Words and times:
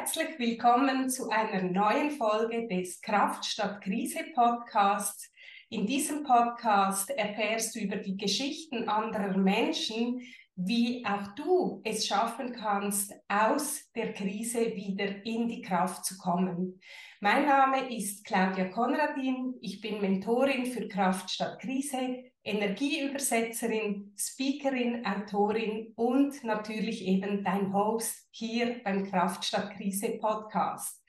Herzlich 0.00 0.38
willkommen 0.38 1.10
zu 1.10 1.28
einer 1.28 1.62
neuen 1.62 2.10
Folge 2.12 2.66
des 2.66 3.02
Kraft 3.02 3.44
statt 3.44 3.82
Krise 3.82 4.20
Podcasts. 4.34 5.30
In 5.68 5.86
diesem 5.86 6.22
Podcast 6.22 7.10
erfährst 7.10 7.74
du 7.74 7.80
über 7.80 7.96
die 7.96 8.16
Geschichten 8.16 8.88
anderer 8.88 9.36
Menschen, 9.36 10.22
wie 10.56 11.04
auch 11.04 11.34
du 11.34 11.82
es 11.84 12.06
schaffen 12.06 12.54
kannst, 12.54 13.12
aus 13.28 13.90
der 13.94 14.14
Krise 14.14 14.74
wieder 14.74 15.22
in 15.26 15.48
die 15.48 15.60
Kraft 15.60 16.06
zu 16.06 16.16
kommen. 16.16 16.80
Mein 17.20 17.44
Name 17.44 17.94
ist 17.94 18.24
Claudia 18.24 18.70
Konradin. 18.70 19.52
Ich 19.60 19.82
bin 19.82 20.00
Mentorin 20.00 20.64
für 20.64 20.88
Kraft 20.88 21.28
statt 21.28 21.60
Krise, 21.60 22.24
Energieübersetzerin, 22.42 24.14
Speakerin, 24.16 25.04
Autorin 25.04 25.92
und 25.96 26.42
natürlich 26.42 27.06
eben 27.06 27.44
dein 27.44 27.72
Host 27.74 28.28
hier 28.30 28.82
beim 28.82 29.04
Kraft 29.04 29.44
statt 29.44 29.72
Krise 29.76 30.18
Podcast. 30.18 31.04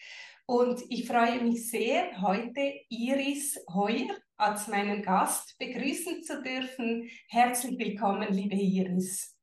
Und 0.46 0.84
ich 0.90 1.08
freue 1.08 1.41
mich 1.41 1.70
sehr, 1.70 2.22
heute 2.22 2.74
Iris 2.90 3.64
Heuer 3.74 4.18
als 4.36 4.68
meinen 4.68 5.02
Gast 5.02 5.58
begrüßen 5.58 6.24
zu 6.24 6.41
dürfen. 6.44 7.10
Herzlich 7.30 7.80
willkommen, 7.80 8.27
liebe 8.34 8.55
Iris. 8.55 9.38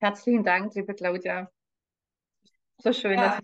Herzlichen 0.00 0.44
Dank, 0.44 0.74
liebe 0.74 0.94
Claudia. 0.94 1.50
So 2.76 2.92
schön. 2.92 3.18
Ja, 3.18 3.38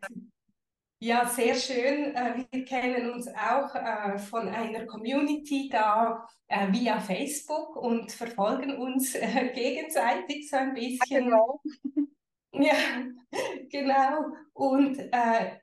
ja, 1.00 1.26
sehr 1.26 1.54
schön. 1.54 2.14
Äh, 2.14 2.44
wir 2.50 2.64
kennen 2.64 3.10
uns 3.10 3.28
auch 3.28 3.74
äh, 3.74 4.18
von 4.18 4.48
einer 4.48 4.86
Community 4.86 5.68
da 5.70 6.26
äh, 6.48 6.72
via 6.72 7.00
Facebook 7.00 7.76
und 7.76 8.10
verfolgen 8.12 8.76
uns 8.76 9.12
gegenseitig 9.54 10.48
so 10.50 10.56
ein 10.56 10.74
bisschen. 10.74 10.98
Ja, 11.00 11.18
genau. 11.20 11.62
Ja, 12.52 12.74
genau. 13.70 14.24
Und 14.54 14.98
äh, 14.98 15.58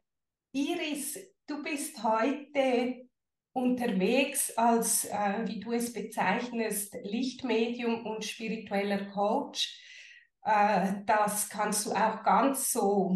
Iris, 0.53 1.19
du 1.47 1.61
bist 1.63 2.01
heute 2.03 3.09
unterwegs 3.53 4.55
als, 4.57 5.05
äh, 5.05 5.45
wie 5.45 5.59
du 5.59 5.71
es 5.73 5.91
bezeichnest, 5.91 6.95
Lichtmedium 7.03 8.05
und 8.05 8.23
spiritueller 8.23 9.05
Coach. 9.07 9.81
Äh, 10.43 10.93
das 11.05 11.49
kannst 11.49 11.85
du 11.85 11.91
auch 11.91 12.23
ganz 12.23 12.71
so 12.71 13.11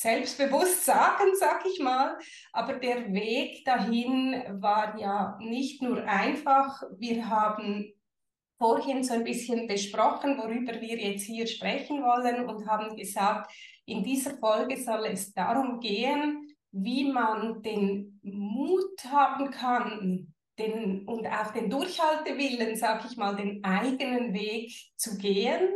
selbstbewusst 0.00 0.86
sagen, 0.86 1.26
sag 1.38 1.64
ich 1.66 1.78
mal. 1.78 2.16
Aber 2.52 2.74
der 2.74 3.12
Weg 3.12 3.64
dahin 3.66 4.42
war 4.60 4.98
ja 4.98 5.36
nicht 5.40 5.82
nur 5.82 6.02
einfach. 6.04 6.82
Wir 6.98 7.28
haben 7.28 7.92
vorhin 8.58 9.04
so 9.04 9.14
ein 9.14 9.24
bisschen 9.24 9.66
besprochen, 9.66 10.38
worüber 10.38 10.80
wir 10.80 10.96
jetzt 10.98 11.24
hier 11.24 11.46
sprechen 11.46 12.02
wollen 12.02 12.48
und 12.48 12.66
haben 12.66 12.96
gesagt, 12.96 13.52
in 13.84 14.02
dieser 14.02 14.38
Folge 14.38 14.76
soll 14.82 15.06
es 15.06 15.34
darum 15.34 15.80
gehen, 15.80 16.48
wie 16.72 17.10
man 17.10 17.62
den 17.62 18.20
Mut 18.22 19.04
haben 19.04 19.50
kann, 19.50 20.32
den, 20.58 21.06
und 21.06 21.26
auch 21.26 21.52
den 21.52 21.68
Durchhaltewillen, 21.68 22.76
sag 22.76 23.04
ich 23.10 23.16
mal, 23.16 23.34
den 23.34 23.64
eigenen 23.64 24.32
Weg 24.32 24.72
zu 24.96 25.16
gehen 25.16 25.68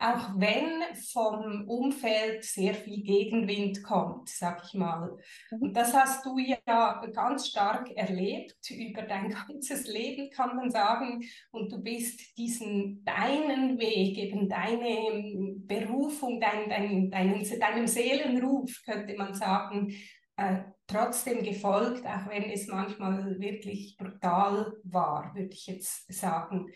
auch 0.00 0.30
wenn 0.36 0.82
vom 1.12 1.68
Umfeld 1.68 2.42
sehr 2.42 2.72
viel 2.74 3.02
Gegenwind 3.02 3.82
kommt, 3.82 4.30
sag 4.30 4.62
ich 4.64 4.72
mal. 4.72 5.18
Mhm. 5.50 5.58
Und 5.60 5.76
das 5.76 5.92
hast 5.92 6.24
du 6.24 6.38
ja 6.38 7.04
ganz 7.12 7.48
stark 7.48 7.90
erlebt 7.90 8.56
über 8.70 9.02
dein 9.02 9.28
ganzes 9.46 9.86
Leben, 9.86 10.30
kann 10.30 10.56
man 10.56 10.70
sagen. 10.70 11.22
Und 11.50 11.70
du 11.70 11.82
bist 11.82 12.36
diesen 12.38 13.04
deinen 13.04 13.78
Weg, 13.78 14.16
eben 14.16 14.48
deine 14.48 15.54
Berufung, 15.66 16.40
dein, 16.40 16.70
dein, 16.70 17.10
deinen, 17.10 17.60
deinem 17.60 17.86
Seelenruf, 17.86 18.80
könnte 18.86 19.14
man 19.16 19.34
sagen, 19.34 19.94
äh, 20.36 20.62
trotzdem 20.86 21.42
gefolgt, 21.42 22.06
auch 22.06 22.26
wenn 22.30 22.44
es 22.44 22.68
manchmal 22.68 23.38
wirklich 23.38 23.98
brutal 23.98 24.72
war, 24.82 25.34
würde 25.34 25.52
ich 25.52 25.66
jetzt 25.66 26.10
sagen. 26.10 26.68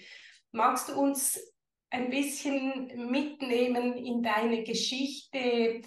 Magst 0.52 0.90
du 0.90 1.00
uns 1.00 1.53
ein 1.94 2.10
bisschen 2.10 3.08
mitnehmen 3.10 3.96
in 3.96 4.22
deine 4.22 4.64
Geschichte. 4.64 5.80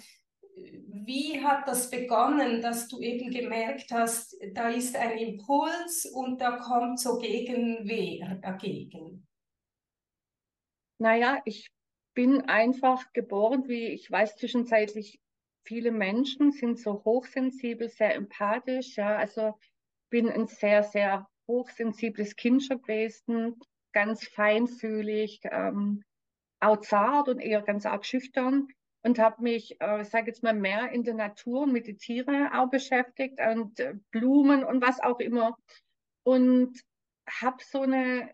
Wie 1.04 1.40
hat 1.44 1.68
das 1.68 1.90
begonnen, 1.90 2.62
dass 2.62 2.88
du 2.88 3.00
eben 3.00 3.30
gemerkt 3.30 3.92
hast, 3.92 4.34
da 4.54 4.70
ist 4.70 4.96
ein 4.96 5.18
Impuls 5.18 6.06
und 6.12 6.40
da 6.40 6.56
kommt 6.56 6.98
so 6.98 7.18
Gegenwehr 7.18 8.36
dagegen? 8.36 9.26
Naja, 10.98 11.40
ich 11.44 11.68
bin 12.14 12.40
einfach 12.48 13.12
geboren, 13.12 13.68
wie 13.68 13.88
ich 13.88 14.10
weiß 14.10 14.36
zwischenzeitlich, 14.36 15.20
viele 15.64 15.92
Menschen 15.92 16.50
sind 16.52 16.80
so 16.80 17.04
hochsensibel, 17.04 17.88
sehr 17.88 18.14
empathisch. 18.14 18.96
Ja, 18.96 19.16
also 19.16 19.54
bin 20.10 20.28
ein 20.28 20.46
sehr, 20.46 20.82
sehr 20.82 21.28
hochsensibles 21.46 22.34
Kind 22.34 22.64
schon 22.64 22.80
gewesen 22.80 23.60
ganz 23.98 24.28
feinfühlig, 24.28 25.40
ähm, 25.42 26.04
auch 26.60 26.76
zart 26.76 27.28
und 27.28 27.40
eher 27.40 27.62
ganz 27.62 27.84
arg 27.84 28.06
schüchtern 28.06 28.68
und 29.02 29.18
habe 29.18 29.42
mich, 29.42 29.80
äh, 29.80 30.02
ich 30.02 30.08
sage 30.08 30.28
jetzt 30.28 30.44
mal, 30.44 30.54
mehr 30.54 30.92
in 30.92 31.02
der 31.02 31.14
Natur 31.14 31.62
und 31.62 31.72
mit 31.72 31.88
den 31.88 31.98
Tieren 31.98 32.46
auch 32.52 32.70
beschäftigt 32.70 33.40
und 33.40 33.80
äh, 33.80 33.94
Blumen 34.12 34.62
und 34.62 34.80
was 34.80 35.00
auch 35.00 35.18
immer. 35.18 35.56
Und 36.22 36.80
habe 37.28 37.56
so 37.64 37.80
eine, 37.80 38.32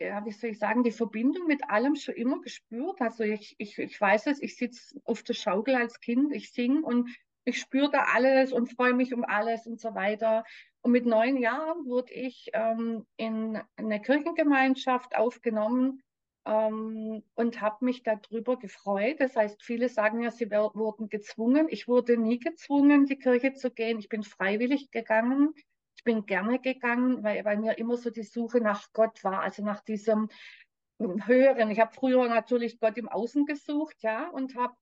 ja, 0.00 0.24
wie 0.24 0.32
soll 0.32 0.50
ich 0.50 0.58
sagen, 0.58 0.82
die 0.82 0.90
Verbindung 0.90 1.46
mit 1.46 1.62
allem 1.70 1.94
schon 1.94 2.16
immer 2.16 2.40
gespürt. 2.40 3.00
Also 3.00 3.22
ich, 3.22 3.54
ich, 3.58 3.78
ich 3.78 4.00
weiß 4.00 4.26
es, 4.26 4.42
ich 4.42 4.56
sitze 4.56 5.00
auf 5.04 5.22
der 5.22 5.34
Schaukel 5.34 5.76
als 5.76 6.00
Kind, 6.00 6.34
ich 6.34 6.50
singe 6.50 6.82
und 6.82 7.08
ich 7.44 7.58
spüre 7.58 7.90
da 7.90 8.06
alles 8.14 8.52
und 8.52 8.72
freue 8.72 8.94
mich 8.94 9.14
um 9.14 9.24
alles 9.24 9.66
und 9.66 9.80
so 9.80 9.94
weiter. 9.94 10.44
Und 10.82 10.92
mit 10.92 11.06
neun 11.06 11.36
Jahren 11.36 11.86
wurde 11.86 12.12
ich 12.12 12.50
ähm, 12.52 13.06
in 13.16 13.60
eine 13.76 14.00
Kirchengemeinschaft 14.00 15.16
aufgenommen 15.16 16.02
ähm, 16.46 17.22
und 17.34 17.60
habe 17.60 17.84
mich 17.84 18.02
darüber 18.02 18.58
gefreut. 18.58 19.16
Das 19.20 19.36
heißt, 19.36 19.62
viele 19.62 19.88
sagen 19.88 20.22
ja, 20.22 20.30
sie 20.30 20.50
wurden 20.50 21.08
gezwungen. 21.08 21.66
Ich 21.68 21.88
wurde 21.88 22.16
nie 22.16 22.38
gezwungen, 22.38 23.06
die 23.06 23.18
Kirche 23.18 23.52
zu 23.54 23.70
gehen. 23.70 23.98
Ich 23.98 24.08
bin 24.08 24.22
freiwillig 24.22 24.90
gegangen. 24.90 25.54
Ich 25.96 26.04
bin 26.04 26.24
gerne 26.24 26.58
gegangen, 26.58 27.22
weil 27.22 27.42
bei 27.42 27.56
mir 27.56 27.76
immer 27.76 27.96
so 27.96 28.10
die 28.10 28.22
Suche 28.22 28.60
nach 28.60 28.90
Gott 28.94 29.22
war, 29.22 29.42
also 29.42 29.62
nach 29.62 29.80
diesem 29.80 30.28
Höheren. 30.98 31.70
Ich 31.70 31.80
habe 31.80 31.92
früher 31.94 32.26
natürlich 32.28 32.80
Gott 32.80 32.96
im 32.96 33.08
Außen 33.08 33.44
gesucht, 33.44 33.96
ja, 34.00 34.28
und 34.30 34.56
habe 34.56 34.74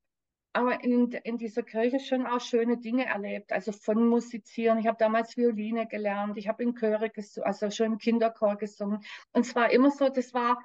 aber 0.59 0.83
in, 0.83 1.13
in 1.13 1.39
dieser 1.39 1.63
Kirche 1.63 2.01
schon 2.01 2.27
auch 2.27 2.41
schöne 2.41 2.79
Dinge 2.79 3.07
erlebt, 3.07 3.53
also 3.53 3.71
von 3.71 4.09
Musizieren. 4.09 4.79
Ich 4.79 4.89
habe 4.89 4.99
damals 4.99 5.37
Violine 5.37 5.87
gelernt, 5.87 6.37
ich 6.37 6.49
habe 6.49 6.65
in 6.65 6.75
Chöre 6.75 7.11
gesungen, 7.11 7.47
also 7.47 7.71
schon 7.71 7.93
im 7.93 7.99
Kinderchor 7.99 8.57
gesungen. 8.57 9.05
Und 9.33 9.47
es 9.47 9.55
war 9.55 9.71
immer 9.71 9.93
so, 9.93 10.09
das 10.09 10.35
war 10.35 10.61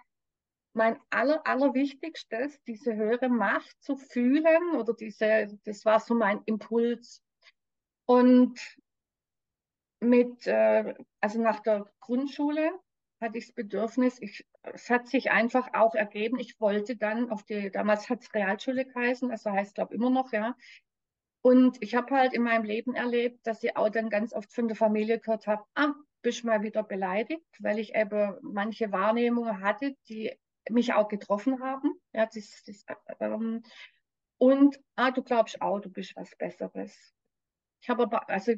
mein 0.73 0.99
aller, 1.11 1.45
allerwichtigstes, 1.45 2.59
diese 2.63 2.95
höhere 2.95 3.29
Macht 3.29 3.83
zu 3.83 3.95
fühlen 3.95 4.75
oder 4.75 4.95
diese, 4.95 5.59
das 5.63 5.85
war 5.85 5.99
so 5.99 6.15
mein 6.15 6.41
Impuls. 6.45 7.21
Und 8.05 8.59
mit, 9.99 10.47
äh, 10.47 10.95
also 11.21 11.39
nach 11.39 11.59
der 11.59 11.85
Grundschule 11.99 12.71
hatte 13.23 13.39
ich 13.39 13.47
das 13.47 13.55
Bedürfnis, 13.55 14.21
ich, 14.21 14.45
es 14.61 14.89
hat 14.89 15.07
sich 15.07 15.31
einfach 15.31 15.73
auch 15.73 15.95
ergeben, 15.95 16.37
ich 16.39 16.59
wollte 16.59 16.95
dann 16.95 17.31
auf 17.31 17.43
die, 17.43 17.71
damals 17.71 18.09
hat 18.09 18.21
es 18.21 18.33
Realschule 18.33 18.85
geheißen, 18.85 19.31
also 19.31 19.51
heißt 19.51 19.75
glaube 19.75 19.95
immer 19.95 20.09
noch, 20.09 20.31
ja. 20.31 20.55
Und 21.41 21.81
ich 21.81 21.95
habe 21.95 22.15
halt 22.15 22.33
in 22.33 22.43
meinem 22.43 22.63
Leben 22.63 22.95
erlebt, 22.95 23.45
dass 23.45 23.63
ich 23.63 23.75
auch 23.75 23.89
dann 23.89 24.09
ganz 24.09 24.33
oft 24.33 24.53
von 24.53 24.67
der 24.67 24.77
Familie 24.77 25.19
gehört 25.19 25.47
habe, 25.47 25.63
ah, 25.75 25.93
bist 26.21 26.45
mal 26.45 26.61
wieder 26.63 26.83
beleidigt, 26.83 27.45
weil 27.59 27.79
ich 27.79 27.95
eben 27.95 28.37
manche 28.41 28.91
Wahrnehmungen 28.91 29.61
hatte, 29.61 29.95
die 30.07 30.31
mich 30.69 30.93
auch 30.93 31.09
getroffen 31.09 31.61
haben. 31.61 31.93
Ja, 32.13 32.25
das, 32.25 32.63
das, 32.65 32.85
ähm, 33.19 33.63
und 34.37 34.79
ah, 34.95 35.11
du 35.11 35.21
glaubst 35.21 35.61
auch, 35.61 35.79
du 35.79 35.89
bist 35.89 36.15
was 36.15 36.35
Besseres. 36.37 37.12
Ich 37.83 37.89
habe 37.89 38.03
aber, 38.03 38.29
also 38.29 38.53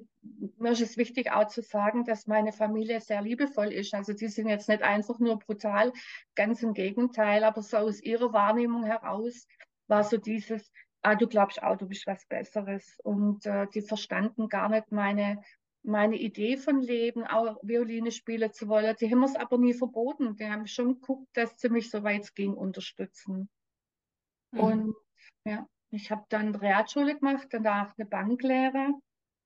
mir 0.59 0.73
ist 0.73 0.81
es 0.81 0.97
wichtig 0.97 1.31
auch 1.31 1.47
zu 1.47 1.63
sagen, 1.63 2.05
dass 2.05 2.27
meine 2.27 2.53
Familie 2.53 3.01
sehr 3.01 3.23
liebevoll 3.23 3.73
ist. 3.73 3.95
Also 3.95 4.13
die 4.13 4.27
sind 4.27 4.47
jetzt 4.47 4.69
nicht 4.69 4.83
einfach 4.83 5.17
nur 5.17 5.39
brutal, 5.39 5.91
ganz 6.35 6.61
im 6.61 6.75
Gegenteil, 6.75 7.43
aber 7.43 7.63
so 7.63 7.77
aus 7.77 7.99
ihrer 8.03 8.33
Wahrnehmung 8.33 8.83
heraus 8.83 9.47
war 9.87 10.03
so 10.03 10.17
dieses, 10.17 10.71
ah, 11.01 11.15
du 11.15 11.27
glaubst 11.27 11.63
auch, 11.63 11.75
du 11.75 11.87
bist 11.87 12.05
was 12.05 12.23
Besseres. 12.27 12.99
Und 13.03 13.47
äh, 13.47 13.65
die 13.73 13.81
verstanden 13.81 14.47
gar 14.47 14.69
nicht 14.69 14.91
meine 14.91 15.41
meine 15.81 16.17
Idee 16.17 16.57
von 16.57 16.81
Leben, 16.81 17.23
auch 17.23 17.57
Violine 17.61 18.11
spielen 18.11 18.51
zu 18.51 18.67
wollen. 18.67 18.95
Die 18.99 19.11
haben 19.11 19.23
es 19.23 19.35
aber 19.35 19.57
nie 19.57 19.73
verboten. 19.73 20.35
Die 20.35 20.49
haben 20.49 20.65
schon 20.65 20.99
geguckt, 20.99 21.29
dass 21.33 21.59
sie 21.59 21.69
mich, 21.69 21.89
soweit 21.89 22.23
es 22.23 22.33
ging, 22.33 22.53
unterstützen. 22.53 23.49
Mhm. 24.51 24.59
Und 24.59 24.95
ja, 25.45 25.67
ich 25.91 26.11
habe 26.11 26.25
dann 26.29 26.55
Realschule 26.55 27.15
gemacht, 27.15 27.47
danach 27.51 27.93
eine 27.97 28.07
Banklehre 28.07 28.95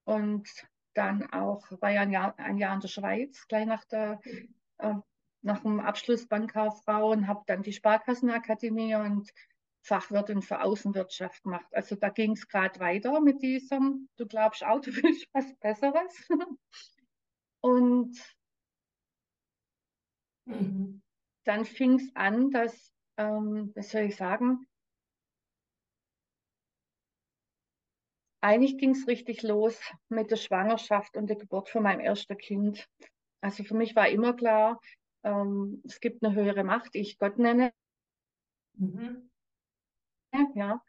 und 0.10 0.50
dann 0.96 1.32
auch, 1.32 1.70
war 1.82 1.92
ja 1.92 2.02
ein 2.02 2.12
Jahr, 2.12 2.38
ein 2.40 2.58
Jahr 2.58 2.74
in 2.74 2.80
der 2.80 2.88
Schweiz, 2.88 3.48
gleich 3.48 3.68
nach 3.68 3.86
der, 3.86 4.20
äh, 4.80 4.96
nach 5.42 5.62
dem 5.62 5.80
Abschluss 5.80 6.28
Bankkauffrau 6.28 7.12
und 7.12 7.28
habe 7.28 7.44
dann 7.46 7.62
die 7.62 7.74
Sparkassenakademie 7.74 8.96
und 8.96 9.32
Fachwirtin 9.84 10.42
für 10.42 10.62
Außenwirtschaft 10.62 11.44
gemacht. 11.44 11.68
Also 11.72 11.96
da 11.96 12.10
ging 12.10 12.32
es 12.32 12.48
gerade 12.48 12.80
weiter 12.80 13.22
mit 13.22 13.42
diesem, 13.44 14.10
du 14.18 14.26
glaubst 14.26 14.64
auch, 14.64 14.82
du 14.82 14.92
willst 14.96 15.28
was 15.32 15.56
Besseres. 15.60 16.28
Und 17.62 18.18
mhm. 20.46 21.04
dann 21.44 21.66
fing 21.66 22.00
es 22.00 22.16
an, 22.16 22.50
dass, 22.50 22.94
ähm, 23.18 23.72
was 23.76 23.92
soll 23.92 24.02
ich 24.02 24.16
sagen, 24.16 24.66
eigentlich 28.42 28.78
ging 28.78 28.92
es 28.92 29.08
richtig 29.08 29.44
los 29.44 29.80
mit 30.10 30.32
der 30.32 30.38
Schwangerschaft 30.38 31.18
und 31.18 31.28
der 31.28 31.38
Geburt 31.38 31.70
von 31.70 31.84
meinem 31.84 32.00
ersten 32.00 32.38
Kind. 32.38 32.88
Also 33.42 33.64
für 33.64 33.76
mich 33.76 33.96
war 33.96 34.10
immer 34.10 34.34
klar, 34.34 34.80
ähm, 35.24 35.82
es 35.86 36.00
gibt 36.00 36.24
eine 36.24 36.34
höhere 36.36 36.64
Macht, 36.64 36.94
die 36.94 37.00
ich 37.00 37.18
Gott 37.18 37.38
nenne. 37.38 37.72
Mhm. 38.78 39.30
Ja, 40.56 40.82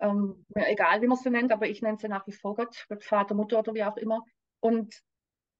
ähm, 0.00 0.44
egal 0.54 1.02
wie 1.02 1.06
man 1.06 1.18
sie 1.18 1.30
nennt, 1.30 1.52
aber 1.52 1.68
ich 1.68 1.82
nenne 1.82 1.98
sie 1.98 2.08
nach 2.08 2.26
wie 2.26 2.32
vor 2.32 2.54
Gott, 2.54 2.84
Gott, 2.88 3.04
Vater, 3.04 3.34
Mutter 3.34 3.58
oder 3.58 3.74
wie 3.74 3.84
auch 3.84 3.96
immer. 3.96 4.22
Und 4.60 5.02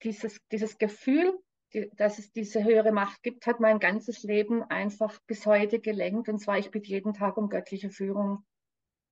dieses, 0.02 0.38
dieses 0.50 0.78
Gefühl, 0.78 1.38
die, 1.72 1.90
dass 1.94 2.18
es 2.18 2.32
diese 2.32 2.62
höhere 2.62 2.92
Macht 2.92 3.22
gibt, 3.22 3.46
hat 3.46 3.60
mein 3.60 3.80
ganzes 3.80 4.22
Leben 4.22 4.62
einfach 4.62 5.18
bis 5.26 5.46
heute 5.46 5.80
gelenkt. 5.80 6.28
Und 6.28 6.38
zwar, 6.38 6.58
ich 6.58 6.70
bitte 6.70 6.88
jeden 6.88 7.14
Tag 7.14 7.36
um 7.36 7.48
göttliche 7.48 7.90
Führung. 7.90 8.44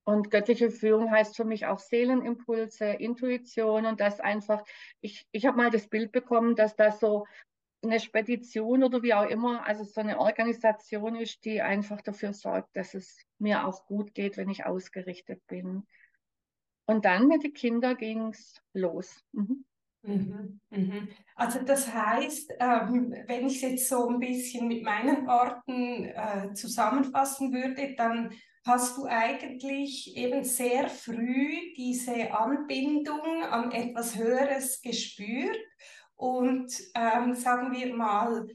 Und 0.04 0.30
göttliche 0.30 0.70
Führung 0.70 1.10
heißt 1.10 1.36
für 1.36 1.44
mich 1.44 1.66
auch 1.66 1.78
Seelenimpulse, 1.78 2.86
Intuition 2.86 3.86
und 3.86 4.00
das 4.00 4.18
einfach, 4.18 4.64
ich, 5.00 5.26
ich 5.30 5.46
habe 5.46 5.56
mal 5.56 5.70
das 5.70 5.86
Bild 5.86 6.10
bekommen, 6.10 6.56
dass 6.56 6.74
das 6.74 6.98
so 6.98 7.26
eine 7.82 8.00
Spedition 8.00 8.84
oder 8.84 9.02
wie 9.02 9.14
auch 9.14 9.28
immer, 9.28 9.66
also 9.66 9.84
so 9.84 10.00
eine 10.00 10.18
Organisation 10.18 11.16
ist, 11.16 11.44
die 11.44 11.62
einfach 11.62 12.00
dafür 12.00 12.32
sorgt, 12.32 12.76
dass 12.76 12.94
es 12.94 13.24
mir 13.38 13.66
auch 13.66 13.86
gut 13.86 14.14
geht, 14.14 14.36
wenn 14.36 14.50
ich 14.50 14.64
ausgerichtet 14.64 15.46
bin. 15.46 15.86
Und 16.86 17.04
dann 17.04 17.28
mit 17.28 17.44
den 17.44 17.52
Kindern 17.52 17.96
ging 17.96 18.28
es 18.28 18.60
los. 18.72 19.24
Mhm. 19.32 19.64
Mhm, 20.04 20.60
mhm. 20.70 21.08
Also 21.36 21.62
das 21.62 21.92
heißt, 21.92 22.54
ähm, 22.58 23.14
wenn 23.26 23.46
ich 23.46 23.62
es 23.62 23.62
jetzt 23.62 23.88
so 23.88 24.08
ein 24.08 24.18
bisschen 24.18 24.66
mit 24.66 24.82
meinen 24.82 25.26
Worten 25.26 26.06
äh, 26.06 26.52
zusammenfassen 26.54 27.52
würde, 27.52 27.94
dann 27.94 28.32
hast 28.64 28.96
du 28.96 29.06
eigentlich 29.06 30.16
eben 30.16 30.44
sehr 30.44 30.88
früh 30.88 31.74
diese 31.76 32.32
Anbindung 32.32 33.42
an 33.44 33.72
etwas 33.72 34.16
Höheres 34.16 34.80
gespürt 34.80 35.58
und 36.14 36.72
ähm, 36.94 37.34
sagen 37.34 37.72
wir 37.72 37.94
mal, 37.94 38.46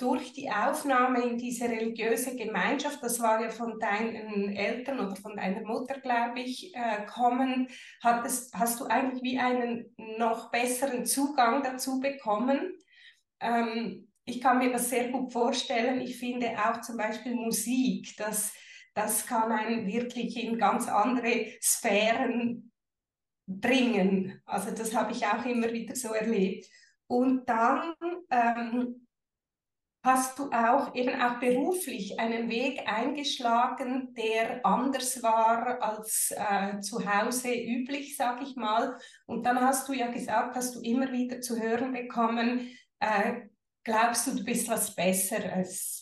durch 0.00 0.32
die 0.32 0.50
Aufnahme 0.50 1.20
in 1.22 1.36
diese 1.36 1.66
religiöse 1.68 2.34
Gemeinschaft, 2.34 3.02
das 3.02 3.20
war 3.20 3.42
ja 3.42 3.50
von 3.50 3.78
deinen 3.78 4.56
Eltern 4.56 4.98
oder 4.98 5.14
von 5.14 5.36
deiner 5.36 5.60
Mutter, 5.60 6.00
glaube 6.00 6.40
ich, 6.40 6.74
äh, 6.74 7.04
kommen, 7.04 7.68
hattest, 8.02 8.54
hast 8.54 8.80
du 8.80 8.86
eigentlich 8.86 9.22
wie 9.22 9.38
einen 9.38 9.94
noch 10.16 10.50
besseren 10.50 11.04
Zugang 11.04 11.62
dazu 11.62 12.00
bekommen. 12.00 12.72
Ähm, 13.40 14.08
ich 14.24 14.40
kann 14.40 14.58
mir 14.58 14.72
das 14.72 14.88
sehr 14.88 15.10
gut 15.10 15.32
vorstellen. 15.32 16.00
Ich 16.00 16.18
finde 16.18 16.52
auch 16.56 16.80
zum 16.80 16.96
Beispiel 16.96 17.34
Musik, 17.34 18.16
das, 18.16 18.54
das 18.94 19.26
kann 19.26 19.52
einen 19.52 19.86
wirklich 19.86 20.36
in 20.42 20.58
ganz 20.58 20.88
andere 20.88 21.46
Sphären 21.60 22.72
bringen. 23.46 24.40
Also 24.46 24.70
das 24.72 24.94
habe 24.94 25.12
ich 25.12 25.26
auch 25.26 25.44
immer 25.44 25.72
wieder 25.72 25.94
so 25.96 26.08
erlebt. 26.08 26.66
Und 27.06 27.48
dann 27.48 27.94
ähm, 28.30 29.06
hast 30.02 30.38
du 30.38 30.50
auch 30.50 30.94
eben 30.94 31.20
auch 31.20 31.38
beruflich 31.40 32.18
einen 32.18 32.48
Weg 32.48 32.82
eingeschlagen, 32.86 34.14
der 34.14 34.64
anders 34.64 35.22
war 35.22 35.82
als 35.82 36.32
äh, 36.36 36.80
zu 36.80 37.04
Hause 37.04 37.52
üblich, 37.52 38.16
sag 38.16 38.40
ich 38.42 38.56
mal. 38.56 38.96
Und 39.26 39.44
dann 39.44 39.60
hast 39.60 39.88
du 39.88 39.92
ja 39.92 40.10
gesagt, 40.10 40.56
hast 40.56 40.74
du 40.74 40.80
immer 40.80 41.12
wieder 41.12 41.40
zu 41.40 41.60
hören 41.60 41.92
bekommen, 41.92 42.70
äh, 43.00 43.48
glaubst 43.84 44.26
du, 44.26 44.36
du 44.36 44.44
bist 44.44 44.68
was 44.68 44.94
Besseres. 44.94 45.99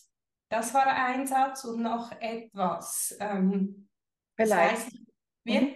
Das 0.48 0.72
war 0.72 0.86
ein 0.86 1.26
Satz 1.26 1.64
und 1.64 1.82
noch 1.82 2.10
etwas. 2.20 3.16
Ähm, 3.20 3.88
Vielleicht. 4.36 4.92
Wie? 5.44 5.60
Mhm 5.60 5.74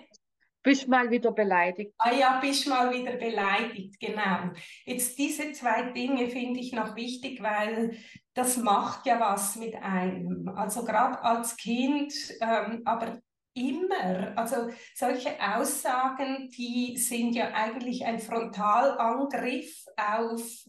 bist 0.62 0.88
mal 0.88 1.10
wieder 1.10 1.32
beleidigt. 1.32 1.92
Ah 1.98 2.12
ja, 2.12 2.38
bist 2.40 2.66
mal 2.68 2.92
wieder 2.92 3.16
beleidigt, 3.16 3.98
genau. 3.98 4.50
Jetzt 4.84 5.18
diese 5.18 5.52
zwei 5.52 5.90
Dinge 5.90 6.28
finde 6.28 6.60
ich 6.60 6.72
noch 6.72 6.94
wichtig, 6.94 7.42
weil 7.42 7.96
das 8.34 8.56
macht 8.56 9.06
ja 9.06 9.18
was 9.18 9.56
mit 9.56 9.74
einem. 9.74 10.48
Also 10.48 10.84
gerade 10.84 11.20
als 11.22 11.56
Kind, 11.56 12.14
ähm, 12.40 12.82
aber 12.84 13.18
immer. 13.54 14.32
Also 14.36 14.70
solche 14.94 15.34
Aussagen, 15.40 16.48
die 16.56 16.96
sind 16.96 17.34
ja 17.34 17.52
eigentlich 17.52 18.04
ein 18.04 18.18
Frontalangriff 18.18 19.84
auf 19.96 20.64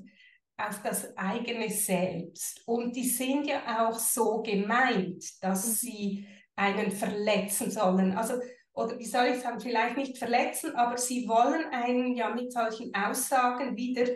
auf 0.58 0.82
das 0.84 1.18
eigene 1.18 1.70
Selbst. 1.70 2.62
Und 2.66 2.96
die 2.96 3.08
sind 3.08 3.48
ja 3.48 3.88
auch 3.88 3.98
so 3.98 4.42
gemeint, 4.42 5.24
dass 5.42 5.68
mhm. 5.68 5.72
sie 5.72 6.28
einen 6.56 6.92
verletzen 6.92 7.72
sollen. 7.72 8.14
Also 8.14 8.36
oder 8.74 8.98
wie 8.98 9.06
soll 9.06 9.28
ich 9.28 9.42
sagen, 9.42 9.60
vielleicht 9.60 9.98
nicht 9.98 10.18
verletzen, 10.18 10.76
aber 10.76 10.98
sie 10.98 11.28
wollen 11.28 11.66
einen 11.72 12.16
ja 12.16 12.34
mit 12.34 12.52
solchen 12.52 12.94
Aussagen 12.96 13.78
wieder 13.78 14.08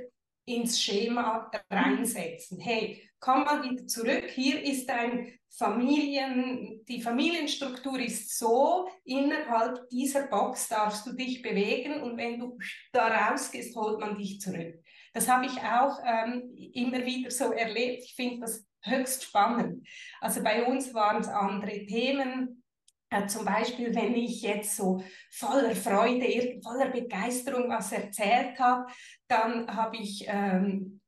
ins 0.46 0.82
Schema 0.82 1.52
reinsetzen. 1.70 2.60
Hey, 2.60 3.08
komm 3.20 3.44
mal 3.44 3.62
wieder 3.62 3.86
zurück. 3.86 4.24
Hier 4.30 4.64
ist 4.64 4.90
ein 4.90 5.38
Familien, 5.50 6.84
die 6.88 7.02
Familienstruktur 7.02 8.00
ist 8.00 8.38
so, 8.38 8.88
innerhalb 9.04 9.90
dieser 9.90 10.28
Box 10.28 10.70
darfst 10.70 11.06
du 11.06 11.14
dich 11.14 11.42
bewegen 11.42 12.02
und 12.02 12.18
wenn 12.18 12.40
du 12.40 12.58
da 12.92 13.08
rausgehst, 13.08 13.76
holt 13.76 14.00
man 14.00 14.18
dich 14.18 14.40
zurück. 14.40 14.76
Das 15.18 15.28
habe 15.28 15.48
ich 15.48 15.58
auch 15.64 15.98
ähm, 16.06 16.56
immer 16.74 17.04
wieder 17.04 17.32
so 17.32 17.52
erlebt. 17.52 18.04
Ich 18.04 18.14
finde 18.14 18.42
das 18.42 18.68
höchst 18.84 19.24
spannend. 19.24 19.88
Also 20.22 20.44
bei 20.44 20.64
uns 20.64 20.94
waren 20.94 21.22
es 21.22 21.28
andere 21.28 21.88
Themen 21.88 22.62
äh, 23.10 23.26
zum 23.26 23.44
Beispiel, 23.44 23.96
wenn 23.96 24.14
ich 24.14 24.44
jetzt 24.44 24.76
so 24.76 25.04
voller 25.32 25.76
Freude, 25.76 26.62
voller 26.62 26.92
Begeisterung 26.92 27.68
was 27.68 27.92
erzählt 27.92 28.60
habe, 28.60 28.86
dann 29.28 29.76
habe 29.76 29.98
ich 29.98 30.26
ähm, 30.28 31.02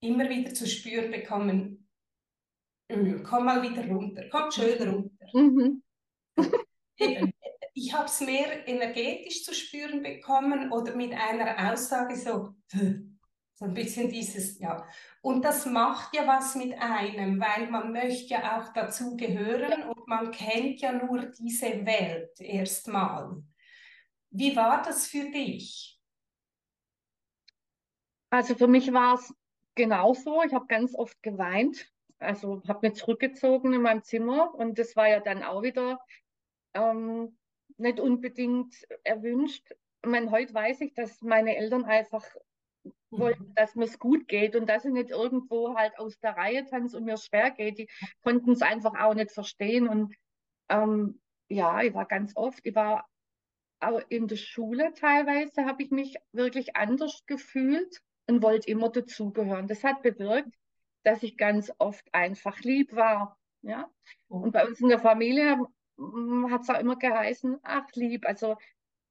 immer 0.00 0.28
wieder 0.28 0.52
zu 0.52 0.66
spüren 0.66 1.12
bekommen, 1.12 1.88
hm, 2.90 3.22
komm 3.22 3.44
mal 3.44 3.62
wieder 3.62 3.86
runter, 3.86 4.24
komm 4.28 4.50
schön 4.50 4.82
mhm. 4.82 4.90
runter. 4.92 5.82
Mhm. 6.98 7.32
Ich 7.74 7.94
habe 7.94 8.06
es 8.06 8.20
mehr 8.20 8.66
energetisch 8.66 9.44
zu 9.44 9.54
spüren 9.54 10.02
bekommen 10.02 10.72
oder 10.72 10.96
mit 10.96 11.12
einer 11.12 11.72
Aussage 11.72 12.16
so, 12.16 12.54
so 13.54 13.64
ein 13.66 13.74
bisschen 13.74 14.08
dieses, 14.10 14.58
ja. 14.58 14.86
Und 15.20 15.44
das 15.44 15.66
macht 15.66 16.14
ja 16.14 16.26
was 16.26 16.54
mit 16.54 16.74
einem, 16.80 17.40
weil 17.40 17.70
man 17.70 17.92
möchte 17.92 18.34
ja 18.34 18.60
auch 18.60 18.72
dazu 18.72 19.16
gehören 19.16 19.84
und 19.88 20.08
man 20.08 20.30
kennt 20.30 20.80
ja 20.80 20.92
nur 20.92 21.26
diese 21.26 21.84
Welt 21.86 22.40
erstmal. 22.40 23.42
Wie 24.30 24.56
war 24.56 24.82
das 24.82 25.06
für 25.06 25.30
dich? 25.30 26.00
Also 28.30 28.54
für 28.54 28.66
mich 28.66 28.92
war 28.92 29.14
es 29.14 29.34
genauso. 29.74 30.42
Ich 30.42 30.54
habe 30.54 30.66
ganz 30.66 30.94
oft 30.94 31.22
geweint. 31.22 31.92
Also 32.18 32.62
habe 32.66 32.88
mich 32.88 32.98
zurückgezogen 32.98 33.74
in 33.74 33.82
meinem 33.82 34.02
Zimmer 34.04 34.54
und 34.54 34.78
das 34.78 34.96
war 34.96 35.08
ja 35.08 35.20
dann 35.20 35.42
auch 35.42 35.62
wieder 35.62 36.00
ähm, 36.72 37.36
nicht 37.76 38.00
unbedingt 38.00 38.74
erwünscht. 39.04 39.74
Ich 40.02 40.10
meine, 40.10 40.30
heute 40.30 40.54
weiß 40.54 40.80
ich, 40.80 40.94
dass 40.94 41.20
meine 41.20 41.56
Eltern 41.56 41.84
einfach 41.84 42.24
wollten, 43.18 43.48
mhm. 43.48 43.54
dass 43.54 43.74
mir 43.74 43.84
es 43.84 43.98
gut 43.98 44.28
geht 44.28 44.56
und 44.56 44.68
dass 44.68 44.84
ich 44.84 44.92
nicht 44.92 45.10
irgendwo 45.10 45.74
halt 45.76 45.98
aus 45.98 46.18
der 46.20 46.36
Reihe 46.36 46.64
tanze 46.64 46.96
und 46.96 47.04
mir 47.04 47.16
schwer 47.16 47.50
geht. 47.50 47.78
Die 47.78 47.88
konnten 48.22 48.52
es 48.52 48.62
einfach 48.62 48.98
auch 48.98 49.14
nicht 49.14 49.30
verstehen. 49.30 49.88
Und 49.88 50.14
ähm, 50.68 51.20
ja, 51.48 51.82
ich 51.82 51.94
war 51.94 52.06
ganz 52.06 52.36
oft, 52.36 52.60
ich 52.64 52.74
war 52.74 53.06
auch 53.80 54.00
in 54.08 54.28
der 54.28 54.36
Schule 54.36 54.92
teilweise, 54.94 55.64
habe 55.64 55.82
ich 55.82 55.90
mich 55.90 56.16
wirklich 56.32 56.76
anders 56.76 57.24
gefühlt 57.26 58.00
und 58.26 58.42
wollte 58.42 58.70
immer 58.70 58.88
dazugehören. 58.90 59.68
Das 59.68 59.84
hat 59.84 60.02
bewirkt, 60.02 60.54
dass 61.02 61.22
ich 61.22 61.36
ganz 61.36 61.72
oft 61.78 62.06
einfach 62.12 62.60
lieb 62.60 62.94
war. 62.94 63.36
Ja? 63.62 63.90
Und 64.28 64.52
bei 64.52 64.66
uns 64.66 64.80
in 64.80 64.88
der 64.88 65.00
Familie 65.00 65.58
hat 66.50 66.62
es 66.62 66.70
auch 66.70 66.78
immer 66.78 66.96
geheißen, 66.96 67.58
ach 67.62 67.86
lieb. 67.94 68.26
Also 68.26 68.56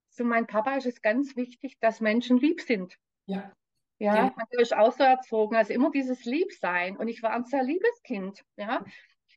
für 0.10 0.24
meinen 0.24 0.48
Papa 0.48 0.75
ist 0.75 0.86
es 0.86 1.01
ganz 1.01 1.36
wichtig, 1.36 1.77
dass 1.79 2.01
Menschen 2.01 2.38
lieb 2.38 2.62
sind. 2.62 2.98
Ja. 3.25 3.53
Ja, 4.01 4.15
ja. 4.15 4.34
man 4.36 4.48
ist 4.58 4.75
auch 4.75 4.91
so 4.91 5.03
erzogen, 5.03 5.55
also 5.55 5.74
immer 5.74 5.91
dieses 5.91 6.25
Liebsein. 6.25 6.98
Und 6.98 7.08
ich 7.08 7.22
war 7.22 7.34
ein 7.34 7.46
sehr 7.46 7.62
liebes 7.62 8.01
Kind. 8.01 8.43
Ja, 8.58 8.84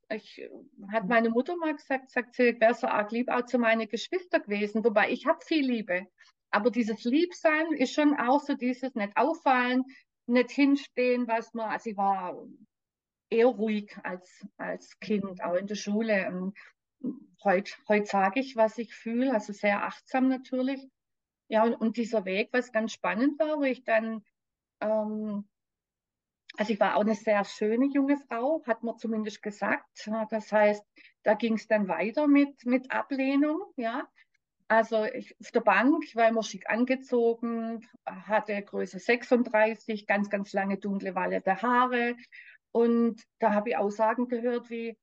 ich, 0.09 0.49
hat 0.91 1.07
meine 1.07 1.29
Mutter 1.29 1.55
mal 1.57 1.75
gesagt, 1.75 2.11
sagt 2.11 2.35
sie, 2.35 2.45
ich 2.45 2.61
wäre 2.61 2.73
so 2.73 2.87
arg 2.87 3.13
lieb 3.13 3.29
auch 3.29 3.45
zu 3.45 3.59
meinen 3.59 3.87
Geschwistern 3.89 4.43
gewesen, 4.43 4.83
wobei 4.83 5.11
ich 5.11 5.27
habe 5.27 5.45
viel 5.45 5.67
Liebe. 5.67 6.07
Aber 6.51 6.71
dieses 6.71 7.05
Liebsein 7.05 7.73
ist 7.73 7.93
schon 7.93 8.17
auch 8.17 8.41
so 8.41 8.55
dieses 8.55 8.95
nicht 8.95 9.15
auffallen, 9.17 9.85
nicht 10.27 10.51
hinstehen, 10.51 11.29
was 11.29 11.53
man, 11.53 11.71
also 11.71 11.91
ich 11.91 11.97
war 11.99 12.35
eher 13.29 13.49
ruhig 13.49 13.95
als, 14.03 14.47
als 14.57 14.99
Kind, 14.99 15.45
auch 15.45 15.57
in 15.57 15.67
der 15.67 15.75
Schule. 15.75 16.27
Und 16.29 16.57
heute, 17.45 17.71
heute 17.87 18.07
sage 18.07 18.41
ich, 18.41 18.57
was 18.57 18.79
ich 18.79 18.95
fühle, 18.95 19.35
also 19.35 19.53
sehr 19.53 19.85
achtsam 19.85 20.29
natürlich. 20.29 20.81
Ja, 21.49 21.65
und, 21.65 21.75
und 21.75 21.99
dieser 21.99 22.25
Weg, 22.25 22.49
was 22.53 22.73
ganz 22.73 22.93
spannend 22.93 23.39
war, 23.39 23.59
wo 23.59 23.65
ich 23.65 23.85
dann, 23.85 24.25
ähm, 24.81 25.45
also 26.57 26.73
ich 26.73 26.81
war 26.81 26.97
auch 26.97 27.01
eine 27.01 27.15
sehr 27.15 27.45
schöne 27.45 27.87
junge 27.87 28.17
Frau, 28.17 28.63
hat 28.67 28.83
man 28.83 28.97
zumindest 28.97 29.43
gesagt. 29.43 30.07
Das 30.31 30.53
heißt, 30.53 30.85
da 31.25 31.35
ging 31.35 31.55
es 31.55 31.67
dann 31.67 31.89
weiter 31.89 32.29
mit, 32.29 32.65
mit 32.65 32.93
Ablehnung, 32.93 33.61
ja. 33.77 34.09
Also 34.69 35.05
ich, 35.05 35.37
auf 35.41 35.51
der 35.51 35.61
Bank, 35.61 36.05
ich 36.07 36.17
war 36.17 36.29
immer 36.29 36.43
schick 36.43 36.71
angezogen, 36.71 37.87
hatte 38.07 38.63
Größe 38.63 38.99
36, 38.99 40.07
ganz, 40.07 40.31
ganz 40.31 40.53
lange 40.53 40.79
dunkle 40.79 41.15
Walle 41.15 41.41
der 41.41 41.61
Haare. 41.61 42.17
Und 42.73 43.23
da 43.41 43.53
habe 43.53 43.71
ich 43.71 43.77
Aussagen 43.77 44.29
gehört 44.29 44.71
wie, 44.71 44.97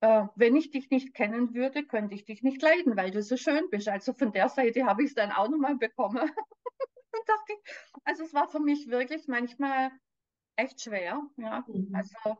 äh, 0.00 0.24
wenn 0.36 0.54
ich 0.56 0.70
dich 0.70 0.90
nicht 0.90 1.14
kennen 1.14 1.54
würde, 1.54 1.84
könnte 1.84 2.14
ich 2.14 2.24
dich 2.24 2.42
nicht 2.42 2.62
leiden, 2.62 2.96
weil 2.96 3.10
du 3.10 3.22
so 3.22 3.36
schön 3.36 3.64
bist. 3.70 3.88
Also 3.88 4.12
von 4.12 4.32
der 4.32 4.48
Seite 4.48 4.84
habe 4.86 5.02
ich 5.02 5.10
es 5.10 5.14
dann 5.14 5.32
auch 5.32 5.48
nochmal 5.48 5.76
bekommen. 5.76 6.30
Und 7.12 7.28
dachte 7.28 7.52
ich, 7.52 8.00
also 8.04 8.24
es 8.24 8.34
war 8.34 8.48
für 8.48 8.60
mich 8.60 8.88
wirklich 8.88 9.26
manchmal 9.26 9.90
echt 10.56 10.80
schwer. 10.80 11.22
Ja. 11.36 11.64
Mhm. 11.66 11.94
Also 11.94 12.38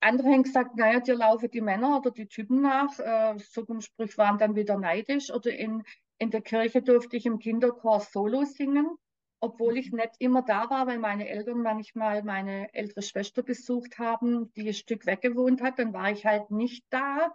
andere 0.00 0.28
haben 0.28 0.42
gesagt, 0.44 0.76
naja, 0.76 1.00
dir 1.00 1.16
laufen 1.16 1.50
die 1.50 1.60
Männer 1.60 1.98
oder 1.98 2.10
die 2.10 2.28
Typen 2.28 2.60
nach. 2.60 2.98
Äh, 2.98 3.38
so 3.38 3.64
Sprüche 3.80 4.18
waren 4.18 4.38
dann 4.38 4.54
wieder 4.54 4.78
neidisch. 4.78 5.30
Oder 5.30 5.52
in, 5.52 5.82
in 6.18 6.30
der 6.30 6.40
Kirche 6.40 6.82
durfte 6.82 7.16
ich 7.16 7.26
im 7.26 7.38
Kinderchor 7.38 8.00
Solo 8.00 8.44
singen, 8.44 8.96
obwohl 9.40 9.76
ich 9.76 9.92
nicht 9.92 10.14
immer 10.18 10.42
da 10.42 10.70
war, 10.70 10.86
weil 10.86 10.98
meine 10.98 11.28
Eltern 11.28 11.62
manchmal 11.62 12.22
meine 12.22 12.72
ältere 12.74 13.02
Schwester 13.02 13.42
besucht 13.42 13.98
haben, 13.98 14.52
die 14.54 14.68
ein 14.68 14.74
Stück 14.74 15.06
weggewohnt 15.06 15.62
hat. 15.62 15.78
Dann 15.78 15.92
war 15.92 16.10
ich 16.10 16.24
halt 16.24 16.50
nicht 16.50 16.84
da. 16.90 17.34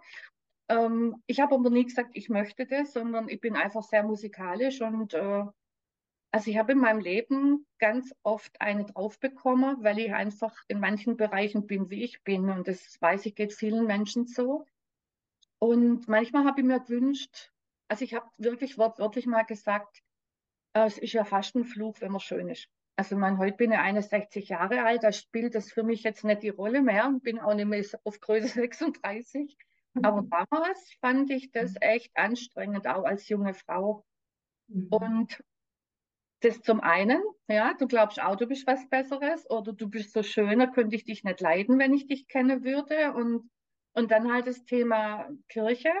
Ähm, 0.68 1.22
ich 1.26 1.40
habe 1.40 1.54
aber 1.54 1.68
nie 1.68 1.84
gesagt, 1.84 2.10
ich 2.14 2.30
möchte 2.30 2.66
das, 2.66 2.94
sondern 2.94 3.28
ich 3.28 3.40
bin 3.40 3.56
einfach 3.56 3.82
sehr 3.82 4.02
musikalisch 4.02 4.80
und 4.80 5.12
äh, 5.12 5.44
also 6.34 6.50
ich 6.50 6.58
habe 6.58 6.72
in 6.72 6.78
meinem 6.78 6.98
Leben 6.98 7.64
ganz 7.78 8.12
oft 8.24 8.60
eine 8.60 8.84
drauf 8.86 9.20
bekommen, 9.20 9.76
weil 9.84 10.00
ich 10.00 10.12
einfach 10.12 10.52
in 10.66 10.80
manchen 10.80 11.16
Bereichen 11.16 11.68
bin, 11.68 11.90
wie 11.90 12.02
ich 12.02 12.24
bin. 12.24 12.50
Und 12.50 12.66
das 12.66 13.00
weiß 13.00 13.24
ich, 13.26 13.36
geht 13.36 13.52
vielen 13.52 13.86
Menschen 13.86 14.26
so. 14.26 14.66
Und 15.60 16.08
manchmal 16.08 16.44
habe 16.44 16.60
ich 16.60 16.66
mir 16.66 16.80
gewünscht, 16.80 17.52
also 17.86 18.04
ich 18.04 18.14
habe 18.14 18.28
wirklich 18.36 18.78
wortwörtlich 18.78 19.26
mal 19.26 19.44
gesagt, 19.44 20.02
äh, 20.72 20.86
es 20.86 20.98
ist 20.98 21.12
ja 21.12 21.24
fast 21.24 21.54
ein 21.54 21.64
Fluch, 21.64 22.00
wenn 22.00 22.10
man 22.10 22.20
schön 22.20 22.48
ist. 22.48 22.68
Also 22.96 23.14
man, 23.14 23.38
heute 23.38 23.56
bin 23.56 23.70
ich 23.70 23.78
61 23.78 24.48
Jahre 24.48 24.82
alt, 24.82 25.04
da 25.04 25.12
spielt 25.12 25.54
das 25.54 25.70
für 25.70 25.84
mich 25.84 26.02
jetzt 26.02 26.24
nicht 26.24 26.42
die 26.42 26.48
Rolle 26.48 26.82
mehr 26.82 27.06
und 27.06 27.22
bin 27.22 27.38
auch 27.38 27.54
nicht 27.54 27.68
mehr 27.68 27.84
auf 28.02 28.18
Größe 28.18 28.48
36. 28.60 29.56
Aber 30.02 30.22
mhm. 30.22 30.30
damals 30.30 30.92
fand 31.00 31.30
ich 31.30 31.52
das 31.52 31.74
echt 31.80 32.10
anstrengend, 32.16 32.88
auch 32.88 33.04
als 33.04 33.28
junge 33.28 33.54
Frau. 33.54 34.04
Mhm. 34.66 34.88
Und 34.88 35.44
das 36.40 36.60
zum 36.60 36.80
einen, 36.80 37.22
ja, 37.48 37.74
du 37.74 37.86
glaubst 37.86 38.20
auch, 38.20 38.36
du 38.36 38.46
bist 38.46 38.66
was 38.66 38.88
Besseres 38.88 39.48
oder 39.50 39.72
du 39.72 39.88
bist 39.88 40.12
so 40.12 40.22
schöner, 40.22 40.68
könnte 40.68 40.96
ich 40.96 41.04
dich 41.04 41.24
nicht 41.24 41.40
leiden, 41.40 41.78
wenn 41.78 41.94
ich 41.94 42.06
dich 42.06 42.28
kennen 42.28 42.64
würde. 42.64 43.12
Und, 43.12 43.50
und 43.94 44.10
dann 44.10 44.32
halt 44.32 44.46
das 44.46 44.64
Thema 44.64 45.28
Kirche, 45.48 45.92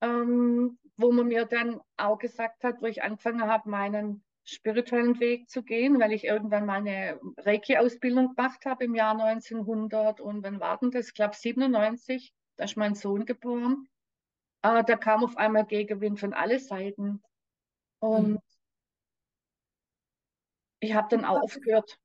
ähm, 0.00 0.78
wo 0.96 1.12
man 1.12 1.28
mir 1.28 1.44
dann 1.44 1.80
auch 1.96 2.18
gesagt 2.18 2.62
hat, 2.64 2.82
wo 2.82 2.86
ich 2.86 3.02
angefangen 3.02 3.42
habe, 3.42 3.68
meinen 3.68 4.24
spirituellen 4.44 5.20
Weg 5.20 5.50
zu 5.50 5.62
gehen, 5.62 6.00
weil 6.00 6.12
ich 6.12 6.24
irgendwann 6.24 6.64
mal 6.64 6.78
eine 6.78 7.20
Reiki-Ausbildung 7.38 8.34
gemacht 8.34 8.64
habe 8.64 8.84
im 8.84 8.94
Jahr 8.94 9.12
1900 9.12 10.20
und 10.20 10.42
wann 10.42 10.60
war 10.60 10.78
das? 10.80 11.08
Ich 11.08 11.14
glaube 11.14 11.34
97, 11.34 12.32
da 12.56 12.64
ist 12.64 12.76
mein 12.76 12.94
Sohn 12.94 13.26
geboren. 13.26 13.88
Äh, 14.62 14.84
da 14.84 14.96
kam 14.96 15.22
auf 15.24 15.36
einmal 15.36 15.66
Gegenwind 15.66 16.18
von 16.18 16.32
alle 16.32 16.58
Seiten. 16.58 17.22
Und 18.00 18.30
mhm 18.30 18.38
ich 20.80 20.94
habe 20.94 21.08
dann 21.10 21.24
auch 21.24 21.42
aufgehört. 21.42 21.98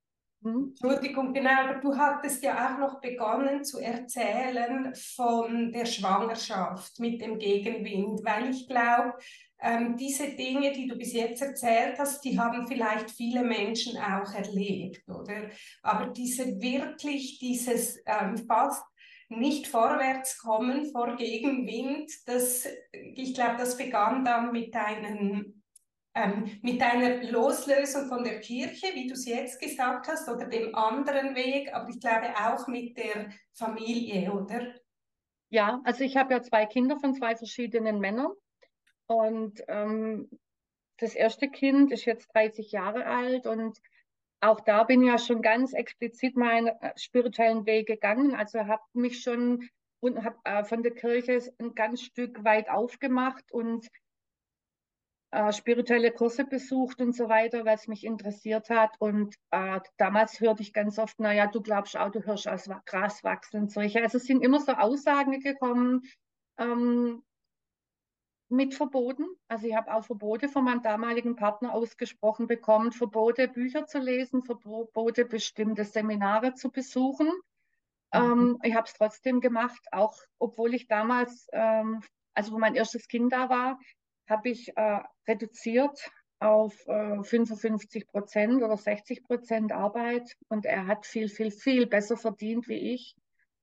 Hm? 0.44 0.70
Entschuldigung, 0.72 1.34
genau, 1.34 1.62
aber 1.62 1.76
du 1.76 1.96
hattest 1.96 2.44
ja 2.44 2.54
auch 2.68 2.78
noch 2.78 3.00
begonnen 3.00 3.64
zu 3.64 3.80
erzählen 3.80 4.94
von 4.94 5.72
der 5.72 5.86
Schwangerschaft 5.86 7.00
mit 7.00 7.22
dem 7.22 7.40
Gegenwind, 7.40 8.20
weil 8.26 8.50
ich 8.50 8.68
glaube, 8.68 9.14
ähm, 9.62 9.96
diese 9.96 10.32
Dinge, 10.36 10.74
die 10.74 10.88
du 10.88 10.98
bis 10.98 11.14
jetzt 11.14 11.42
erzählt 11.42 11.98
hast, 11.98 12.26
die 12.26 12.38
haben 12.38 12.68
vielleicht 12.68 13.10
viele 13.12 13.44
Menschen 13.44 13.98
auch 13.98 14.34
erlebt, 14.34 15.08
oder? 15.08 15.50
Aber 15.82 16.08
diese 16.08 16.60
wirklich, 16.60 17.40
dieses 17.40 18.04
ähm, 18.06 18.38
fast 18.46 18.84
nicht 19.30 19.68
vorwärts 19.68 20.38
kommen 20.38 20.92
vor 20.92 21.16
Gegenwind, 21.16 22.12
das, 22.26 22.68
ich 22.92 23.34
glaube, 23.34 23.56
das 23.58 23.78
begann 23.78 24.26
dann 24.26 24.52
mit 24.52 24.76
deinen 24.76 25.63
ähm, 26.16 26.60
mit 26.62 26.80
deiner 26.80 27.24
Loslösung 27.24 28.08
von 28.08 28.24
der 28.24 28.40
Kirche, 28.40 28.88
wie 28.94 29.08
du 29.08 29.14
es 29.14 29.26
jetzt 29.26 29.60
gesagt 29.60 30.08
hast, 30.08 30.30
oder 30.30 30.46
dem 30.46 30.74
anderen 30.76 31.36
Weg, 31.36 31.74
aber 31.74 31.90
ich 31.90 32.00
glaube 32.00 32.28
auch 32.38 32.68
mit 32.68 32.98
der 32.98 33.32
Familie, 33.54 34.32
oder? 34.32 34.74
Ja, 35.50 35.82
also 35.84 36.04
ich 36.04 36.18
habe 36.18 36.34
ja 36.34 36.42
zwei 36.42 36.66
Kinder 36.66 37.00
von 37.00 37.14
zwei 37.14 37.36
verschiedenen 37.36 38.00
Männern 38.00 38.32
und 39.08 39.64
ähm, 39.68 40.30
das 40.98 41.16
erste 41.16 41.50
Kind 41.50 41.92
ist 41.92 42.06
jetzt 42.06 42.34
30 42.34 42.72
Jahre 42.72 43.06
alt 43.06 43.46
und 43.46 43.80
auch 44.40 44.60
da 44.60 44.84
bin 44.84 45.02
ich 45.02 45.08
ja 45.08 45.18
schon 45.18 45.42
ganz 45.42 45.74
explizit 45.74 46.36
meinen 46.36 46.68
äh, 46.68 46.92
spirituellen 46.98 47.66
Weg 47.66 47.88
gegangen. 47.88 48.36
Also 48.36 48.66
habe 48.68 48.84
mich 48.94 49.22
schon 49.22 49.70
und 50.02 50.24
habe 50.24 50.38
äh, 50.44 50.66
von 50.66 50.84
der 50.84 50.94
Kirche 50.94 51.40
ein 51.60 51.76
ganz 51.76 52.02
Stück 52.02 52.44
weit 52.44 52.70
aufgemacht 52.70 53.52
und 53.52 53.88
äh, 55.34 55.52
spirituelle 55.52 56.12
Kurse 56.12 56.46
besucht 56.46 57.02
und 57.02 57.16
so 57.16 57.28
weiter, 57.28 57.66
weil 57.66 57.74
es 57.76 57.88
mich 57.88 58.06
interessiert 58.06 58.70
hat. 58.70 58.96
Und 59.00 59.36
äh, 59.50 59.80
damals 59.98 60.40
hörte 60.40 60.62
ich 60.62 60.74
ganz 60.74 61.00
oft, 61.00 61.20
naja, 61.20 61.48
du 61.48 61.60
glaubst 61.60 61.98
auch, 61.98 62.12
du 62.12 62.24
hörst 62.24 62.48
aus 62.48 62.70
Gras 62.86 63.24
wachsen 63.24 63.62
und 63.62 63.72
solche. 63.72 64.04
Also 64.04 64.20
es 64.20 64.26
sind 64.26 64.44
immer 64.44 64.60
so 64.60 64.74
Aussagen 64.74 65.40
gekommen 65.40 66.04
ähm, 66.60 67.24
mit 68.50 68.76
Verboten. 68.76 69.26
Also 69.48 69.66
ich 69.66 69.76
habe 69.76 69.92
auch 69.92 70.06
Verbote 70.06 70.50
von 70.50 70.66
meinem 70.66 70.84
damaligen 70.84 71.36
Partner 71.36 71.74
ausgesprochen 71.74 72.46
bekommen, 72.46 72.92
Verbote, 72.92 73.48
Bücher 73.48 73.88
zu 73.88 73.98
lesen, 73.98 74.44
Verbote, 74.44 75.26
bestimmte 75.26 75.84
Seminare 75.84 76.54
zu 76.54 76.70
besuchen. 76.70 77.32
Mhm. 78.14 78.22
Ähm, 78.22 78.60
ich 78.62 78.76
habe 78.76 78.86
es 78.86 78.94
trotzdem 78.94 79.42
gemacht, 79.42 79.82
auch 79.92 80.16
obwohl 80.38 80.76
ich 80.76 80.86
damals, 80.88 81.48
ähm, 81.54 82.02
also 82.36 82.52
wo 82.52 82.60
mein 82.60 82.76
erstes 82.76 83.08
Kind 83.08 83.34
da 83.34 83.50
war, 83.50 83.80
habe 84.34 84.50
ich 84.50 84.76
äh, 84.76 85.00
reduziert 85.28 86.12
auf 86.40 86.76
äh, 86.88 87.24
55 87.24 88.08
Prozent 88.08 88.62
oder 88.62 88.76
60 88.76 89.24
Prozent 89.24 89.72
Arbeit 89.72 90.36
und 90.50 90.66
er 90.66 90.88
hat 90.88 91.06
viel, 91.06 91.30
viel, 91.30 91.52
viel 91.52 91.86
besser 91.88 92.18
verdient 92.18 92.68
wie 92.68 92.94
ich. 92.94 93.16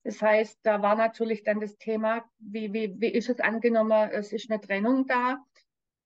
Das 0.02 0.22
heißt, 0.22 0.60
da 0.62 0.80
war 0.80 0.96
natürlich 0.96 1.42
dann 1.42 1.60
das 1.60 1.76
Thema, 1.76 2.24
wie, 2.38 2.72
wie, 2.72 2.94
wie 2.98 3.10
ist 3.12 3.28
es 3.28 3.40
angenommen, 3.40 4.10
es 4.12 4.32
ist 4.32 4.50
eine 4.50 4.60
Trennung 4.60 5.06
da. 5.06 5.44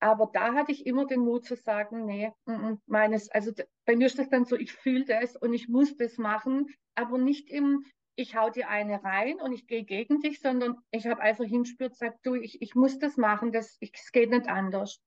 Aber 0.01 0.29
da 0.33 0.53
hatte 0.53 0.73
ich 0.73 0.85
immer 0.85 1.05
den 1.05 1.21
Mut 1.21 1.45
zu 1.45 1.55
sagen, 1.55 2.05
nee, 2.05 2.31
m 2.45 2.53
-m, 2.53 2.79
meines, 2.85 3.31
also 3.31 3.51
bei 3.85 3.95
mir 3.95 4.07
ist 4.07 4.19
das 4.19 4.29
dann 4.29 4.43
so, 4.43 4.57
ich 4.57 4.73
fühle 4.73 5.05
das 5.05 5.37
und 5.37 5.53
ich 5.53 5.69
muss 5.69 5.95
das 5.95 6.17
machen, 6.17 6.67
aber 6.95 7.17
nicht 7.17 7.49
im, 7.49 7.85
ich 8.15 8.35
hau 8.35 8.49
dir 8.49 8.69
eine 8.69 9.03
rein 9.03 9.39
und 9.41 9.51
ich 9.51 9.67
gehe 9.67 9.83
gegen 9.83 10.21
dich, 10.21 10.39
sondern 10.39 10.77
ich 10.91 11.05
habe 11.07 11.21
einfach 11.21 11.45
hinspürt, 11.45 11.95
sagt 11.95 12.25
du, 12.25 12.35
ich, 12.35 12.61
ich 12.61 12.75
muss 12.75 12.99
das 12.99 13.17
machen, 13.17 13.51
das, 13.51 13.77
ich, 13.79 13.91
es 13.93 14.11
geht 14.11 14.29
nicht 14.29 14.47
anders. 14.47 15.01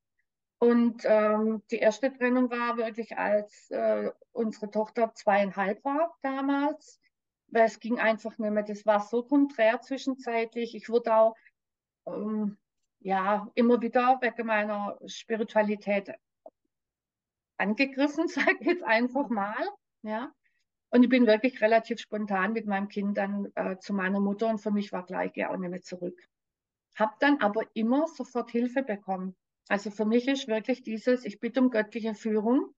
Und 0.58 1.02
ähm, 1.04 1.62
die 1.70 1.78
erste 1.78 2.12
Trennung 2.12 2.50
war 2.50 2.76
wirklich, 2.76 3.16
als 3.16 3.70
äh, 3.70 4.10
unsere 4.32 4.70
Tochter 4.70 5.14
zweieinhalb 5.14 5.84
war 5.84 6.16
damals, 6.22 7.00
weil 7.46 7.66
es 7.66 7.78
ging 7.78 7.98
einfach 7.98 8.36
nicht 8.38 8.50
mehr. 8.50 8.64
Das 8.64 8.84
war 8.84 9.00
so 9.00 9.22
konträr 9.22 9.80
zwischenzeitlich. 9.80 10.74
Ich 10.74 10.88
wurde 10.88 11.14
auch 11.14 11.36
ähm, 12.06 12.58
ja 12.98 13.48
immer 13.54 13.80
wieder 13.80 14.18
wegen 14.20 14.46
meiner 14.46 14.98
Spiritualität 15.06 16.12
angegriffen, 17.56 18.26
sage 18.28 18.56
ich 18.60 18.66
jetzt 18.66 18.84
einfach 18.84 19.28
mal. 19.28 19.64
Ja. 20.02 20.32
Und 20.90 21.02
ich 21.02 21.08
bin 21.08 21.26
wirklich 21.26 21.60
relativ 21.60 22.00
spontan 22.00 22.52
mit 22.52 22.66
meinem 22.66 22.88
Kind 22.88 23.18
dann 23.18 23.52
äh, 23.54 23.78
zu 23.78 23.92
meiner 23.92 24.20
Mutter 24.20 24.48
und 24.48 24.58
für 24.58 24.70
mich 24.70 24.92
war 24.92 25.04
gleich, 25.04 25.36
ja, 25.36 25.50
auch 25.50 25.56
nicht 25.56 25.70
mehr 25.70 25.82
zurück. 25.82 26.18
Hab 26.96 27.20
dann 27.20 27.40
aber 27.40 27.64
immer 27.74 28.06
sofort 28.06 28.50
Hilfe 28.50 28.82
bekommen. 28.82 29.36
Also 29.68 29.90
für 29.90 30.06
mich 30.06 30.26
ist 30.26 30.48
wirklich 30.48 30.82
dieses, 30.82 31.24
ich 31.24 31.40
bitte 31.40 31.60
um 31.60 31.70
göttliche 31.70 32.14
Führung. 32.14 32.74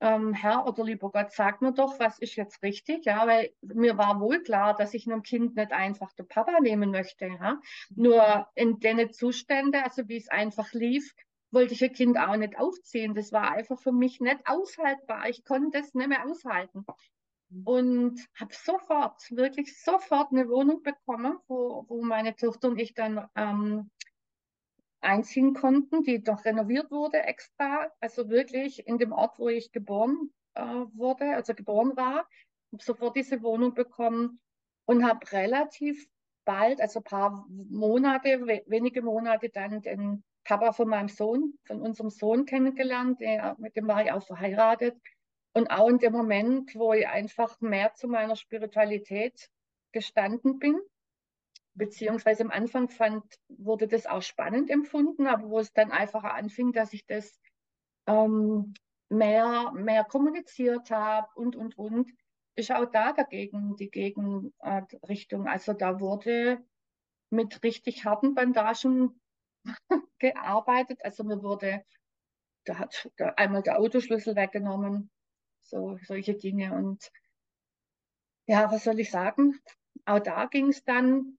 Ähm, 0.00 0.34
Herr 0.34 0.66
oder 0.66 0.84
lieber 0.84 1.10
Gott, 1.10 1.30
sag 1.30 1.62
mir 1.62 1.72
doch, 1.72 1.98
was 2.00 2.18
ist 2.18 2.34
jetzt 2.34 2.62
richtig, 2.62 3.04
ja, 3.06 3.26
weil 3.26 3.50
mir 3.62 3.96
war 3.96 4.20
wohl 4.20 4.42
klar, 4.42 4.74
dass 4.74 4.92
ich 4.92 5.06
einem 5.06 5.22
Kind 5.22 5.54
nicht 5.54 5.72
einfach 5.72 6.12
den 6.12 6.26
Papa 6.26 6.60
nehmen 6.60 6.90
möchte, 6.90 7.26
ja. 7.26 7.60
Nur 7.94 8.48
in 8.56 8.80
den 8.80 9.12
Zuständen, 9.12 9.80
also 9.82 10.08
wie 10.08 10.16
es 10.16 10.28
einfach 10.28 10.72
lief, 10.72 11.14
wollte 11.52 11.72
ich 11.72 11.84
ein 11.84 11.92
Kind 11.92 12.18
auch 12.18 12.36
nicht 12.36 12.58
aufziehen. 12.58 13.14
Das 13.14 13.32
war 13.32 13.52
einfach 13.52 13.78
für 13.78 13.92
mich 13.92 14.20
nicht 14.20 14.40
aushaltbar. 14.44 15.28
Ich 15.28 15.44
konnte 15.44 15.78
es 15.78 15.94
nicht 15.94 16.08
mehr 16.08 16.26
aushalten. 16.26 16.84
Und 17.64 18.20
habe 18.38 18.54
sofort, 18.54 19.20
wirklich 19.30 19.80
sofort 19.80 20.32
eine 20.32 20.48
Wohnung 20.48 20.82
bekommen, 20.82 21.38
wo, 21.46 21.84
wo 21.88 22.02
meine 22.02 22.34
Tochter 22.34 22.68
und 22.68 22.80
ich 22.80 22.94
dann 22.94 23.28
ähm, 23.36 23.90
einziehen 25.00 25.54
konnten, 25.54 26.02
die 26.02 26.22
doch 26.22 26.44
renoviert 26.44 26.90
wurde 26.90 27.18
extra, 27.18 27.90
also 28.00 28.28
wirklich 28.28 28.86
in 28.86 28.98
dem 28.98 29.12
Ort, 29.12 29.38
wo 29.38 29.48
ich 29.48 29.70
geboren 29.70 30.32
äh, 30.54 30.62
wurde, 30.62 31.34
also 31.34 31.54
geboren 31.54 31.96
war, 31.96 32.26
habe 32.72 32.82
sofort 32.82 33.16
diese 33.16 33.42
Wohnung 33.42 33.74
bekommen 33.74 34.40
und 34.86 35.04
habe 35.04 35.30
relativ 35.30 36.06
bald, 36.44 36.80
also 36.80 37.00
ein 37.00 37.04
paar 37.04 37.46
Monate, 37.48 38.46
wenige 38.66 39.02
Monate 39.02 39.48
dann 39.48 39.80
den 39.82 40.24
Papa 40.44 40.72
von 40.72 40.88
meinem 40.88 41.08
Sohn, 41.08 41.54
von 41.64 41.80
unserem 41.80 42.10
Sohn 42.10 42.44
kennengelernt, 42.44 43.20
der, 43.20 43.56
mit 43.58 43.76
dem 43.76 43.86
war 43.86 44.04
ich 44.04 44.12
auch 44.12 44.26
verheiratet. 44.26 44.96
Und 45.54 45.70
auch 45.70 45.88
in 45.88 45.98
dem 45.98 46.12
Moment, 46.12 46.74
wo 46.74 46.92
ich 46.92 47.06
einfach 47.06 47.60
mehr 47.60 47.94
zu 47.94 48.08
meiner 48.08 48.34
Spiritualität 48.34 49.50
gestanden 49.92 50.58
bin, 50.58 50.80
beziehungsweise 51.74 52.42
am 52.42 52.50
Anfang 52.50 52.88
fand, 52.88 53.24
wurde 53.48 53.86
das 53.86 54.06
auch 54.06 54.22
spannend 54.22 54.68
empfunden, 54.68 55.26
aber 55.26 55.48
wo 55.48 55.60
es 55.60 55.72
dann 55.72 55.92
einfach 55.92 56.24
anfing, 56.24 56.72
dass 56.72 56.92
ich 56.92 57.06
das 57.06 57.40
ähm, 58.06 58.74
mehr, 59.08 59.72
mehr 59.72 60.04
kommuniziert 60.04 60.90
habe 60.90 61.28
und, 61.36 61.56
und, 61.56 61.78
und, 61.78 62.10
ist 62.56 62.72
auch 62.72 62.86
da 62.86 63.12
dagegen 63.12 63.76
die 63.76 63.90
Gegenrichtung. 63.90 65.46
Also 65.48 65.72
da 65.72 66.00
wurde 66.00 66.64
mit 67.30 67.62
richtig 67.62 68.04
harten 68.04 68.34
Bandagen 68.34 69.20
gearbeitet. 70.18 71.00
Also 71.04 71.24
mir 71.24 71.42
wurde, 71.42 71.84
da 72.64 72.78
hat 72.78 73.10
einmal 73.36 73.62
der 73.62 73.78
Autoschlüssel 73.78 74.36
weggenommen, 74.36 75.10
so 75.64 75.98
solche 76.04 76.34
Dinge. 76.34 76.74
Und 76.74 77.10
ja, 78.46 78.70
was 78.70 78.84
soll 78.84 79.00
ich 79.00 79.10
sagen? 79.10 79.58
Auch 80.04 80.20
da 80.20 80.46
ging 80.46 80.68
es 80.68 80.84
dann, 80.84 81.38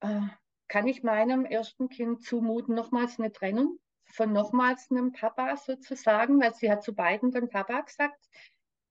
äh, 0.00 0.22
kann 0.68 0.86
ich 0.86 1.02
meinem 1.02 1.44
ersten 1.44 1.88
Kind 1.88 2.22
zumuten, 2.22 2.74
nochmals 2.74 3.18
eine 3.18 3.32
Trennung 3.32 3.78
von 4.06 4.32
nochmals 4.32 4.90
einem 4.90 5.12
Papa 5.12 5.56
sozusagen, 5.56 6.40
weil 6.40 6.54
sie 6.54 6.70
hat 6.70 6.82
zu 6.82 6.94
beiden 6.94 7.30
dann 7.30 7.48
Papa 7.48 7.80
gesagt. 7.80 8.18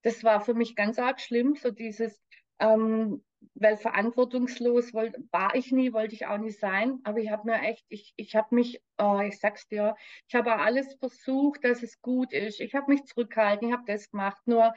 Das 0.03 0.23
war 0.23 0.41
für 0.41 0.53
mich 0.53 0.75
ganz 0.75 0.99
arg 0.99 1.19
schlimm, 1.19 1.55
so 1.55 1.71
dieses, 1.71 2.21
ähm, 2.59 3.23
weil 3.53 3.77
verantwortungslos 3.77 4.93
wollt, 4.93 5.15
war 5.31 5.55
ich 5.55 5.71
nie, 5.71 5.93
wollte 5.93 6.15
ich 6.15 6.25
auch 6.25 6.37
nie 6.37 6.51
sein. 6.51 6.99
Aber 7.03 7.19
ich 7.19 7.29
habe 7.29 7.49
mir 7.49 7.61
echt, 7.61 7.85
ich, 7.89 8.13
ich 8.15 8.35
habe 8.35 8.55
mich, 8.55 8.81
oh, 8.97 9.19
ich 9.19 9.39
sag's 9.39 9.67
dir, 9.67 9.95
ich 10.27 10.35
habe 10.35 10.57
alles 10.57 10.95
versucht, 10.95 11.63
dass 11.63 11.83
es 11.83 12.01
gut 12.01 12.33
ist. 12.33 12.59
Ich 12.59 12.73
habe 12.75 12.91
mich 12.91 13.05
zurückgehalten, 13.05 13.67
ich 13.67 13.73
habe 13.73 13.83
das 13.85 14.09
gemacht. 14.09 14.41
Nur, 14.45 14.73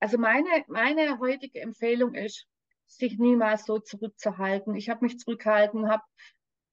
also 0.00 0.18
meine, 0.18 0.48
meine 0.68 1.18
heutige 1.18 1.60
Empfehlung 1.60 2.14
ist, 2.14 2.46
sich 2.86 3.18
niemals 3.18 3.64
so 3.64 3.78
zurückzuhalten. 3.78 4.74
Ich 4.74 4.90
habe 4.90 5.04
mich 5.04 5.18
zurückgehalten, 5.18 5.88
habe 5.88 6.02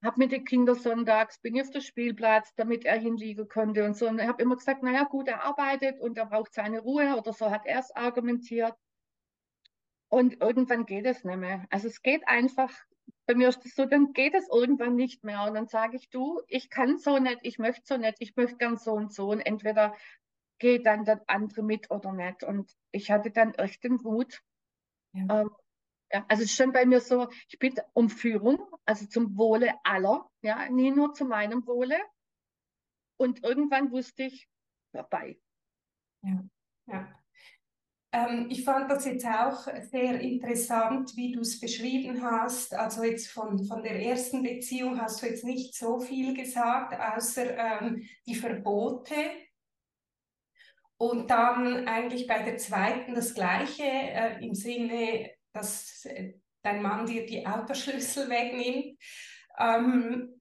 hab 0.03 0.17
mit 0.17 0.31
den 0.31 0.45
Kindern 0.45 0.75
sonntags, 0.75 1.39
bin 1.41 1.55
ich 1.55 1.61
auf 1.61 1.71
der 1.71 1.81
Spielplatz, 1.81 2.53
damit 2.55 2.85
er 2.85 2.97
hinliegen 2.97 3.47
könnte 3.47 3.85
und 3.85 3.97
so. 3.97 4.07
Und 4.07 4.19
ich 4.19 4.27
habe 4.27 4.41
immer 4.41 4.55
gesagt, 4.55 4.83
naja 4.83 5.03
gut, 5.03 5.27
er 5.27 5.43
arbeitet 5.43 5.99
und 5.99 6.17
er 6.17 6.25
braucht 6.25 6.53
seine 6.53 6.79
Ruhe 6.79 7.15
oder 7.17 7.33
so 7.33 7.51
hat 7.51 7.65
er 7.65 7.79
es 7.79 7.91
argumentiert. 7.91 8.75
Und 10.09 10.41
irgendwann 10.41 10.85
geht 10.85 11.05
es 11.05 11.23
nicht 11.23 11.37
mehr. 11.37 11.65
Also 11.69 11.87
es 11.87 12.01
geht 12.01 12.27
einfach, 12.27 12.73
bei 13.27 13.35
mir 13.35 13.49
ist 13.49 13.65
es 13.65 13.75
so, 13.75 13.85
dann 13.85 14.13
geht 14.13 14.33
es 14.33 14.49
irgendwann 14.49 14.95
nicht 14.95 15.23
mehr. 15.23 15.43
Und 15.43 15.53
dann 15.53 15.67
sage 15.67 15.97
ich, 15.97 16.09
du, 16.09 16.41
ich 16.47 16.69
kann 16.69 16.97
so 16.97 17.19
nicht, 17.19 17.39
ich 17.43 17.59
möchte 17.59 17.83
so 17.85 17.97
nicht, 17.97 18.15
ich 18.19 18.35
möchte 18.35 18.57
gern 18.57 18.77
so 18.77 18.93
und 18.93 19.13
so. 19.13 19.29
Und 19.29 19.41
entweder 19.41 19.95
geht 20.57 20.85
dann 20.85 21.05
der 21.05 21.23
andere 21.27 21.61
mit 21.61 21.91
oder 21.91 22.11
nicht. 22.11 22.43
Und 22.43 22.71
ich 22.91 23.11
hatte 23.11 23.29
dann 23.29 23.53
echt 23.53 23.83
den 23.83 24.03
Wut. 24.03 24.41
Ja. 25.13 25.41
Ähm, 25.41 25.51
ja, 26.11 26.25
also 26.27 26.43
es 26.43 26.49
ist 26.49 26.57
schon 26.57 26.71
bei 26.71 26.85
mir 26.85 27.01
so, 27.01 27.29
ich 27.47 27.59
bin 27.59 27.75
um 27.93 28.09
Führung, 28.09 28.67
also 28.85 29.05
zum 29.05 29.37
Wohle 29.37 29.75
aller, 29.83 30.27
ja, 30.41 30.67
nie 30.69 30.89
nur 30.89 31.13
zu 31.13 31.25
meinem 31.25 31.67
Wohle. 31.67 31.99
Und 33.17 33.43
irgendwann 33.43 33.91
wusste 33.91 34.23
ich, 34.23 34.49
vorbei. 34.91 35.37
Ähm, 38.11 38.47
ich 38.49 38.63
fand 38.63 38.89
das 38.89 39.05
jetzt 39.05 39.25
auch 39.25 39.67
sehr 39.91 40.19
interessant, 40.19 41.15
wie 41.15 41.31
du 41.31 41.41
es 41.41 41.59
beschrieben 41.59 42.21
hast. 42.23 42.73
Also 42.73 43.03
jetzt 43.03 43.27
von, 43.27 43.63
von 43.65 43.83
der 43.83 44.01
ersten 44.01 44.41
Beziehung 44.41 44.99
hast 44.99 45.21
du 45.21 45.27
jetzt 45.27 45.43
nicht 45.43 45.75
so 45.75 45.99
viel 45.99 46.33
gesagt, 46.33 46.99
außer 46.99 47.55
ähm, 47.55 48.03
die 48.25 48.35
Verbote. 48.35 49.15
Und 50.97 51.29
dann 51.29 51.87
eigentlich 51.87 52.27
bei 52.27 52.41
der 52.43 52.57
zweiten 52.57 53.13
das 53.13 53.33
Gleiche 53.33 53.83
äh, 53.83 54.43
im 54.43 54.53
Sinne, 54.53 55.29
dass 55.53 56.03
äh, 56.05 56.33
dein 56.61 56.81
Mann 56.81 57.05
dir 57.05 57.25
die 57.25 57.45
Autoschlüssel 57.45 58.29
wegnimmt. 58.29 58.97
Ähm, 59.57 60.38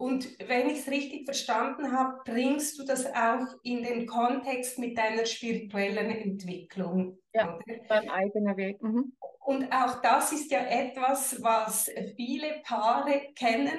und 0.00 0.26
wenn 0.48 0.70
ich 0.70 0.78
es 0.78 0.88
richtig 0.88 1.26
verstanden 1.26 1.92
habe, 1.92 2.22
bringst 2.24 2.78
du 2.78 2.86
das 2.86 3.04
auch 3.04 3.46
in 3.62 3.82
den 3.82 4.06
Kontext 4.06 4.78
mit 4.78 4.96
deiner 4.96 5.26
spirituellen 5.26 6.10
Entwicklung. 6.10 7.18
Ja, 7.34 7.58
beim 7.86 8.08
eigenen 8.08 8.56
Weg. 8.56 8.82
Mhm. 8.82 9.12
Und 9.40 9.70
auch 9.70 10.00
das 10.00 10.32
ist 10.32 10.50
ja 10.50 10.60
etwas, 10.60 11.42
was 11.42 11.90
viele 12.16 12.62
Paare 12.64 13.28
kennen, 13.36 13.78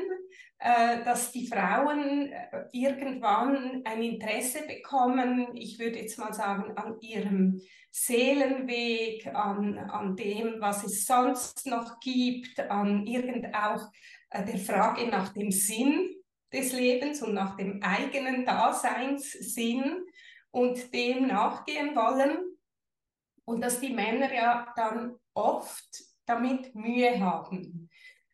äh, 0.59 1.03
dass 1.03 1.31
die 1.31 1.47
Frauen 1.47 2.31
äh, 2.31 2.65
irgendwann 2.71 3.81
ein 3.83 4.03
Interesse 4.03 4.67
bekommen, 4.67 5.55
ich 5.55 5.79
würde 5.79 6.01
jetzt 6.01 6.19
mal 6.19 6.33
sagen, 6.33 6.77
an 6.77 6.97
ihrem 7.01 7.59
Seelenweg, 7.89 9.25
an, 9.33 9.79
an 9.79 10.15
dem, 10.15 10.57
was 10.59 10.83
es 10.83 11.07
sonst 11.07 11.65
noch 11.65 11.99
gibt, 11.99 12.59
an 12.59 13.07
irgend 13.07 13.55
auch 13.55 13.89
der 14.33 14.57
Frage 14.57 15.07
nach 15.07 15.29
dem 15.29 15.51
Sinn 15.51 16.15
des 16.51 16.73
Lebens 16.73 17.21
und 17.21 17.33
nach 17.33 17.55
dem 17.55 17.81
eigenen 17.81 18.45
Daseinssinn 18.45 20.05
und 20.51 20.93
dem 20.93 21.27
nachgehen 21.27 21.95
wollen. 21.95 22.57
Und 23.45 23.61
dass 23.61 23.79
die 23.79 23.93
Männer 23.93 24.33
ja 24.33 24.71
dann 24.75 25.15
oft 25.33 26.03
damit 26.25 26.73
Mühe 26.75 27.19
haben. 27.19 27.80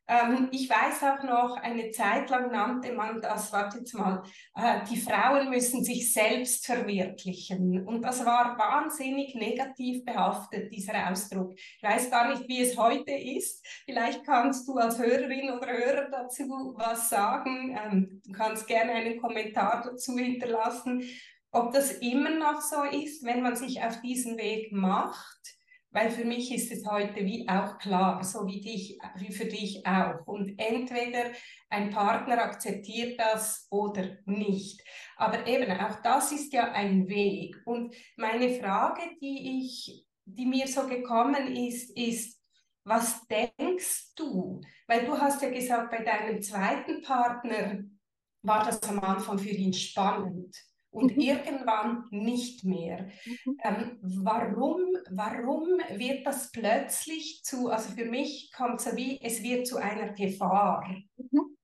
Ähm, 0.09 0.47
ich 0.51 0.69
weiß 0.69 1.03
auch 1.03 1.23
noch, 1.23 1.57
eine 1.57 1.91
Zeit 1.91 2.29
lang 2.29 2.49
nannte 2.51 2.93
man 2.93 3.21
das, 3.21 3.51
warte 3.51 3.79
jetzt 3.79 3.93
mal, 3.93 4.23
äh, 4.55 4.79
die 4.89 4.95
Frauen 4.97 5.49
müssen 5.49 5.83
sich 5.83 6.13
selbst 6.13 6.65
verwirklichen. 6.65 7.85
Und 7.85 8.03
das 8.03 8.25
war 8.25 8.57
wahnsinnig 8.57 9.35
negativ 9.35 10.05
behaftet, 10.05 10.71
dieser 10.71 11.11
Ausdruck. 11.11 11.55
Ich 11.57 11.83
weiß 11.83 12.09
gar 12.09 12.29
nicht, 12.29 12.47
wie 12.47 12.61
es 12.61 12.77
heute 12.77 13.11
ist. 13.11 13.65
Vielleicht 13.85 14.25
kannst 14.25 14.67
du 14.67 14.75
als 14.75 14.97
Hörerin 14.97 15.51
oder 15.51 15.67
Hörer 15.67 16.09
dazu 16.09 16.73
was 16.77 17.09
sagen. 17.09 17.77
Ähm, 17.77 18.21
du 18.25 18.31
kannst 18.31 18.65
gerne 18.65 18.93
einen 18.93 19.19
Kommentar 19.19 19.81
dazu 19.83 20.17
hinterlassen, 20.17 21.03
ob 21.51 21.73
das 21.73 21.91
immer 21.93 22.29
noch 22.29 22.61
so 22.61 22.83
ist, 22.83 23.25
wenn 23.25 23.41
man 23.41 23.55
sich 23.55 23.81
auf 23.83 23.99
diesen 24.01 24.37
Weg 24.37 24.71
macht 24.71 25.56
weil 25.97 26.11
für 26.11 26.25
mich 26.25 26.53
ist 26.53 26.71
es 26.71 26.85
heute 26.85 27.25
wie 27.25 27.49
auch 27.49 27.79
klar, 27.79 28.23
so 28.23 28.45
wie, 28.45 28.61
dich, 28.61 28.99
wie 29.15 29.33
für 29.33 29.45
dich 29.45 29.83
auch. 29.83 30.27
Und 30.27 30.53
entweder 30.59 31.31
ein 31.71 31.89
Partner 31.89 32.43
akzeptiert 32.43 33.19
das 33.19 33.65
oder 33.71 34.17
nicht. 34.25 34.79
Aber 35.15 35.47
eben 35.47 35.71
auch 35.71 35.99
das 36.03 36.31
ist 36.31 36.53
ja 36.53 36.71
ein 36.71 37.07
Weg. 37.07 37.55
Und 37.65 37.95
meine 38.15 38.51
Frage, 38.59 39.01
die 39.19 39.63
ich, 39.63 40.05
die 40.25 40.45
mir 40.45 40.67
so 40.67 40.85
gekommen 40.85 41.55
ist, 41.55 41.89
ist, 41.97 42.39
was 42.83 43.25
denkst 43.25 44.13
du? 44.15 44.61
Weil 44.85 45.03
du 45.03 45.17
hast 45.17 45.41
ja 45.41 45.49
gesagt, 45.49 45.89
bei 45.89 46.03
deinem 46.03 46.43
zweiten 46.43 47.01
Partner 47.01 47.79
war 48.43 48.63
das 48.63 48.83
am 48.83 48.99
Anfang 48.99 49.39
für 49.39 49.49
ihn 49.49 49.73
spannend 49.73 50.55
und 50.97 51.15
mhm. 51.15 51.21
irgendwann 51.21 52.07
nicht 52.09 52.63
mehr. 52.63 53.07
Mhm. 53.25 53.57
Ähm, 53.63 53.99
warum, 54.01 54.79
warum 55.11 55.79
wird 55.95 56.25
das 56.25 56.51
plötzlich 56.51 57.43
zu, 57.43 57.69
also 57.69 57.93
für 57.93 58.05
mich 58.05 58.51
kommt 58.51 58.79
es 58.81 58.95
wie, 58.95 59.21
es 59.21 59.43
wird 59.43 59.67
zu 59.67 59.77
einer 59.77 60.13
Gefahr. 60.13 60.83
Mhm. 61.17 61.55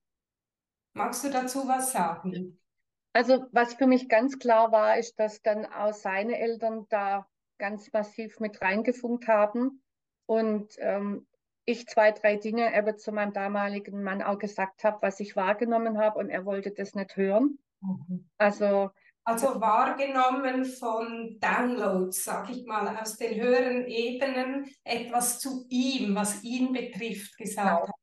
Magst 0.94 1.24
du 1.24 1.30
dazu 1.30 1.66
was 1.66 1.92
sagen? 1.92 2.60
Also 3.12 3.46
was 3.50 3.74
für 3.74 3.86
mich 3.86 4.08
ganz 4.08 4.38
klar 4.38 4.70
war, 4.70 4.98
ist, 4.98 5.18
dass 5.18 5.42
dann 5.42 5.66
auch 5.66 5.92
seine 5.92 6.38
Eltern 6.38 6.86
da 6.88 7.26
ganz 7.58 7.92
massiv 7.92 8.38
mit 8.38 8.60
reingefunkt 8.60 9.26
haben 9.26 9.82
und 10.26 10.74
ähm, 10.78 11.26
ich 11.64 11.88
zwei, 11.88 12.12
drei 12.12 12.36
Dinge 12.36 12.76
eben 12.76 12.98
zu 12.98 13.10
meinem 13.10 13.32
damaligen 13.32 14.02
Mann 14.02 14.22
auch 14.22 14.38
gesagt 14.38 14.84
habe, 14.84 14.98
was 15.00 15.18
ich 15.18 15.34
wahrgenommen 15.34 15.98
habe 15.98 16.18
und 16.20 16.28
er 16.28 16.44
wollte 16.44 16.70
das 16.70 16.94
nicht 16.94 17.16
hören. 17.16 17.58
Also 18.38 18.90
also 19.24 19.60
wahrgenommen 19.60 20.64
von 20.66 21.38
Downloads, 21.40 22.24
sag 22.24 22.50
ich 22.50 22.66
mal, 22.66 22.96
aus 22.98 23.16
den 23.16 23.40
höheren 23.40 23.86
Ebenen 23.86 24.70
etwas 24.84 25.40
zu 25.40 25.66
ihm, 25.70 26.14
was 26.14 26.42
ihn 26.44 26.72
betrifft, 26.72 27.36
gesagt 27.38 27.68
genau. 27.68 27.88
hat. 27.88 27.94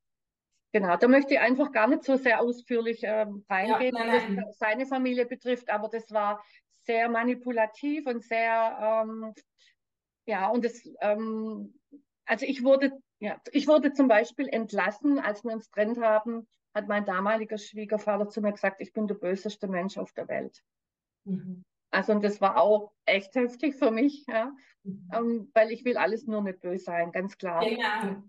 Genau, 0.72 0.96
da 0.96 1.06
möchte 1.06 1.34
ich 1.34 1.40
einfach 1.40 1.70
gar 1.70 1.86
nicht 1.86 2.02
so 2.02 2.16
sehr 2.16 2.40
ausführlich 2.40 3.00
ähm, 3.02 3.44
reingehen, 3.48 3.94
ja, 3.94 4.46
was 4.46 4.58
seine 4.58 4.86
Familie 4.86 5.26
betrifft, 5.26 5.68
aber 5.70 5.88
das 5.88 6.10
war 6.10 6.42
sehr 6.84 7.08
manipulativ 7.08 8.06
und 8.06 8.24
sehr, 8.24 9.04
ähm, 9.04 9.34
ja, 10.26 10.48
und 10.48 10.64
das, 10.64 10.82
ähm, 11.02 11.78
also 12.24 12.46
ich 12.46 12.64
wurde, 12.64 12.98
ja, 13.20 13.40
ich 13.52 13.68
wurde 13.68 13.92
zum 13.92 14.08
Beispiel 14.08 14.48
entlassen, 14.48 15.18
als 15.18 15.44
wir 15.44 15.52
uns 15.52 15.70
getrennt 15.70 16.00
haben, 16.00 16.48
hat 16.74 16.88
mein 16.88 17.04
damaliger 17.04 17.58
Schwiegervater 17.58 18.28
zu 18.28 18.40
mir 18.40 18.52
gesagt, 18.52 18.80
ich 18.80 18.92
bin 18.92 19.06
der 19.06 19.14
böseste 19.14 19.68
Mensch 19.68 19.98
auf 19.98 20.12
der 20.12 20.26
Welt. 20.28 20.64
Mhm. 21.24 21.64
Also 21.90 22.12
und 22.12 22.24
das 22.24 22.40
war 22.40 22.56
auch 22.56 22.92
echt 23.04 23.34
heftig 23.34 23.76
für 23.76 23.90
mich, 23.90 24.24
ja, 24.26 24.52
mhm. 24.82 25.10
ähm, 25.12 25.50
weil 25.54 25.70
ich 25.70 25.84
will 25.84 25.96
alles 25.96 26.26
nur 26.26 26.42
nicht 26.42 26.60
böse 26.60 26.84
sein, 26.84 27.12
ganz 27.12 27.36
klar. 27.36 27.64
Genau. 27.64 28.22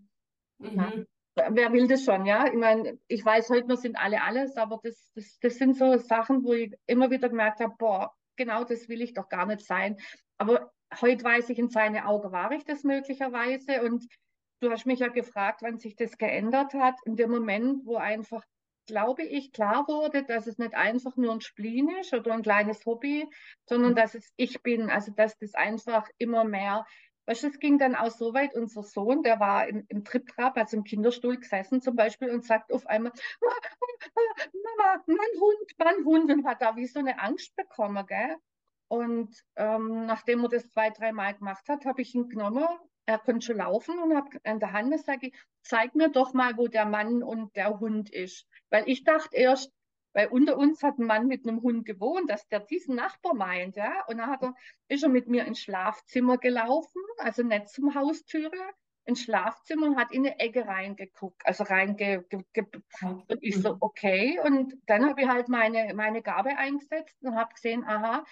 Mhm. 0.60 1.06
Ja. 1.36 1.50
Wer 1.50 1.74
will 1.74 1.88
das 1.88 2.04
schon, 2.04 2.26
ja? 2.28 2.46
Ich 2.46 2.54
meine, 2.54 3.00
ich 3.08 3.26
weiß 3.26 3.50
heute, 3.50 3.68
wir 3.68 3.78
sind 3.78 3.96
alle 3.96 4.22
alles, 4.22 4.56
aber 4.56 4.80
das, 4.84 5.10
das, 5.16 5.40
das 5.40 5.56
sind 5.56 5.76
so 5.76 5.98
Sachen, 5.98 6.44
wo 6.44 6.54
ich 6.54 6.76
immer 6.86 7.10
wieder 7.10 7.28
gemerkt 7.28 7.60
habe, 7.60 7.74
boah, 7.80 8.14
genau 8.36 8.64
das 8.64 8.88
will 8.88 9.02
ich 9.02 9.14
doch 9.14 9.30
gar 9.30 9.48
nicht 9.48 9.66
sein. 9.66 9.98
Aber 10.38 10.72
heute 11.02 11.24
weiß 11.24 11.50
ich, 11.50 11.58
in 11.58 11.70
seine 11.70 12.06
Augen 12.06 12.32
war 12.32 12.52
ich 12.52 12.66
das 12.66 12.84
möglicherweise. 12.84 13.82
Und 13.82 14.08
du 14.60 14.70
hast 14.70 14.86
mich 14.86 15.00
ja 15.00 15.08
gefragt, 15.08 15.62
wann 15.64 15.80
sich 15.80 15.96
das 15.96 16.18
geändert 16.18 16.74
hat. 16.74 16.96
In 17.06 17.16
dem 17.16 17.32
Moment, 17.32 17.86
wo 17.86 17.96
einfach, 17.96 18.44
glaube 18.86 19.24
ich, 19.24 19.52
klar 19.52 19.88
wurde, 19.88 20.24
dass 20.24 20.48
es 20.48 20.58
nicht 20.58 20.76
einfach 20.76 21.16
nur 21.18 21.34
ein 21.34 21.42
Spleen 21.42 21.90
ist 22.00 22.14
oder 22.14 22.34
ein 22.34 22.44
kleines 22.44 22.86
Hobby, 22.86 23.28
sondern 23.66 23.92
mhm. 23.92 23.96
dass 23.96 24.16
es 24.16 24.34
ich 24.36 24.62
bin. 24.62 24.90
Also, 24.90 25.12
dass 25.12 25.38
das 25.38 25.54
einfach 25.54 26.08
immer 26.18 26.44
mehr 26.44 26.86
Weißt 27.26 27.44
du, 27.44 27.48
es 27.48 27.60
ging 27.60 27.78
dann 27.78 27.96
auch 27.96 28.12
so 28.12 28.34
weit, 28.34 28.54
unser 28.54 28.84
Sohn, 28.84 29.24
der 29.24 29.40
war 29.40 29.68
im, 29.68 29.86
im 29.88 30.04
Triptrap, 30.04 30.58
also 30.58 30.76
im 30.76 30.84
Kinderstuhl 30.84 31.38
gesessen 31.38 31.82
zum 31.82 31.96
Beispiel 31.96 32.30
und 32.30 32.44
sagt 32.44 32.74
auf 32.74 32.86
einmal, 32.86 33.14
Mama, 33.42 35.04
mein 35.08 35.40
Hund, 35.40 35.72
mein 35.78 36.06
Hund, 36.06 36.32
und 36.32 36.46
hat 36.46 36.62
da 36.62 36.76
wie 36.76 36.86
so 36.86 37.00
eine 37.00 37.22
Angst 37.22 37.56
bekommen, 37.56 38.06
gell? 38.08 38.36
Und 38.90 39.34
ähm, 39.56 40.06
nachdem 40.06 40.44
er 40.44 40.50
das 40.50 40.70
zwei, 40.70 40.90
dreimal 40.90 41.34
gemacht 41.34 41.68
hat, 41.70 41.86
habe 41.86 42.02
ich 42.02 42.14
ihn 42.14 42.28
genommen. 42.28 42.68
Er 43.06 43.20
konnte 43.20 43.46
schon 43.46 43.58
laufen 43.58 44.00
und 44.00 44.16
habe 44.16 44.38
in 44.44 44.60
der 44.60 44.74
Hand 44.74 44.98
sage 45.06 45.28
ich, 45.28 45.36
zeig 45.62 45.96
mir 45.96 46.10
doch 46.10 46.34
mal, 46.34 46.58
wo 46.58 46.68
der 46.68 46.86
Mann 46.86 47.24
und 47.24 47.56
der 47.56 47.80
Hund 47.80 48.10
ist. 48.10 48.48
Weil 48.74 48.90
ich 48.90 49.04
dachte 49.04 49.38
erst, 49.38 49.72
weil 50.14 50.30
unter 50.30 50.58
uns 50.58 50.82
hat 50.82 50.98
ein 50.98 51.06
Mann 51.06 51.28
mit 51.28 51.48
einem 51.48 51.62
Hund 51.62 51.86
gewohnt, 51.86 52.28
dass 52.32 52.48
der 52.48 52.60
diesen 52.60 52.96
Nachbar 52.96 53.36
meint, 53.36 53.76
ja. 53.76 54.04
Und 54.08 54.18
dann 54.18 54.32
hat 54.32 54.42
er, 54.42 54.56
ist 54.88 55.04
er 55.04 55.10
mit 55.10 55.28
mir 55.28 55.46
ins 55.46 55.60
Schlafzimmer 55.60 56.40
gelaufen, 56.40 57.02
also 57.20 57.44
nicht 57.44 57.70
zum 57.70 57.94
Haustüre, 57.94 58.58
ins 59.06 59.22
Schlafzimmer 59.22 59.86
und 59.86 59.96
hat 59.96 60.12
in 60.12 60.26
eine 60.26 60.40
Ecke 60.40 60.66
reingeguckt, 60.66 61.46
also 61.46 61.66
reinge... 61.66 62.26
und 62.32 63.44
ich 63.44 63.62
so, 63.62 63.78
okay. 63.80 64.40
Und 64.44 64.74
dann 64.88 65.08
habe 65.08 65.22
ich 65.22 65.28
halt 65.28 65.50
meine, 65.50 65.94
meine 65.94 66.24
Gabe 66.24 66.58
eingesetzt 66.58 67.22
und 67.22 67.36
habe 67.36 67.54
gesehen, 67.54 67.84
aha, 67.84 68.24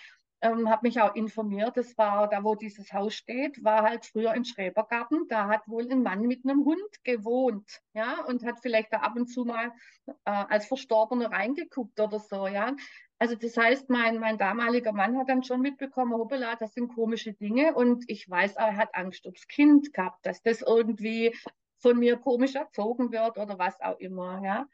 ähm, 0.42 0.70
habe 0.70 0.88
mich 0.88 1.00
auch 1.00 1.16
informiert, 1.16 1.78
das 1.78 1.98
war 1.98 2.28
da, 2.28 2.44
wo 2.44 2.56
dieses 2.56 2.92
Haus 2.94 3.14
steht, 3.14 3.64
war 3.64 3.84
halt 3.84 4.06
früher 4.06 4.32
ein 4.32 4.46
Schrebergarten. 4.46 5.28
Da 5.28 5.48
hat 5.48 5.68
wohl 5.68 5.90
ein 5.90 6.02
Mann 6.02 6.22
mit 6.24 6.44
einem 6.44 6.66
Hund 6.66 7.04
gewohnt, 7.04 7.82
ja, 7.94 8.24
und 8.26 8.44
hat 8.44 8.60
vielleicht 8.60 8.92
da 8.92 8.98
ab 8.98 9.16
und 9.16 9.28
zu 9.28 9.46
mal 9.46 9.72
äh, 10.08 10.14
als 10.26 10.66
Verstorbener 10.66 11.32
reingeguckt 11.32 12.00
oder 12.00 12.20
so, 12.20 12.48
ja. 12.48 12.76
Also 13.20 13.36
das 13.36 13.56
heißt, 13.56 13.90
mein, 13.90 14.18
mein 14.18 14.40
damaliger 14.40 14.94
Mann 14.94 15.16
hat 15.18 15.30
dann 15.30 15.44
schon 15.44 15.62
mitbekommen, 15.62 16.14
hoppala, 16.14 16.56
das 16.56 16.74
sind 16.74 16.96
komische 16.96 17.34
Dinge 17.34 17.76
und 17.76 18.04
ich 18.08 18.28
weiß, 18.28 18.56
er 18.56 18.76
hat 18.78 18.96
Angst 18.96 19.26
ums 19.26 19.48
Kind 19.48 19.94
gehabt, 19.94 20.26
dass 20.26 20.42
das 20.42 20.64
irgendwie 20.64 21.36
von 21.78 22.00
mir 22.00 22.18
komisch 22.18 22.56
erzogen 22.56 23.12
wird 23.12 23.38
oder 23.38 23.60
was 23.60 23.80
auch 23.80 24.00
immer, 24.00 24.44
ja. 24.44 24.66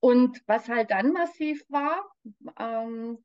Und 0.00 0.42
was 0.46 0.68
halt 0.68 0.90
dann 0.90 1.12
massiv 1.12 1.64
war, 1.68 2.10
ähm, 2.58 3.18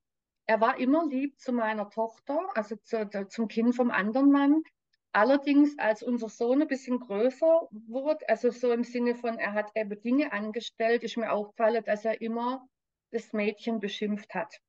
er 0.47 0.61
war 0.61 0.79
immer 0.79 1.05
lieb 1.05 1.39
zu 1.39 1.51
meiner 1.51 1.89
Tochter, 1.89 2.39
also 2.55 2.77
zu, 2.77 3.07
zum 3.27 3.47
Kind 3.47 3.75
vom 3.75 3.91
anderen 3.91 4.31
Mann. 4.31 4.63
Allerdings, 5.11 5.77
als 5.77 6.03
unser 6.03 6.29
Sohn 6.29 6.61
ein 6.61 6.67
bisschen 6.67 6.99
größer 6.99 7.67
wurde, 7.71 8.27
also 8.29 8.49
so 8.51 8.71
im 8.71 8.83
Sinne 8.83 9.15
von, 9.15 9.37
er 9.37 9.53
hat 9.53 9.71
eben 9.75 10.01
Dinge 10.01 10.31
angestellt, 10.31 11.03
ist 11.03 11.17
mir 11.17 11.31
aufgefallen, 11.31 11.83
dass 11.83 12.05
er 12.05 12.21
immer 12.21 12.67
das 13.11 13.33
Mädchen 13.33 13.79
beschimpft 13.79 14.33
hat. 14.33 14.61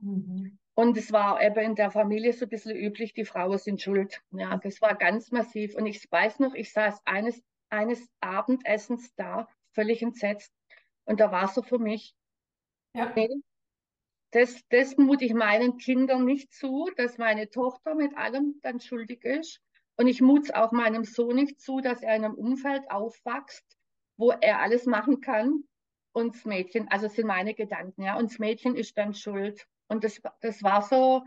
Mhm. 0.00 0.58
Und 0.74 0.96
es 0.96 1.12
war 1.12 1.42
eben 1.42 1.58
in 1.58 1.74
der 1.74 1.90
Familie 1.90 2.32
so 2.32 2.44
ein 2.44 2.48
bisschen 2.48 2.76
üblich, 2.76 3.14
die 3.14 3.24
Frauen 3.24 3.58
sind 3.58 3.80
schuld. 3.80 4.20
Ja, 4.30 4.56
das 4.56 4.82
war 4.82 4.94
ganz 4.94 5.30
massiv. 5.30 5.74
Und 5.74 5.86
ich 5.86 6.10
weiß 6.10 6.38
noch, 6.40 6.54
ich 6.54 6.72
saß 6.72 7.00
eines, 7.06 7.40
eines 7.70 8.06
Abendessens 8.20 9.14
da, 9.14 9.48
völlig 9.72 10.02
entsetzt. 10.02 10.52
Und 11.04 11.20
da 11.20 11.30
war 11.30 11.48
so 11.48 11.62
für 11.62 11.78
mich, 11.78 12.14
ja. 12.94 13.12
nee, 13.14 13.28
das, 14.36 14.60
das 14.68 14.98
mute 14.98 15.24
ich 15.24 15.32
meinen 15.32 15.78
Kindern 15.78 16.26
nicht 16.26 16.52
zu, 16.52 16.90
dass 16.98 17.16
meine 17.16 17.48
Tochter 17.48 17.94
mit 17.94 18.14
allem 18.18 18.60
dann 18.62 18.80
schuldig 18.80 19.24
ist. 19.24 19.62
Und 19.96 20.08
ich 20.08 20.20
mute 20.20 20.42
es 20.42 20.54
auch 20.54 20.72
meinem 20.72 21.04
Sohn 21.04 21.36
nicht 21.36 21.58
zu, 21.58 21.80
dass 21.80 22.02
er 22.02 22.16
in 22.16 22.24
einem 22.26 22.34
Umfeld 22.34 22.82
aufwächst, 22.90 23.64
wo 24.18 24.32
er 24.32 24.60
alles 24.60 24.84
machen 24.84 25.22
kann. 25.22 25.64
Und 26.12 26.34
das 26.34 26.44
Mädchen, 26.44 26.86
also 26.88 27.08
sind 27.08 27.26
meine 27.26 27.54
Gedanken, 27.54 28.02
ja, 28.02 28.18
und 28.18 28.30
das 28.30 28.38
Mädchen 28.38 28.76
ist 28.76 28.98
dann 28.98 29.14
schuld. 29.14 29.66
Und 29.88 30.04
das, 30.04 30.20
das 30.42 30.62
war 30.62 30.82
so, 30.82 31.24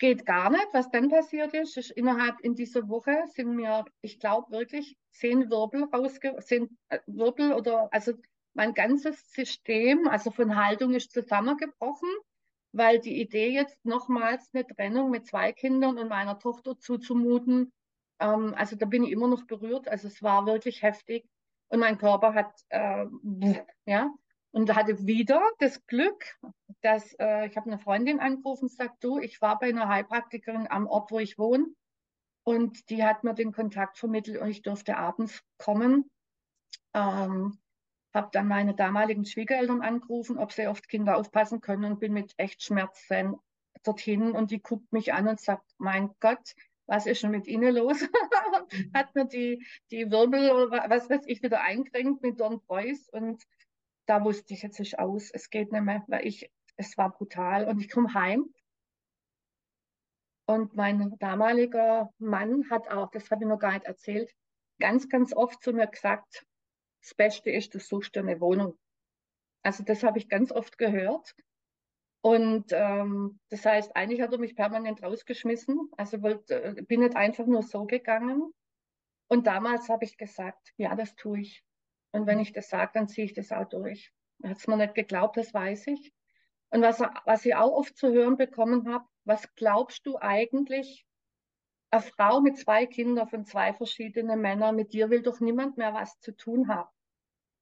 geht 0.00 0.26
gar 0.26 0.50
nicht. 0.50 0.66
Was 0.72 0.90
dann 0.90 1.08
passiert 1.08 1.54
ist, 1.54 1.76
ist 1.76 1.92
innerhalb 1.92 2.40
in 2.40 2.56
dieser 2.56 2.88
Woche 2.88 3.22
sind 3.34 3.54
mir, 3.54 3.84
ich 4.00 4.18
glaube 4.18 4.50
wirklich, 4.50 4.96
zehn 5.12 5.48
Wirbel 5.48 5.84
rausge, 5.84 6.36
zehn 6.40 6.76
äh, 6.88 6.98
Wirbel 7.06 7.52
oder, 7.52 7.88
also 7.92 8.14
mein 8.56 8.74
ganzes 8.74 9.30
System, 9.32 10.08
also 10.08 10.30
von 10.30 10.56
Haltung 10.56 10.94
ist 10.94 11.12
zusammengebrochen, 11.12 12.08
weil 12.72 12.98
die 12.98 13.20
Idee 13.20 13.50
jetzt 13.50 13.84
nochmals 13.84 14.50
eine 14.52 14.66
Trennung 14.66 15.10
mit 15.10 15.26
zwei 15.26 15.52
Kindern 15.52 15.98
und 15.98 16.08
meiner 16.08 16.38
Tochter 16.38 16.78
zuzumuten, 16.78 17.72
ähm, 18.18 18.54
also 18.56 18.76
da 18.76 18.86
bin 18.86 19.04
ich 19.04 19.12
immer 19.12 19.28
noch 19.28 19.46
berührt. 19.46 19.88
Also 19.88 20.08
es 20.08 20.22
war 20.22 20.46
wirklich 20.46 20.82
heftig 20.82 21.28
und 21.68 21.80
mein 21.80 21.98
Körper 21.98 22.34
hat, 22.34 22.52
äh, 22.70 23.06
ja, 23.84 24.10
und 24.52 24.74
hatte 24.74 25.06
wieder 25.06 25.42
das 25.58 25.84
Glück, 25.86 26.38
dass 26.80 27.14
äh, 27.18 27.46
ich 27.46 27.56
habe 27.56 27.70
eine 27.70 27.78
Freundin 27.78 28.20
angerufen 28.20 28.68
gesagt, 28.68 29.04
du, 29.04 29.18
ich 29.18 29.42
war 29.42 29.58
bei 29.58 29.68
einer 29.68 29.88
Heilpraktikerin 29.88 30.66
am 30.68 30.86
Ort, 30.86 31.10
wo 31.10 31.18
ich 31.18 31.38
wohne 31.38 31.66
und 32.44 32.88
die 32.88 33.04
hat 33.04 33.22
mir 33.22 33.34
den 33.34 33.52
Kontakt 33.52 33.98
vermittelt 33.98 34.40
und 34.40 34.48
ich 34.48 34.62
durfte 34.62 34.96
abends 34.96 35.42
kommen. 35.58 36.10
Ähm, 36.94 37.58
habe 38.16 38.30
dann 38.32 38.48
meine 38.48 38.74
damaligen 38.74 39.26
Schwiegereltern 39.26 39.82
angerufen, 39.82 40.38
ob 40.38 40.50
sie 40.50 40.66
die 40.66 40.88
Kinder 40.88 41.18
aufpassen 41.18 41.60
können 41.60 41.84
und 41.84 42.00
bin 42.00 42.14
mit 42.14 42.32
echt 42.38 42.62
Schmerzen 42.62 43.36
dorthin 43.84 44.32
und 44.32 44.50
die 44.50 44.60
guckt 44.60 44.90
mich 44.92 45.12
an 45.12 45.28
und 45.28 45.38
sagt, 45.38 45.70
mein 45.78 46.10
Gott, 46.18 46.54
was 46.86 47.06
ist 47.06 47.20
schon 47.20 47.30
mit 47.30 47.46
Ihnen 47.46 47.74
los? 47.74 48.00
Hat 48.94 49.14
mir 49.14 49.26
die, 49.26 49.64
die 49.90 50.10
Wirbel 50.10 50.50
oder 50.50 50.88
was 50.88 51.10
weiß 51.10 51.26
ich 51.26 51.42
wieder 51.42 51.60
eingerenkt 51.60 52.22
mit 52.22 52.40
Don 52.40 52.60
Preuß? 52.62 53.08
Und 53.10 53.42
da 54.06 54.24
wusste 54.24 54.54
ich, 54.54 54.62
jetzt 54.62 54.80
ist 54.80 54.98
aus, 54.98 55.30
es 55.30 55.50
geht 55.50 55.72
nicht 55.72 55.82
mehr, 55.82 56.04
weil 56.06 56.26
ich, 56.26 56.50
es 56.76 56.96
war 56.96 57.10
brutal. 57.10 57.68
Und 57.68 57.80
ich 57.80 57.90
komme 57.90 58.14
heim. 58.14 58.52
Und 60.46 60.74
mein 60.74 61.16
damaliger 61.18 62.12
Mann 62.18 62.70
hat 62.70 62.88
auch, 62.88 63.10
das 63.10 63.30
habe 63.30 63.44
ich 63.44 63.48
noch 63.48 63.58
gar 63.58 63.72
nicht 63.72 63.84
erzählt, 63.84 64.32
ganz, 64.78 65.08
ganz 65.08 65.34
oft 65.34 65.60
zu 65.62 65.72
mir 65.72 65.88
gesagt, 65.88 66.46
das 67.06 67.14
Beste 67.14 67.50
ist, 67.50 67.72
du 67.72 67.78
suchst 67.78 68.16
dir 68.16 68.20
eine 68.20 68.40
Wohnung. 68.40 68.76
Also 69.62 69.84
das 69.84 70.02
habe 70.02 70.18
ich 70.18 70.28
ganz 70.28 70.50
oft 70.50 70.76
gehört. 70.76 71.36
Und 72.20 72.72
ähm, 72.72 73.38
das 73.48 73.64
heißt, 73.64 73.94
eigentlich 73.94 74.20
hat 74.20 74.32
er 74.32 74.38
mich 74.38 74.56
permanent 74.56 75.04
rausgeschmissen. 75.04 75.88
Also 75.96 76.20
wollte, 76.22 76.64
äh, 76.64 76.82
bin 76.82 77.00
nicht 77.00 77.14
einfach 77.14 77.46
nur 77.46 77.62
so 77.62 77.84
gegangen. 77.84 78.52
Und 79.28 79.46
damals 79.46 79.88
habe 79.88 80.04
ich 80.04 80.16
gesagt, 80.16 80.72
ja, 80.78 80.96
das 80.96 81.14
tue 81.14 81.42
ich. 81.42 81.64
Und 82.10 82.26
wenn 82.26 82.40
ich 82.40 82.52
das 82.52 82.70
sage, 82.70 82.90
dann 82.94 83.06
ziehe 83.06 83.24
ich 83.24 83.34
das 83.34 83.52
auch 83.52 83.68
durch. 83.68 84.12
Er 84.42 84.50
hat 84.50 84.56
es 84.58 84.66
mir 84.66 84.76
nicht 84.76 84.96
geglaubt, 84.96 85.36
das 85.36 85.54
weiß 85.54 85.86
ich. 85.86 86.12
Und 86.70 86.82
was, 86.82 87.00
was 87.24 87.46
ich 87.46 87.54
auch 87.54 87.70
oft 87.70 87.96
zu 87.96 88.10
hören 88.10 88.36
bekommen 88.36 88.92
habe, 88.92 89.04
was 89.22 89.54
glaubst 89.54 90.04
du 90.06 90.18
eigentlich, 90.18 91.06
eine 91.92 92.02
Frau 92.02 92.40
mit 92.40 92.58
zwei 92.58 92.86
Kindern 92.86 93.28
von 93.28 93.44
zwei 93.44 93.72
verschiedenen 93.72 94.40
Männern, 94.40 94.74
mit 94.74 94.92
dir 94.92 95.08
will 95.08 95.22
doch 95.22 95.38
niemand 95.38 95.76
mehr 95.76 95.94
was 95.94 96.18
zu 96.18 96.36
tun 96.36 96.66
haben. 96.66 96.90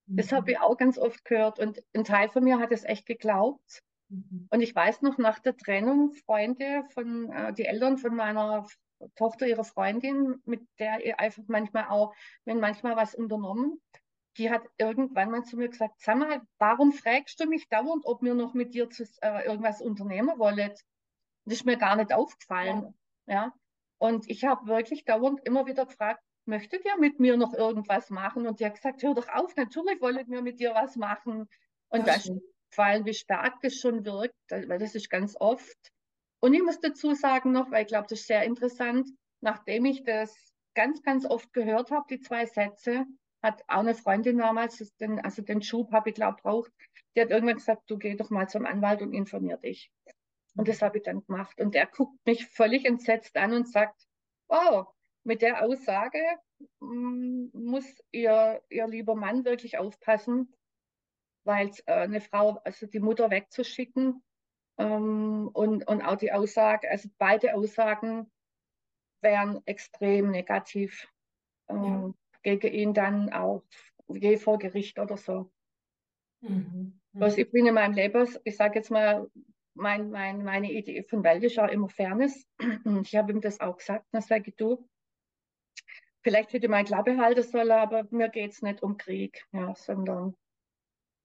Das 0.06 0.32
habe 0.32 0.52
ich 0.52 0.58
auch 0.58 0.76
ganz 0.76 0.98
oft 0.98 1.24
gehört 1.24 1.58
und 1.58 1.82
ein 1.94 2.04
Teil 2.04 2.28
von 2.28 2.44
mir 2.44 2.58
hat 2.58 2.72
es 2.72 2.84
echt 2.84 3.06
geglaubt. 3.06 3.82
Mhm. 4.08 4.48
Und 4.50 4.60
ich 4.60 4.74
weiß 4.74 5.02
noch, 5.02 5.18
nach 5.18 5.38
der 5.38 5.56
Trennung, 5.56 6.12
Freunde 6.12 6.84
von, 6.92 7.30
äh, 7.32 7.52
die 7.54 7.64
Eltern 7.64 7.96
von 7.96 8.14
meiner 8.14 8.66
Tochter, 9.16 9.46
ihrer 9.46 9.64
Freundin, 9.64 10.40
mit 10.44 10.66
der 10.78 11.04
ich 11.04 11.18
einfach 11.18 11.42
manchmal 11.46 11.88
auch, 11.88 12.14
wenn 12.44 12.60
manchmal 12.60 12.96
was 12.96 13.14
unternommen, 13.14 13.80
die 14.36 14.50
hat 14.50 14.62
irgendwann 14.78 15.30
mal 15.30 15.44
zu 15.44 15.56
mir 15.56 15.68
gesagt, 15.68 16.00
sag 16.00 16.18
mal, 16.18 16.42
warum 16.58 16.92
fragst 16.92 17.38
du 17.40 17.46
mich 17.46 17.68
dauernd, 17.68 18.04
ob 18.04 18.22
wir 18.22 18.34
noch 18.34 18.54
mit 18.54 18.74
dir 18.74 18.90
zu, 18.90 19.04
äh, 19.22 19.46
irgendwas 19.46 19.80
unternehmen 19.80 20.38
wollen? 20.38 20.56
Das 20.56 20.82
ist 21.46 21.66
mir 21.66 21.76
gar 21.76 21.96
nicht 21.96 22.12
aufgefallen. 22.12 22.94
Ja. 23.26 23.34
ja. 23.34 23.54
Und 23.98 24.28
ich 24.28 24.44
habe 24.44 24.66
wirklich 24.66 25.04
dauernd 25.04 25.40
immer 25.44 25.66
wieder 25.66 25.86
gefragt, 25.86 26.22
möchtet 26.46 26.84
ihr 26.84 26.96
mit 26.98 27.20
mir 27.20 27.36
noch 27.36 27.54
irgendwas 27.54 28.10
machen? 28.10 28.46
Und 28.46 28.60
die 28.60 28.66
hat 28.66 28.74
gesagt, 28.74 29.02
hör 29.02 29.14
doch 29.14 29.28
auf, 29.28 29.56
natürlich 29.56 30.00
wollen 30.00 30.28
wir 30.28 30.42
mit 30.42 30.60
dir 30.60 30.74
was 30.74 30.96
machen. 30.96 31.48
Und 31.88 32.06
das, 32.06 32.24
das 32.24 32.38
gefallen, 32.70 33.04
wie 33.04 33.14
stark 33.14 33.60
das 33.62 33.76
schon 33.76 34.04
wirkt, 34.04 34.34
weil 34.50 34.78
das 34.78 34.94
ist 34.94 35.10
ganz 35.10 35.36
oft. 35.38 35.76
Und 36.40 36.54
ich 36.54 36.62
muss 36.62 36.80
dazu 36.80 37.14
sagen 37.14 37.52
noch, 37.52 37.70
weil 37.70 37.82
ich 37.82 37.88
glaube, 37.88 38.06
das 38.08 38.20
ist 38.20 38.26
sehr 38.26 38.42
interessant, 38.42 39.08
nachdem 39.40 39.84
ich 39.84 40.02
das 40.02 40.52
ganz, 40.74 41.02
ganz 41.02 41.24
oft 41.24 41.52
gehört 41.52 41.90
habe, 41.90 42.06
die 42.10 42.20
zwei 42.20 42.46
Sätze, 42.46 43.06
hat 43.42 43.62
auch 43.68 43.80
eine 43.80 43.94
Freundin 43.94 44.38
damals, 44.38 44.78
den, 44.96 45.20
also 45.20 45.42
den 45.42 45.62
Schub 45.62 45.92
habe 45.92 46.08
ich 46.08 46.14
glaube 46.14 46.38
braucht, 46.42 46.72
die 47.14 47.20
hat 47.20 47.30
irgendwann 47.30 47.56
gesagt, 47.56 47.82
du 47.88 47.98
geh 47.98 48.16
doch 48.16 48.30
mal 48.30 48.48
zum 48.48 48.64
Anwalt 48.64 49.02
und 49.02 49.12
informier 49.12 49.58
dich. 49.58 49.90
Und 50.56 50.66
das 50.68 50.82
habe 50.82 50.98
ich 50.98 51.04
dann 51.04 51.24
gemacht. 51.24 51.60
Und 51.60 51.74
der 51.74 51.86
guckt 51.86 52.18
mich 52.26 52.46
völlig 52.46 52.84
entsetzt 52.86 53.36
an 53.36 53.52
und 53.52 53.68
sagt, 53.68 54.06
oh, 54.48 54.84
mit 55.24 55.42
der 55.42 55.64
Aussage 55.64 56.18
mm, 56.80 57.46
muss 57.52 57.86
ihr, 58.12 58.62
ihr 58.68 58.86
lieber 58.86 59.14
Mann 59.14 59.44
wirklich 59.44 59.78
aufpassen, 59.78 60.54
weil 61.44 61.70
äh, 61.86 61.92
eine 61.92 62.20
Frau, 62.20 62.60
also 62.64 62.86
die 62.86 63.00
Mutter 63.00 63.30
wegzuschicken 63.30 64.22
ähm, 64.78 65.50
und, 65.52 65.86
und 65.86 66.02
auch 66.02 66.16
die 66.16 66.32
Aussage, 66.32 66.90
also 66.90 67.08
beide 67.18 67.54
Aussagen 67.54 68.30
wären 69.20 69.62
extrem 69.66 70.30
negativ 70.30 71.08
äh, 71.68 71.74
ja. 71.74 72.14
gegen 72.42 72.72
ihn 72.72 72.94
dann 72.94 73.32
auch 73.32 73.64
je 74.08 74.36
vor 74.36 74.58
Gericht 74.58 74.98
oder 74.98 75.16
so. 75.16 75.50
Mhm. 76.42 77.00
Mhm. 77.12 77.22
Also 77.22 77.38
ich 77.38 77.50
bin 77.50 77.66
in 77.66 77.74
meinem 77.74 77.94
Leben, 77.94 78.28
ich 78.44 78.56
sage 78.56 78.78
jetzt 78.78 78.90
mal, 78.90 79.30
mein, 79.74 80.10
mein, 80.10 80.44
meine 80.44 80.70
Idee 80.70 81.02
von 81.02 81.24
Welt 81.24 81.42
ist 81.42 81.58
auch 81.58 81.68
immer 81.68 81.88
Fairness. 81.88 82.46
Ich 83.02 83.16
habe 83.16 83.32
ihm 83.32 83.40
das 83.40 83.60
auch 83.60 83.76
gesagt, 83.76 84.06
dann 84.12 84.22
sage 84.22 84.50
ich, 84.50 84.56
du, 84.56 84.88
vielleicht 86.24 86.52
hätte 86.52 86.68
mal 86.68 86.84
Klappe 86.84 87.18
halten 87.18 87.42
sollen, 87.42 87.70
aber 87.70 88.06
mir 88.10 88.28
geht 88.30 88.52
es 88.52 88.62
nicht 88.62 88.82
um 88.82 88.96
Krieg, 88.96 89.46
ja, 89.52 89.74
sondern 89.76 90.34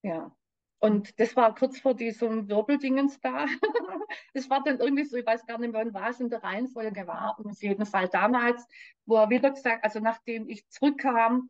ja. 0.04 0.36
Und 0.82 1.20
das 1.20 1.36
war 1.36 1.56
kurz 1.56 1.80
vor 1.80 1.94
diesem 1.94 2.48
Wirbeldingens 2.48 3.20
da. 3.20 3.48
das 4.34 4.50
war 4.50 4.64
dann 4.64 4.80
irgendwie 4.80 5.04
so, 5.04 5.18
ich 5.18 5.26
weiß 5.26 5.46
gar 5.46 5.58
nicht 5.58 5.74
mehr, 5.74 5.86
es 6.10 6.20
in 6.22 6.30
der 6.30 6.42
Reihenfolge 6.42 7.06
war. 7.06 7.38
Und 7.38 7.48
auf 7.48 7.62
jeden 7.62 7.86
Fall 7.86 8.08
damals, 8.08 8.66
wo 9.06 9.18
er 9.18 9.30
wieder 9.30 9.52
gesagt, 9.52 9.84
also 9.84 10.00
nachdem 10.00 10.48
ich 10.48 10.70
zurückkam, 10.70 11.50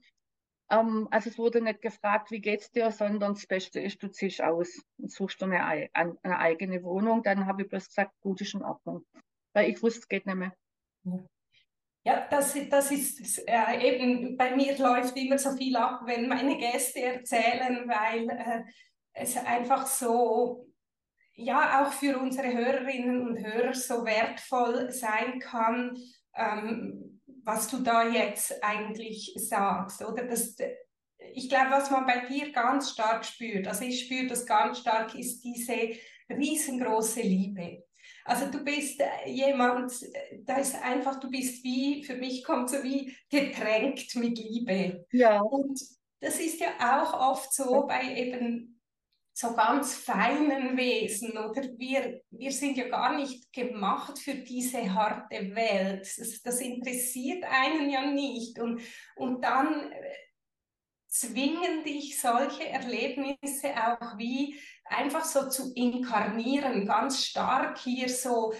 ähm, 0.71 1.07
also 1.11 1.29
es 1.29 1.37
wurde 1.37 1.61
nicht 1.61 1.81
gefragt, 1.81 2.31
wie 2.31 2.41
geht's 2.41 2.71
dir, 2.71 2.91
sondern 2.91 3.33
das 3.33 3.45
Beste 3.45 3.79
ist, 3.79 4.01
du 4.01 4.09
ziehst 4.09 4.41
aus 4.41 4.81
und 4.97 5.11
suchst 5.11 5.43
eine, 5.43 5.61
eine 5.93 6.39
eigene 6.39 6.81
Wohnung. 6.83 7.21
Dann 7.21 7.45
habe 7.45 7.63
ich 7.63 7.69
bloß 7.69 7.87
gesagt, 7.87 8.19
gut 8.21 8.41
ist 8.41 8.55
in 8.55 8.63
Ordnung. 8.63 9.05
Weil 9.53 9.69
ich 9.69 9.81
wusste, 9.83 9.99
es 9.99 10.07
geht 10.07 10.25
nicht 10.25 10.35
mehr. 10.35 10.55
Ja, 11.03 11.19
das, 12.03 12.55
das 12.69 12.91
ist 12.91 13.43
äh, 13.47 13.87
eben, 13.87 14.37
bei 14.37 14.55
mir 14.55 14.77
läuft 14.77 15.17
immer 15.17 15.37
so 15.37 15.55
viel 15.55 15.75
ab, 15.75 16.01
wenn 16.05 16.27
meine 16.27 16.57
Gäste 16.57 17.01
erzählen, 17.01 17.87
weil 17.87 18.29
äh, 18.29 18.63
es 19.13 19.35
einfach 19.37 19.85
so, 19.85 20.67
ja, 21.33 21.83
auch 21.83 21.91
für 21.91 22.17
unsere 22.19 22.53
Hörerinnen 22.53 23.27
und 23.27 23.37
Hörer 23.37 23.73
so 23.73 24.05
wertvoll 24.05 24.91
sein 24.91 25.39
kann, 25.39 25.97
ähm, 26.35 27.21
was 27.43 27.67
du 27.67 27.79
da 27.79 28.07
jetzt 28.07 28.63
eigentlich 28.63 29.33
sagst, 29.35 30.03
oder? 30.03 30.25
Das, 30.25 30.55
ich 31.33 31.49
glaube, 31.49 31.71
was 31.71 31.91
man 31.91 32.05
bei 32.05 32.25
dir 32.27 32.51
ganz 32.51 32.91
stark 32.91 33.25
spürt, 33.25 33.67
also 33.67 33.83
ich 33.83 34.05
spüre 34.05 34.27
das 34.27 34.45
ganz 34.45 34.79
stark, 34.79 35.15
ist 35.15 35.41
diese 35.41 35.95
riesengroße 36.29 37.21
Liebe. 37.21 37.83
Also 38.25 38.47
du 38.51 38.63
bist 38.63 38.99
äh, 38.99 39.29
jemand, 39.29 39.91
da 40.43 40.57
ist 40.57 40.75
einfach, 40.81 41.19
du 41.19 41.29
bist 41.29 41.63
wie, 41.63 42.03
für 42.03 42.15
mich 42.15 42.43
kommt 42.43 42.69
so 42.69 42.83
wie 42.83 43.15
getränkt 43.29 44.15
mit 44.15 44.37
Liebe. 44.37 45.05
Ja. 45.11 45.41
Und 45.41 45.79
das 46.19 46.39
ist 46.39 46.59
ja 46.59 46.69
auch 46.79 47.31
oft 47.31 47.53
so 47.53 47.87
bei 47.87 48.15
eben 48.15 48.79
so 49.39 49.53
ganz 49.53 49.95
feinen 49.95 50.75
Wesen 50.75 51.37
oder 51.37 51.61
wir, 51.77 52.21
wir 52.29 52.51
sind 52.51 52.75
ja 52.75 52.89
gar 52.89 53.15
nicht 53.15 53.53
gemacht 53.53 54.19
für 54.19 54.35
diese 54.35 54.93
harte 54.93 55.55
Welt. 55.55 56.01
Das, 56.17 56.41
das 56.41 56.59
interessiert 56.59 57.45
einen 57.45 57.89
ja 57.89 58.11
nicht. 58.11 58.59
Und, 58.59 58.81
und 59.15 59.41
dann 59.41 59.93
äh, 59.93 60.13
zwingen 61.09 61.83
dich 61.83 62.19
solche 62.19 62.69
Erlebnisse 62.69 63.73
auch 63.75 64.17
wie 64.17 64.59
einfach 64.85 65.25
so 65.25 65.49
zu 65.49 65.73
inkarnieren, 65.73 66.85
ganz 66.85 67.25
stark 67.25 67.79
hier 67.79 68.09
so 68.09 68.53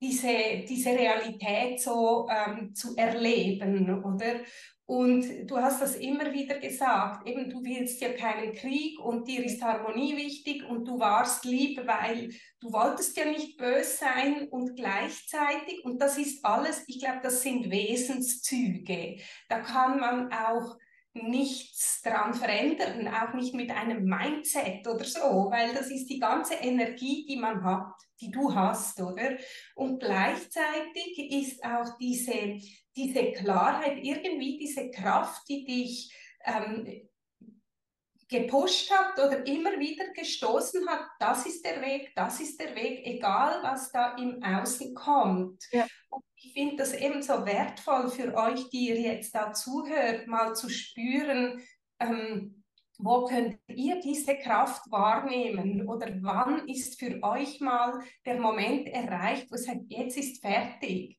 diese, 0.00 0.64
diese 0.68 0.90
Realität 0.90 1.80
so 1.80 2.26
ähm, 2.30 2.74
zu 2.74 2.96
erleben, 2.96 4.02
oder? 4.02 4.40
Und 4.86 5.48
du 5.48 5.56
hast 5.56 5.80
das 5.80 5.94
immer 5.94 6.32
wieder 6.32 6.58
gesagt, 6.58 7.24
eben 7.28 7.48
du 7.48 7.62
willst 7.62 8.00
ja 8.00 8.12
keinen 8.12 8.52
Krieg 8.54 8.98
und 8.98 9.28
dir 9.28 9.44
ist 9.44 9.62
Harmonie 9.62 10.16
wichtig 10.16 10.68
und 10.68 10.84
du 10.84 10.98
warst 10.98 11.44
lieb, 11.44 11.80
weil 11.86 12.30
du 12.58 12.72
wolltest 12.72 13.16
ja 13.16 13.26
nicht 13.26 13.56
böse 13.56 13.98
sein 13.98 14.48
und 14.48 14.74
gleichzeitig, 14.74 15.84
und 15.84 16.02
das 16.02 16.18
ist 16.18 16.44
alles, 16.44 16.82
ich 16.88 16.98
glaube, 16.98 17.20
das 17.22 17.40
sind 17.42 17.70
Wesenszüge. 17.70 19.18
Da 19.48 19.60
kann 19.60 20.00
man 20.00 20.32
auch 20.32 20.76
nichts 21.12 22.02
dran 22.02 22.34
verändern, 22.34 23.08
auch 23.08 23.34
nicht 23.34 23.54
mit 23.54 23.70
einem 23.70 24.04
Mindset 24.04 24.86
oder 24.86 25.04
so, 25.04 25.48
weil 25.50 25.74
das 25.74 25.90
ist 25.90 26.06
die 26.06 26.20
ganze 26.20 26.54
Energie, 26.54 27.26
die 27.26 27.36
man 27.36 27.64
hat, 27.64 27.94
die 28.20 28.30
du 28.30 28.54
hast, 28.54 29.00
oder? 29.00 29.36
Und 29.74 30.00
gleichzeitig 30.00 31.18
ist 31.32 31.64
auch 31.64 31.96
diese 31.98 32.60
diese 32.96 33.32
Klarheit, 33.32 33.98
irgendwie 34.02 34.58
diese 34.58 34.90
Kraft, 34.90 35.48
die 35.48 35.64
dich 35.64 36.14
ähm, 36.44 37.08
gepusht 38.28 38.90
hat 38.90 39.18
oder 39.18 39.44
immer 39.46 39.78
wieder 39.78 40.08
gestoßen 40.12 40.88
hat, 40.88 41.06
das 41.18 41.46
ist 41.46 41.64
der 41.64 41.80
Weg, 41.82 42.12
das 42.14 42.40
ist 42.40 42.60
der 42.60 42.74
Weg, 42.76 43.04
egal 43.04 43.62
was 43.62 43.90
da 43.90 44.16
im 44.16 44.42
Außen 44.42 44.94
kommt. 44.94 45.64
Ja. 45.72 45.86
Und 46.10 46.24
ich 46.42 46.52
finde 46.54 46.76
das 46.76 46.94
eben 46.94 47.22
so 47.22 47.44
wertvoll 47.44 48.08
für 48.08 48.34
euch, 48.34 48.70
die 48.70 48.88
ihr 48.88 49.00
jetzt 49.00 49.34
da 49.34 49.52
zuhört, 49.52 50.26
mal 50.26 50.54
zu 50.54 50.70
spüren, 50.70 51.60
ähm, 51.98 52.64
wo 52.98 53.24
könnt 53.24 53.58
ihr 53.68 54.00
diese 54.00 54.36
Kraft 54.36 54.90
wahrnehmen 54.90 55.86
oder 55.88 56.08
wann 56.20 56.68
ist 56.68 56.98
für 56.98 57.22
euch 57.22 57.60
mal 57.60 58.00
der 58.26 58.40
Moment 58.40 58.88
erreicht, 58.88 59.50
wo 59.50 59.54
ihr 59.54 59.62
sagt, 59.62 59.80
jetzt 59.88 60.16
ist 60.16 60.40
fertig. 60.40 61.18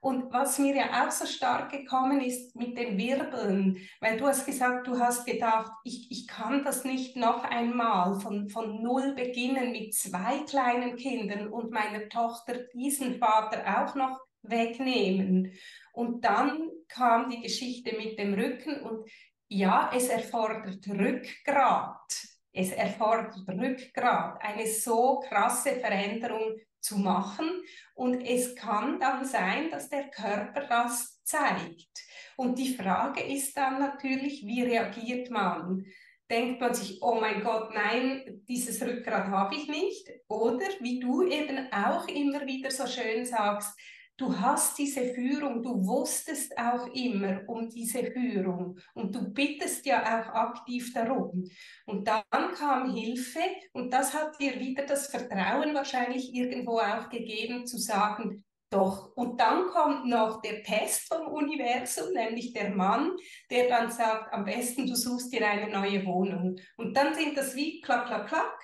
Und 0.00 0.32
was 0.32 0.58
mir 0.58 0.74
ja 0.74 1.06
auch 1.06 1.12
so 1.12 1.26
stark 1.26 1.70
gekommen 1.70 2.20
ist 2.20 2.56
mit 2.56 2.76
den 2.76 2.98
Wirbeln, 2.98 3.78
weil 4.00 4.16
du 4.16 4.26
hast 4.26 4.46
gesagt, 4.46 4.88
du 4.88 4.98
hast 4.98 5.26
gedacht, 5.26 5.70
ich, 5.84 6.10
ich 6.10 6.26
kann 6.26 6.64
das 6.64 6.84
nicht 6.84 7.16
noch 7.16 7.44
einmal 7.44 8.18
von, 8.18 8.48
von 8.48 8.82
null 8.82 9.14
beginnen 9.14 9.70
mit 9.70 9.94
zwei 9.94 10.38
kleinen 10.40 10.96
Kindern 10.96 11.48
und 11.48 11.70
meiner 11.70 12.08
Tochter 12.08 12.64
diesen 12.74 13.18
Vater 13.18 13.84
auch 13.84 13.94
noch 13.94 14.18
wegnehmen. 14.42 15.52
Und 15.92 16.24
dann 16.24 16.70
kam 16.88 17.28
die 17.30 17.40
Geschichte 17.40 17.96
mit 17.96 18.18
dem 18.18 18.34
Rücken 18.34 18.82
und 18.82 19.08
ja, 19.48 19.90
es 19.94 20.08
erfordert 20.08 20.86
Rückgrat. 20.88 22.28
Es 22.54 22.72
erfordert 22.72 23.36
Rückgrat, 23.48 24.42
eine 24.42 24.66
so 24.66 25.20
krasse 25.20 25.76
Veränderung 25.76 26.56
zu 26.80 26.98
machen. 26.98 27.62
Und 27.94 28.22
es 28.22 28.54
kann 28.54 28.98
dann 29.00 29.24
sein, 29.24 29.70
dass 29.70 29.88
der 29.88 30.08
Körper 30.08 30.66
das 30.68 31.22
zeigt. 31.24 32.02
Und 32.36 32.58
die 32.58 32.74
Frage 32.74 33.22
ist 33.22 33.56
dann 33.56 33.78
natürlich, 33.78 34.44
wie 34.46 34.62
reagiert 34.62 35.30
man? 35.30 35.84
Denkt 36.30 36.60
man 36.60 36.74
sich, 36.74 37.02
oh 37.02 37.20
mein 37.20 37.42
Gott, 37.42 37.72
nein, 37.74 38.42
dieses 38.48 38.82
Rückgrat 38.82 39.26
habe 39.28 39.54
ich 39.54 39.68
nicht? 39.68 40.10
Oder 40.28 40.66
wie 40.80 40.98
du 40.98 41.26
eben 41.26 41.70
auch 41.72 42.08
immer 42.08 42.46
wieder 42.46 42.70
so 42.70 42.86
schön 42.86 43.26
sagst, 43.26 43.78
du 44.16 44.38
hast 44.38 44.78
diese 44.78 45.14
Führung, 45.14 45.62
du 45.62 45.86
wusstest 45.86 46.56
auch 46.56 46.86
immer 46.94 47.42
um 47.46 47.68
diese 47.68 48.04
Führung 48.12 48.78
und 48.94 49.14
du 49.14 49.32
bittest 49.32 49.84
ja 49.86 50.02
auch 50.02 50.34
aktiv 50.34 50.92
darum. 50.92 51.44
Und 51.86 52.06
dann 52.06 52.52
kam 52.54 52.94
Hilfe 52.94 53.40
und 53.72 53.92
das 53.92 54.14
hat 54.14 54.38
dir 54.40 54.58
wieder 54.60 54.84
das 54.84 55.08
Vertrauen 55.08 55.74
wahrscheinlich 55.74 56.34
irgendwo 56.34 56.78
auch 56.78 57.08
gegeben 57.08 57.66
zu 57.66 57.78
sagen, 57.78 58.44
doch. 58.72 59.14
Und 59.16 59.38
dann 59.38 59.66
kommt 59.66 60.06
noch 60.06 60.40
der 60.40 60.62
Test 60.62 61.06
vom 61.08 61.26
Universum, 61.28 62.12
nämlich 62.14 62.54
der 62.54 62.70
Mann, 62.70 63.12
der 63.50 63.68
dann 63.68 63.90
sagt, 63.90 64.32
am 64.32 64.44
besten 64.44 64.86
du 64.86 64.94
suchst 64.94 65.32
dir 65.32 65.46
eine 65.46 65.70
neue 65.70 66.04
Wohnung. 66.06 66.56
Und 66.76 66.96
dann 66.96 67.14
sind 67.14 67.36
das 67.36 67.54
wie 67.54 67.80
klack, 67.82 68.06
klack, 68.06 68.28
klack. 68.28 68.58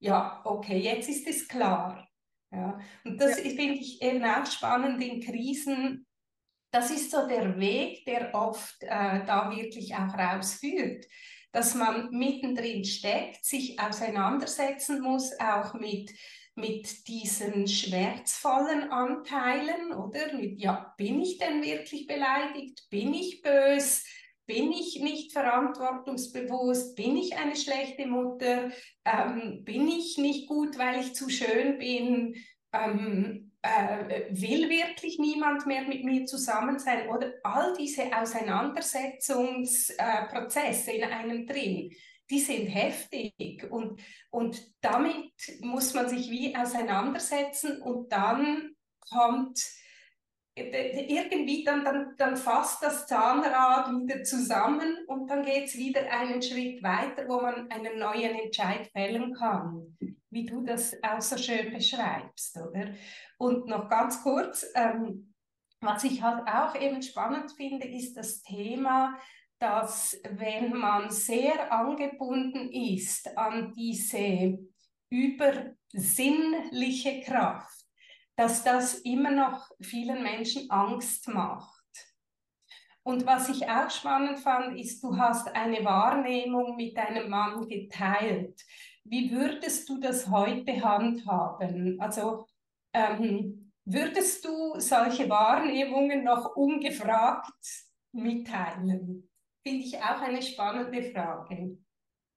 Ja, 0.00 0.42
okay, 0.44 0.78
jetzt 0.78 1.08
ist 1.08 1.26
es 1.26 1.48
klar. 1.48 2.07
Ja. 2.50 2.78
Und 3.04 3.20
das 3.20 3.38
ja. 3.38 3.50
finde 3.50 3.74
ich 3.74 4.00
eben 4.02 4.24
auch 4.24 4.46
spannend 4.46 5.02
in 5.02 5.20
Krisen. 5.20 6.06
Das 6.70 6.90
ist 6.90 7.10
so 7.10 7.26
der 7.26 7.58
Weg, 7.58 8.04
der 8.04 8.34
oft 8.34 8.82
äh, 8.82 9.24
da 9.24 9.50
wirklich 9.54 9.94
auch 9.94 10.14
rausführt, 10.14 11.06
dass 11.52 11.74
man 11.74 12.10
mittendrin 12.10 12.84
steckt, 12.84 13.44
sich 13.44 13.80
auseinandersetzen 13.80 15.00
muss, 15.00 15.32
auch 15.40 15.74
mit, 15.74 16.10
mit 16.54 17.08
diesen 17.08 17.66
schmerzvollen 17.66 18.90
Anteilen, 18.90 19.92
oder? 19.92 20.34
Mit, 20.34 20.60
ja, 20.60 20.92
bin 20.98 21.20
ich 21.22 21.38
denn 21.38 21.62
wirklich 21.62 22.06
beleidigt? 22.06 22.86
Bin 22.90 23.14
ich 23.14 23.40
böse? 23.40 24.02
Bin 24.48 24.72
ich 24.72 24.98
nicht 25.00 25.32
verantwortungsbewusst? 25.32 26.96
Bin 26.96 27.16
ich 27.16 27.36
eine 27.36 27.54
schlechte 27.54 28.06
Mutter? 28.06 28.72
Ähm, 29.04 29.62
bin 29.62 29.86
ich 29.86 30.18
nicht 30.18 30.48
gut, 30.48 30.76
weil 30.76 31.00
ich 31.00 31.14
zu 31.14 31.28
schön 31.28 31.78
bin? 31.78 32.34
ähm, 32.72 33.52
äh, 33.62 34.26
will 34.30 34.68
wirklich 34.68 35.18
niemand 35.18 35.64
mehr 35.66 35.82
mit 35.82 36.04
mir 36.04 36.26
zusammen 36.26 36.78
sein 36.78 37.08
oder 37.08 37.32
all 37.42 37.74
diese 37.76 38.16
Auseinandersetzungsprozesse 38.16 40.92
äh, 40.92 40.96
in 40.96 41.04
einem 41.04 41.44
drin, 41.46 41.90
die 42.30 42.40
sind 42.40 42.66
heftig 42.66 43.66
und, 43.70 44.00
und 44.30 44.62
damit 44.80 45.32
muss 45.60 45.92
man 45.94 46.08
sich 46.08 46.30
wie 46.30 46.54
auseinandersetzen 46.54 47.82
und 47.82 48.12
dann 48.12 48.76
kommt 49.10 49.60
irgendwie 50.58 51.64
dann, 51.64 51.84
dann, 51.84 52.14
dann 52.16 52.36
fasst 52.36 52.82
das 52.82 53.06
Zahnrad 53.06 53.88
wieder 53.88 54.22
zusammen 54.24 54.98
und 55.06 55.28
dann 55.28 55.44
geht 55.44 55.66
es 55.66 55.76
wieder 55.76 56.10
einen 56.10 56.42
Schritt 56.42 56.82
weiter, 56.82 57.28
wo 57.28 57.40
man 57.40 57.70
einen 57.70 57.98
neuen 57.98 58.38
Entscheid 58.38 58.86
fällen 58.88 59.34
kann, 59.34 59.96
wie 60.30 60.46
du 60.46 60.62
das 60.62 60.96
auch 61.02 61.20
so 61.20 61.36
schön 61.36 61.72
beschreibst, 61.72 62.58
oder? 62.58 62.94
Und 63.38 63.66
noch 63.66 63.88
ganz 63.88 64.22
kurz, 64.22 64.66
ähm, 64.74 65.34
was 65.80 66.04
ich 66.04 66.22
halt 66.22 66.46
auch 66.48 66.74
eben 66.80 67.02
spannend 67.02 67.52
finde, 67.52 67.86
ist 67.86 68.14
das 68.14 68.42
Thema, 68.42 69.16
dass 69.58 70.18
wenn 70.30 70.76
man 70.76 71.10
sehr 71.10 71.72
angebunden 71.72 72.70
ist 72.72 73.36
an 73.36 73.72
diese 73.74 74.58
übersinnliche 75.10 77.22
Kraft, 77.22 77.77
dass 78.38 78.62
das 78.62 78.94
immer 79.00 79.32
noch 79.32 79.68
vielen 79.80 80.22
Menschen 80.22 80.70
Angst 80.70 81.26
macht. 81.26 81.74
Und 83.02 83.26
was 83.26 83.48
ich 83.48 83.68
auch 83.68 83.90
spannend 83.90 84.38
fand, 84.38 84.78
ist, 84.78 85.02
du 85.02 85.16
hast 85.16 85.52
eine 85.56 85.84
Wahrnehmung 85.84 86.76
mit 86.76 86.96
deinem 86.96 87.30
Mann 87.30 87.66
geteilt. 87.66 88.62
Wie 89.02 89.32
würdest 89.32 89.88
du 89.88 89.98
das 89.98 90.30
heute 90.30 90.80
handhaben? 90.80 92.00
Also 92.00 92.46
ähm, 92.92 93.72
würdest 93.84 94.44
du 94.44 94.78
solche 94.78 95.28
Wahrnehmungen 95.28 96.22
noch 96.22 96.54
ungefragt 96.54 97.86
mitteilen? 98.12 99.28
Finde 99.66 99.84
ich 99.84 99.96
auch 99.96 100.20
eine 100.20 100.42
spannende 100.42 101.02
Frage. 101.10 101.76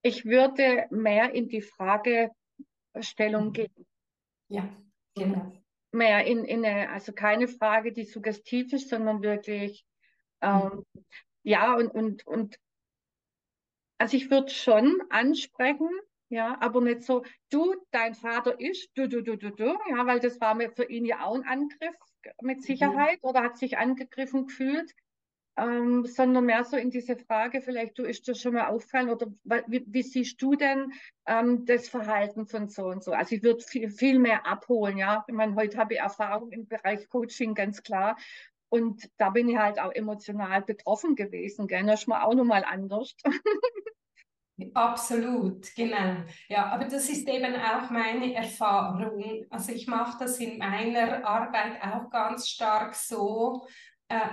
Ich 0.02 0.26
würde 0.26 0.88
mehr 0.90 1.32
in 1.36 1.48
die 1.48 1.62
Fragestellung 1.62 3.52
gehen. 3.54 3.86
Ja, 4.48 4.68
genau 5.14 5.61
mehr 5.92 6.26
in, 6.26 6.46
in 6.46 6.66
eine, 6.66 6.90
also 6.90 7.14
keine 7.14 7.48
Frage, 7.48 7.92
die 7.92 8.06
suggestiv 8.06 8.74
ist, 8.74 8.90
sondern 8.90 9.22
wirklich, 9.22 9.86
ähm, 10.42 10.86
mhm. 10.94 11.06
ja, 11.44 11.76
und, 11.76 11.90
und, 11.90 12.26
und, 12.28 12.58
also 13.98 14.18
ich 14.18 14.32
würde 14.32 14.50
schon 14.50 15.02
ansprechen, 15.10 15.90
ja, 16.30 16.58
aber 16.62 16.82
nicht 16.82 17.04
so, 17.04 17.24
du, 17.50 17.76
dein 17.92 18.16
Vater 18.16 18.60
ist, 18.60 18.90
du, 18.96 19.08
du, 19.08 19.22
du, 19.22 19.38
du, 19.38 19.52
du, 19.52 19.78
ja, 19.90 20.06
weil 20.06 20.20
das 20.20 20.40
war 20.40 20.56
mir 20.56 20.72
für 20.72 20.86
ihn 20.86 21.06
ja 21.06 21.26
auch 21.26 21.36
ein 21.36 21.46
Angriff 21.46 21.96
mit 22.42 22.60
mhm. 22.60 22.62
Sicherheit 22.62 23.22
mhm. 23.22 23.30
oder 23.30 23.44
hat 23.44 23.58
sich 23.58 23.78
angegriffen 23.78 24.48
gefühlt 24.48 24.94
ähm, 25.58 26.06
sondern 26.06 26.46
mehr 26.46 26.64
so 26.64 26.78
in 26.78 26.92
diese 26.92 27.18
Frage, 27.18 27.62
vielleicht 27.62 27.98
du 27.98 28.04
ist 28.04 28.28
dir 28.28 28.36
schon 28.36 28.54
mal 28.54 28.68
auffallen 28.68 29.10
oder 29.10 29.28
wie, 29.68 29.84
wie 29.86 30.04
siehst 30.04 30.42
du 30.42 30.56
denn 30.56 30.94
ähm, 31.26 31.66
das 31.66 31.90
Verhalten 31.90 32.46
von 32.46 32.70
so 32.70 32.86
und 32.86 33.04
so? 33.04 33.12
Also 33.12 33.36
ich 33.36 33.44
würde 33.44 33.62
viel, 33.62 33.90
viel 33.90 34.20
mehr 34.20 34.46
abholen, 34.46 34.98
ja. 34.98 35.24
Ich 35.28 35.34
meine, 35.34 35.56
heute 35.56 35.78
habe 35.78 35.94
ich 35.94 36.00
Erfahrung 36.00 36.52
im 36.52 36.68
Bereich 36.68 37.10
Coaching, 37.10 37.54
ganz 37.54 37.84
klar. 37.84 38.18
Und 38.70 39.10
da 39.18 39.30
bin 39.32 39.50
ich 39.50 39.58
halt 39.58 39.80
auch 39.80 39.92
emotional 39.92 40.62
betroffen 40.62 41.16
gewesen, 41.16 41.68
gell? 41.68 41.86
Das 41.86 42.02
ist 42.02 42.08
mir 42.08 42.24
auch 42.24 42.34
nochmal 42.34 42.64
anders. 42.64 43.16
Absolut, 44.74 45.74
genau. 45.76 46.18
Ja, 46.48 46.68
aber 46.68 46.86
das 46.86 47.10
ist 47.10 47.28
eben 47.28 47.56
auch 47.56 47.90
meine 47.90 48.34
Erfahrung. 48.34 49.46
Also 49.50 49.72
ich 49.72 49.88
mache 49.88 50.18
das 50.20 50.40
in 50.40 50.58
meiner 50.58 51.26
Arbeit 51.26 51.82
auch 51.82 52.10
ganz 52.10 52.48
stark 52.48 52.94
so, 52.94 53.66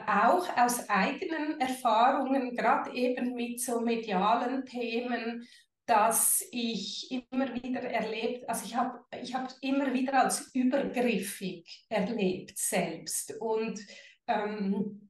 auch 0.06 0.56
aus 0.56 0.88
eigenen 0.88 1.60
Erfahrungen, 1.60 2.54
gerade 2.54 2.92
eben 2.92 3.34
mit 3.34 3.60
so 3.60 3.80
medialen 3.80 4.64
Themen, 4.64 5.46
dass 5.86 6.46
ich 6.52 7.10
immer 7.10 7.54
wieder 7.54 7.80
erlebt, 7.80 8.48
also 8.48 8.66
ich 8.66 8.76
habe 8.76 9.00
ich 9.22 9.34
hab 9.34 9.50
immer 9.62 9.92
wieder 9.94 10.24
als 10.24 10.54
übergriffig 10.54 11.86
erlebt 11.88 12.58
selbst 12.58 13.34
und 13.40 13.80
ähm, 14.26 15.08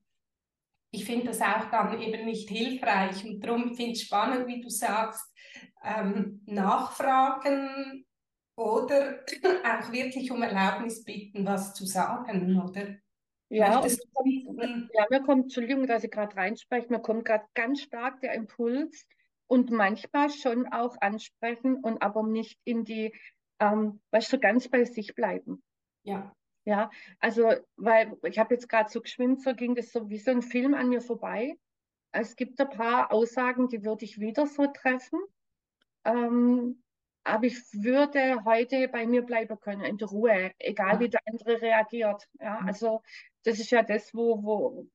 ich 0.90 1.04
finde 1.04 1.26
das 1.26 1.40
auch 1.40 1.68
dann 1.70 2.00
eben 2.00 2.24
nicht 2.24 2.48
hilfreich 2.48 3.24
und 3.24 3.40
darum 3.40 3.74
finde 3.74 3.92
ich 3.92 4.04
spannend, 4.04 4.46
wie 4.46 4.60
du 4.60 4.68
sagst, 4.68 5.34
ähm, 5.82 6.42
nachfragen 6.46 8.06
oder 8.56 9.24
auch 9.64 9.92
wirklich 9.92 10.30
um 10.30 10.42
Erlaubnis 10.42 11.04
bitten, 11.04 11.44
was 11.44 11.74
zu 11.74 11.86
sagen, 11.86 12.60
oder? 12.60 12.98
Ja, 13.50 13.80
und 13.80 13.98
kommt, 14.12 14.90
ja, 14.92 15.06
mir 15.08 15.22
kommt, 15.22 15.44
Entschuldigung, 15.44 15.86
dass 15.86 16.04
ich 16.04 16.10
gerade 16.10 16.36
reinspreche, 16.36 16.88
mir 16.90 17.00
kommt 17.00 17.24
gerade 17.24 17.46
ganz 17.54 17.80
stark 17.80 18.20
der 18.20 18.34
Impuls 18.34 19.06
und 19.46 19.70
manchmal 19.70 20.30
schon 20.30 20.66
auch 20.66 20.96
ansprechen 21.00 21.76
und 21.76 22.02
aber 22.02 22.22
nicht 22.22 22.60
in 22.64 22.84
die, 22.84 23.14
ähm, 23.58 24.00
weißt 24.10 24.32
du, 24.34 24.38
ganz 24.38 24.68
bei 24.68 24.84
sich 24.84 25.14
bleiben. 25.14 25.62
Ja. 26.02 26.34
Ja, 26.64 26.90
also, 27.18 27.54
weil 27.76 28.14
ich 28.24 28.38
habe 28.38 28.52
jetzt 28.52 28.68
gerade 28.68 28.90
so 28.90 29.00
geschwind, 29.00 29.42
so 29.42 29.54
ging 29.54 29.74
das 29.74 29.90
so 29.90 30.10
wie 30.10 30.18
so 30.18 30.30
ein 30.30 30.42
Film 30.42 30.74
an 30.74 30.90
mir 30.90 31.00
vorbei. 31.00 31.56
Es 32.12 32.36
gibt 32.36 32.60
ein 32.60 32.68
paar 32.68 33.10
Aussagen, 33.10 33.70
die 33.70 33.84
würde 33.84 34.04
ich 34.04 34.20
wieder 34.20 34.46
so 34.46 34.66
treffen. 34.66 35.18
Ähm, 36.04 36.82
aber 37.24 37.44
ich 37.44 37.56
würde 37.72 38.44
heute 38.44 38.88
bei 38.88 39.06
mir 39.06 39.22
bleiben 39.22 39.58
können, 39.60 39.82
in 39.82 39.96
der 39.96 40.08
Ruhe, 40.08 40.52
egal 40.58 41.00
wie 41.00 41.08
der 41.08 41.20
andere 41.26 41.60
reagiert. 41.60 42.28
Ja, 42.38 42.60
mhm. 42.60 42.68
also 42.68 43.02
das 43.48 43.58
ist 43.58 43.70
ja 43.70 43.82
das, 43.82 44.14
wo, 44.14 44.42
wo, 44.42 44.86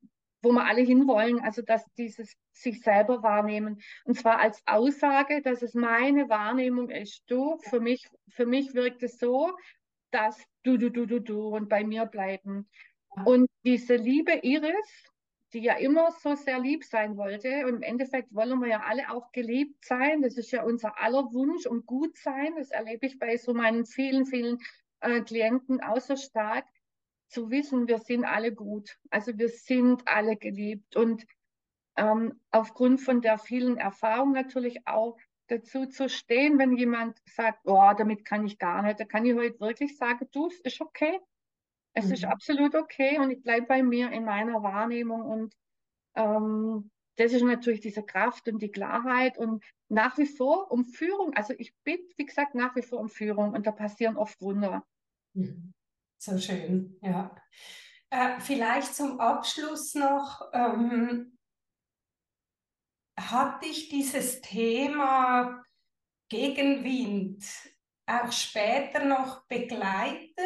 wo 0.43 0.51
wir 0.51 0.65
alle 0.65 0.81
hinwollen, 0.81 1.39
also 1.39 1.63
dass 1.63 1.83
dieses 1.97 2.37
sich 2.51 2.81
selber 2.81 3.23
wahrnehmen. 3.23 3.81
Und 4.05 4.15
zwar 4.15 4.39
als 4.39 4.61
Aussage, 4.67 5.41
dass 5.41 5.63
es 5.63 5.73
meine 5.73 6.29
Wahrnehmung 6.29 6.91
ist. 6.91 7.23
Du, 7.25 7.57
für 7.57 7.79
mich, 7.79 8.07
für 8.29 8.45
mich 8.45 8.75
wirkt 8.75 9.01
es 9.01 9.17
so, 9.17 9.51
dass 10.11 10.39
du, 10.61 10.77
du, 10.77 10.91
du, 10.91 11.07
du, 11.07 11.19
du 11.19 11.47
und 11.47 11.67
bei 11.67 11.83
mir 11.83 12.05
bleiben. 12.05 12.69
Und 13.25 13.49
diese 13.65 13.95
Liebe 13.95 14.33
Iris, 14.43 15.09
die 15.53 15.61
ja 15.61 15.77
immer 15.77 16.11
so 16.11 16.35
sehr 16.35 16.59
lieb 16.59 16.83
sein 16.83 17.17
wollte. 17.17 17.65
Und 17.65 17.77
im 17.77 17.81
Endeffekt 17.81 18.35
wollen 18.35 18.59
wir 18.59 18.67
ja 18.67 18.83
alle 18.83 19.09
auch 19.09 19.31
geliebt 19.31 19.83
sein. 19.83 20.21
Das 20.21 20.37
ist 20.37 20.51
ja 20.51 20.63
unser 20.63 20.99
aller 21.01 21.33
Wunsch 21.33 21.65
und 21.65 21.87
gut 21.87 22.15
sein. 22.17 22.53
Das 22.55 22.69
erlebe 22.69 23.07
ich 23.07 23.17
bei 23.17 23.35
so 23.37 23.55
meinen 23.55 23.85
vielen, 23.85 24.27
vielen 24.27 24.59
äh, 24.99 25.21
Klienten 25.21 25.81
auch 25.81 25.99
so 25.99 26.15
stark. 26.15 26.65
Zu 27.33 27.49
wissen, 27.49 27.87
wir 27.87 27.97
sind 27.97 28.25
alle 28.25 28.53
gut. 28.53 28.97
Also 29.09 29.37
wir 29.37 29.49
sind 29.49 30.07
alle 30.07 30.37
geliebt. 30.37 30.95
Und 30.95 31.25
ähm, 31.97 32.39
aufgrund 32.51 33.01
von 33.01 33.21
der 33.21 33.37
vielen 33.37 33.77
Erfahrung 33.77 34.33
natürlich 34.33 34.87
auch 34.87 35.17
dazu 35.47 35.87
zu 35.87 36.09
stehen, 36.09 36.57
wenn 36.57 36.77
jemand 36.77 37.19
sagt, 37.25 37.59
oh, 37.65 37.91
damit 37.97 38.23
kann 38.25 38.45
ich 38.45 38.57
gar 38.57 38.81
nicht, 38.81 38.99
da 38.99 39.05
kann 39.05 39.25
ich 39.25 39.35
heute 39.35 39.59
wirklich 39.59 39.97
sagen, 39.97 40.27
du, 40.31 40.47
es 40.47 40.59
ist 40.61 40.81
okay, 40.81 41.19
es 41.93 42.07
mhm. 42.07 42.13
ist 42.13 42.25
absolut 42.25 42.75
okay 42.75 43.19
und 43.19 43.31
ich 43.31 43.41
bleibe 43.41 43.67
bei 43.67 43.83
mir 43.83 44.11
in 44.11 44.25
meiner 44.25 44.63
Wahrnehmung 44.63 45.21
und 45.21 45.55
ähm, 46.15 46.89
das 47.17 47.33
ist 47.33 47.43
natürlich 47.43 47.81
diese 47.81 48.03
Kraft 48.03 48.47
und 48.47 48.61
die 48.61 48.71
Klarheit 48.71 49.37
und 49.37 49.63
nach 49.89 50.17
wie 50.17 50.25
vor 50.25 50.71
um 50.71 50.85
Führung. 50.85 51.33
Also 51.35 51.53
ich 51.57 51.75
bitte, 51.83 52.03
wie 52.17 52.25
gesagt, 52.25 52.55
nach 52.55 52.75
wie 52.75 52.81
vor 52.81 52.99
um 52.99 53.09
Führung 53.09 53.53
und 53.53 53.67
da 53.67 53.71
passieren 53.71 54.17
oft 54.17 54.41
Wunder. 54.41 54.83
Mhm. 55.33 55.73
So 56.25 56.37
schön, 56.37 56.97
ja. 57.01 57.35
Äh, 58.09 58.39
vielleicht 58.39 58.95
zum 58.95 59.19
Abschluss 59.19 59.93
noch, 59.93 60.39
ähm, 60.53 61.37
hat 63.19 63.61
dich 63.61 63.89
dieses 63.89 64.39
Thema 64.39 65.61
Gegenwind 66.29 67.43
auch 68.05 68.31
später 68.31 69.03
noch 69.03 69.45
begleitet? 69.47 70.37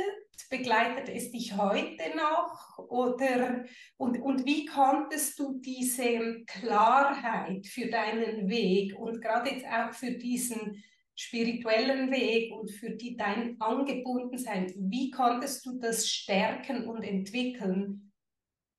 Begleitet 0.49 1.09
es 1.09 1.29
dich 1.29 1.55
heute 1.55 2.17
noch? 2.17 2.79
Oder, 2.79 3.65
und, 3.97 4.19
und 4.19 4.47
wie 4.47 4.65
konntest 4.65 5.37
du 5.37 5.59
diese 5.59 6.43
Klarheit 6.45 7.67
für 7.67 7.87
deinen 7.87 8.49
Weg 8.49 8.97
und 8.97 9.21
gerade 9.21 9.51
jetzt 9.51 9.67
auch 9.67 9.93
für 9.93 10.13
diesen 10.13 10.83
spirituellen 11.17 12.11
Weg 12.11 12.53
und 12.53 12.69
für 12.69 12.91
die, 12.91 13.17
dein 13.17 13.59
Angebundensein, 13.59 14.71
wie 14.77 15.09
konntest 15.09 15.65
du 15.65 15.79
das 15.79 16.07
stärken 16.07 16.87
und 16.87 17.03
entwickeln, 17.03 18.13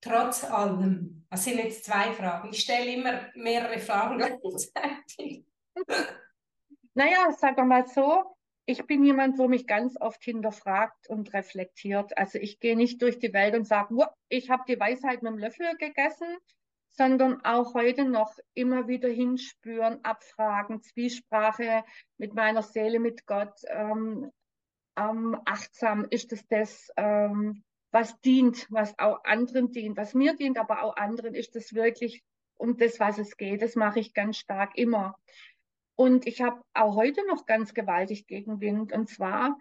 trotz 0.01 0.45
allem? 0.45 1.26
Das 1.30 1.45
sind 1.45 1.59
jetzt 1.59 1.84
zwei 1.84 2.12
Fragen. 2.12 2.51
Ich 2.51 2.61
stelle 2.61 2.93
immer 2.93 3.28
mehrere 3.34 3.78
Fragen 3.78 4.18
gleichzeitig. 4.18 5.45
Naja, 6.95 7.30
sagen 7.32 7.57
wir 7.57 7.64
mal 7.64 7.86
so, 7.86 8.24
ich 8.66 8.86
bin 8.86 9.03
jemand, 9.03 9.39
wo 9.39 9.49
mich 9.49 9.66
ganz 9.66 9.97
oft 10.01 10.22
hinterfragt 10.22 11.09
und 11.09 11.32
reflektiert. 11.32 12.16
Also 12.16 12.39
ich 12.39 12.61
gehe 12.61 12.76
nicht 12.76 13.01
durch 13.03 13.18
die 13.18 13.32
Welt 13.32 13.55
und 13.55 13.66
sage, 13.66 13.97
ich 14.28 14.51
habe 14.51 14.64
die 14.68 14.78
Weisheit 14.78 15.22
mit 15.22 15.32
dem 15.32 15.39
Löffel 15.39 15.66
gegessen, 15.78 16.36
sondern 16.99 17.44
auch 17.44 17.74
heute 17.74 18.05
noch 18.05 18.34
immer 18.55 18.88
wieder 18.88 19.09
hinspüren, 19.09 20.05
abfragen, 20.05 20.82
Zwiesprache 20.82 21.84
mit 22.18 22.34
meiner 22.34 22.62
Seele, 22.62 22.99
mit 22.99 23.24
Gott, 23.24 23.55
ähm, 23.68 24.32
ähm, 24.99 25.40
achtsam? 25.44 26.07
Ist 26.11 26.32
es 26.32 26.44
das, 26.49 26.90
ähm, 26.96 27.62
was 27.92 28.20
dient, 28.20 28.66
was 28.70 28.99
auch 28.99 29.22
anderen 29.24 29.70
dient, 29.70 29.96
was 29.96 30.12
mir 30.12 30.34
dient, 30.34 30.59
aber 30.59 30.82
auch 30.82 30.96
anderen? 30.96 31.34
Ist 31.34 31.55
das 31.55 31.72
wirklich 31.72 32.24
um 32.57 32.76
das, 32.76 32.99
was 32.99 33.18
es 33.18 33.36
geht? 33.36 33.62
Das 33.62 33.76
mache 33.76 34.01
ich 34.01 34.12
ganz 34.12 34.36
stark 34.36 34.76
immer. 34.76 35.16
Und 35.94 36.26
ich 36.26 36.42
habe 36.42 36.61
auch 36.74 36.96
heute 36.96 37.24
noch 37.28 37.46
ganz 37.46 37.74
gewaltig 37.74 38.26
Gegenwind. 38.26 38.92
Und 38.92 39.09
zwar 39.09 39.57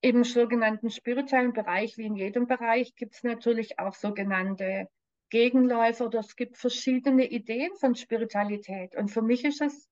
im 0.00 0.24
sogenannten 0.24 0.90
spirituellen 0.90 1.52
Bereich, 1.52 1.98
wie 1.98 2.06
in 2.06 2.16
jedem 2.16 2.46
Bereich, 2.46 2.94
gibt 2.96 3.14
es 3.14 3.24
natürlich 3.24 3.78
auch 3.78 3.94
sogenannte 3.94 4.88
Gegenläufer 5.30 6.06
oder 6.06 6.20
es 6.20 6.36
gibt 6.36 6.56
verschiedene 6.56 7.28
Ideen 7.30 7.74
von 7.76 7.94
Spiritualität. 7.94 8.96
Und 8.96 9.08
für 9.08 9.22
mich 9.22 9.44
ist 9.44 9.60
es 9.60 9.88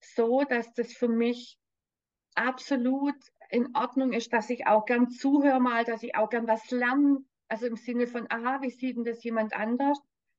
so, 0.00 0.44
dass 0.44 0.72
das 0.74 0.92
für 0.92 1.08
mich 1.08 1.58
absolut 2.34 3.16
in 3.50 3.74
Ordnung 3.74 4.12
ist, 4.12 4.32
dass 4.32 4.50
ich 4.50 4.66
auch 4.66 4.84
gern 4.84 5.08
zuhöre 5.10 5.60
mal, 5.60 5.84
dass 5.84 6.02
ich 6.02 6.14
auch 6.14 6.28
gern 6.28 6.46
was 6.46 6.70
lerne. 6.70 7.24
Also 7.48 7.66
im 7.66 7.76
Sinne 7.76 8.06
von, 8.06 8.26
aha, 8.30 8.60
wie 8.62 8.70
sieht 8.70 8.96
denn 8.96 9.04
das 9.04 9.22
jemand 9.22 9.54
anders? 9.54 9.98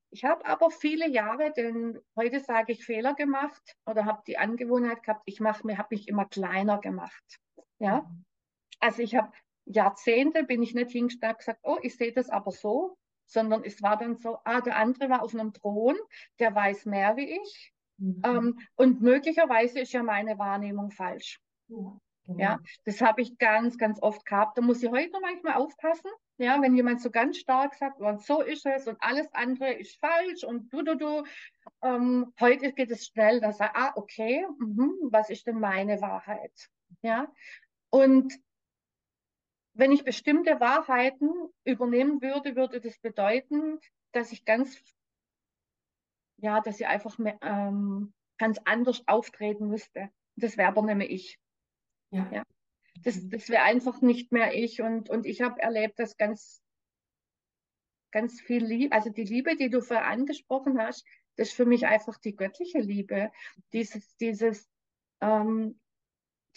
Ich 0.09 0.23
habe 0.23 0.45
aber 0.45 0.71
viele 0.71 1.09
Jahre, 1.09 1.51
denn 1.51 1.99
heute 2.15 2.39
sage 2.39 2.73
ich 2.73 2.85
Fehler 2.85 3.13
gemacht 3.13 3.77
oder 3.85 4.05
habe 4.05 4.23
die 4.25 4.37
Angewohnheit 4.37 5.03
gehabt, 5.03 5.23
ich 5.25 5.39
mache 5.39 5.65
mir, 5.65 5.77
habe 5.77 5.89
mich 5.91 6.07
immer 6.07 6.25
kleiner 6.25 6.79
gemacht. 6.79 7.23
Ja, 7.79 8.01
mhm. 8.01 8.25
also 8.79 9.01
ich 9.01 9.15
habe 9.15 9.31
Jahrzehnte 9.65 10.43
bin 10.43 10.63
ich 10.63 10.73
nicht 10.73 10.91
hingestanden 10.91 11.37
gesagt, 11.37 11.59
oh, 11.63 11.77
ich 11.81 11.97
sehe 11.97 12.13
das 12.13 12.29
aber 12.29 12.51
so, 12.51 12.97
sondern 13.27 13.63
es 13.63 13.81
war 13.83 13.97
dann 13.97 14.17
so, 14.17 14.37
ah, 14.43 14.61
der 14.61 14.77
andere 14.77 15.09
war 15.09 15.21
auf 15.21 15.33
einem 15.33 15.53
Thron, 15.53 15.95
der 16.39 16.55
weiß 16.55 16.85
mehr 16.85 17.15
wie 17.17 17.39
ich. 17.39 17.73
Mhm. 17.97 18.21
Ähm, 18.25 18.59
und 18.75 19.01
möglicherweise 19.01 19.79
ist 19.79 19.93
ja 19.93 20.03
meine 20.03 20.37
Wahrnehmung 20.37 20.91
falsch. 20.91 21.39
Ja, 21.67 21.99
genau. 22.25 22.39
ja 22.39 22.59
das 22.85 23.01
habe 23.01 23.21
ich 23.21 23.37
ganz, 23.37 23.77
ganz 23.77 24.01
oft 24.01 24.25
gehabt. 24.25 24.57
Da 24.57 24.61
muss 24.61 24.81
ich 24.81 24.89
heute 24.89 25.11
noch 25.11 25.21
manchmal 25.21 25.55
aufpassen, 25.55 26.11
ja, 26.37 26.61
wenn 26.61 26.75
jemand 26.75 27.01
so 27.01 27.09
ganz 27.09 27.37
stark 27.37 27.73
sagt, 27.75 27.99
und 27.99 28.21
so 28.21 28.41
ist 28.41 28.65
es 28.65 28.87
und 28.87 28.97
alles 29.01 29.27
andere 29.33 29.73
ist 29.73 29.99
falsch 29.99 30.43
und 30.43 30.71
du, 30.71 30.83
du, 30.83 30.95
du. 30.95 31.23
Ähm, 31.81 32.33
heute 32.39 32.71
geht 32.73 32.91
es 32.91 33.07
schnell, 33.07 33.41
dass 33.41 33.59
er, 33.59 33.75
ah, 33.75 33.91
okay, 33.95 34.45
mh, 34.59 35.09
was 35.11 35.29
ist 35.29 35.47
denn 35.47 35.59
meine 35.59 35.99
Wahrheit? 36.01 36.69
Ja, 37.01 37.27
und 37.89 38.33
wenn 39.77 39.91
ich 39.91 40.03
bestimmte 40.03 40.59
Wahrheiten 40.59 41.31
übernehmen 41.63 42.21
würde, 42.21 42.55
würde 42.55 42.81
das 42.81 42.97
bedeuten, 42.97 43.79
dass 44.11 44.31
ich 44.31 44.43
ganz, 44.43 44.81
ja, 46.37 46.61
dass 46.61 46.79
ich 46.79 46.87
einfach 46.87 47.17
mehr, 47.19 47.37
ähm, 47.41 48.13
ganz 48.39 48.59
anders 48.65 49.07
auftreten 49.07 49.67
müsste. 49.67 50.09
Das 50.35 50.57
wäre 50.57 50.69
aber 50.69 50.81
mehr 50.81 51.09
ich. 51.09 51.39
Ja. 52.11 52.29
ja. 52.31 52.43
Das, 53.03 53.19
das 53.29 53.49
wäre 53.49 53.63
einfach 53.63 54.01
nicht 54.01 54.31
mehr 54.31 54.55
ich. 54.55 54.81
Und, 54.81 55.09
und 55.09 55.27
ich 55.27 55.41
habe 55.41 55.61
erlebt, 55.61 55.99
dass 55.99 56.17
ganz, 56.17 56.63
ganz 58.11 58.41
viel 58.41 58.65
Liebe, 58.65 58.95
also 58.95 59.11
die 59.11 59.25
Liebe, 59.25 59.55
die 59.55 59.69
du 59.69 59.81
vorher 59.81 60.07
angesprochen 60.07 60.81
hast, 60.81 61.05
das 61.35 61.49
ist 61.49 61.55
für 61.55 61.65
mich 61.65 61.85
einfach 61.85 62.17
die 62.17 62.35
göttliche 62.35 62.79
Liebe. 62.79 63.31
Dieses, 63.73 64.15
dieses, 64.17 64.67
ähm, 65.21 65.79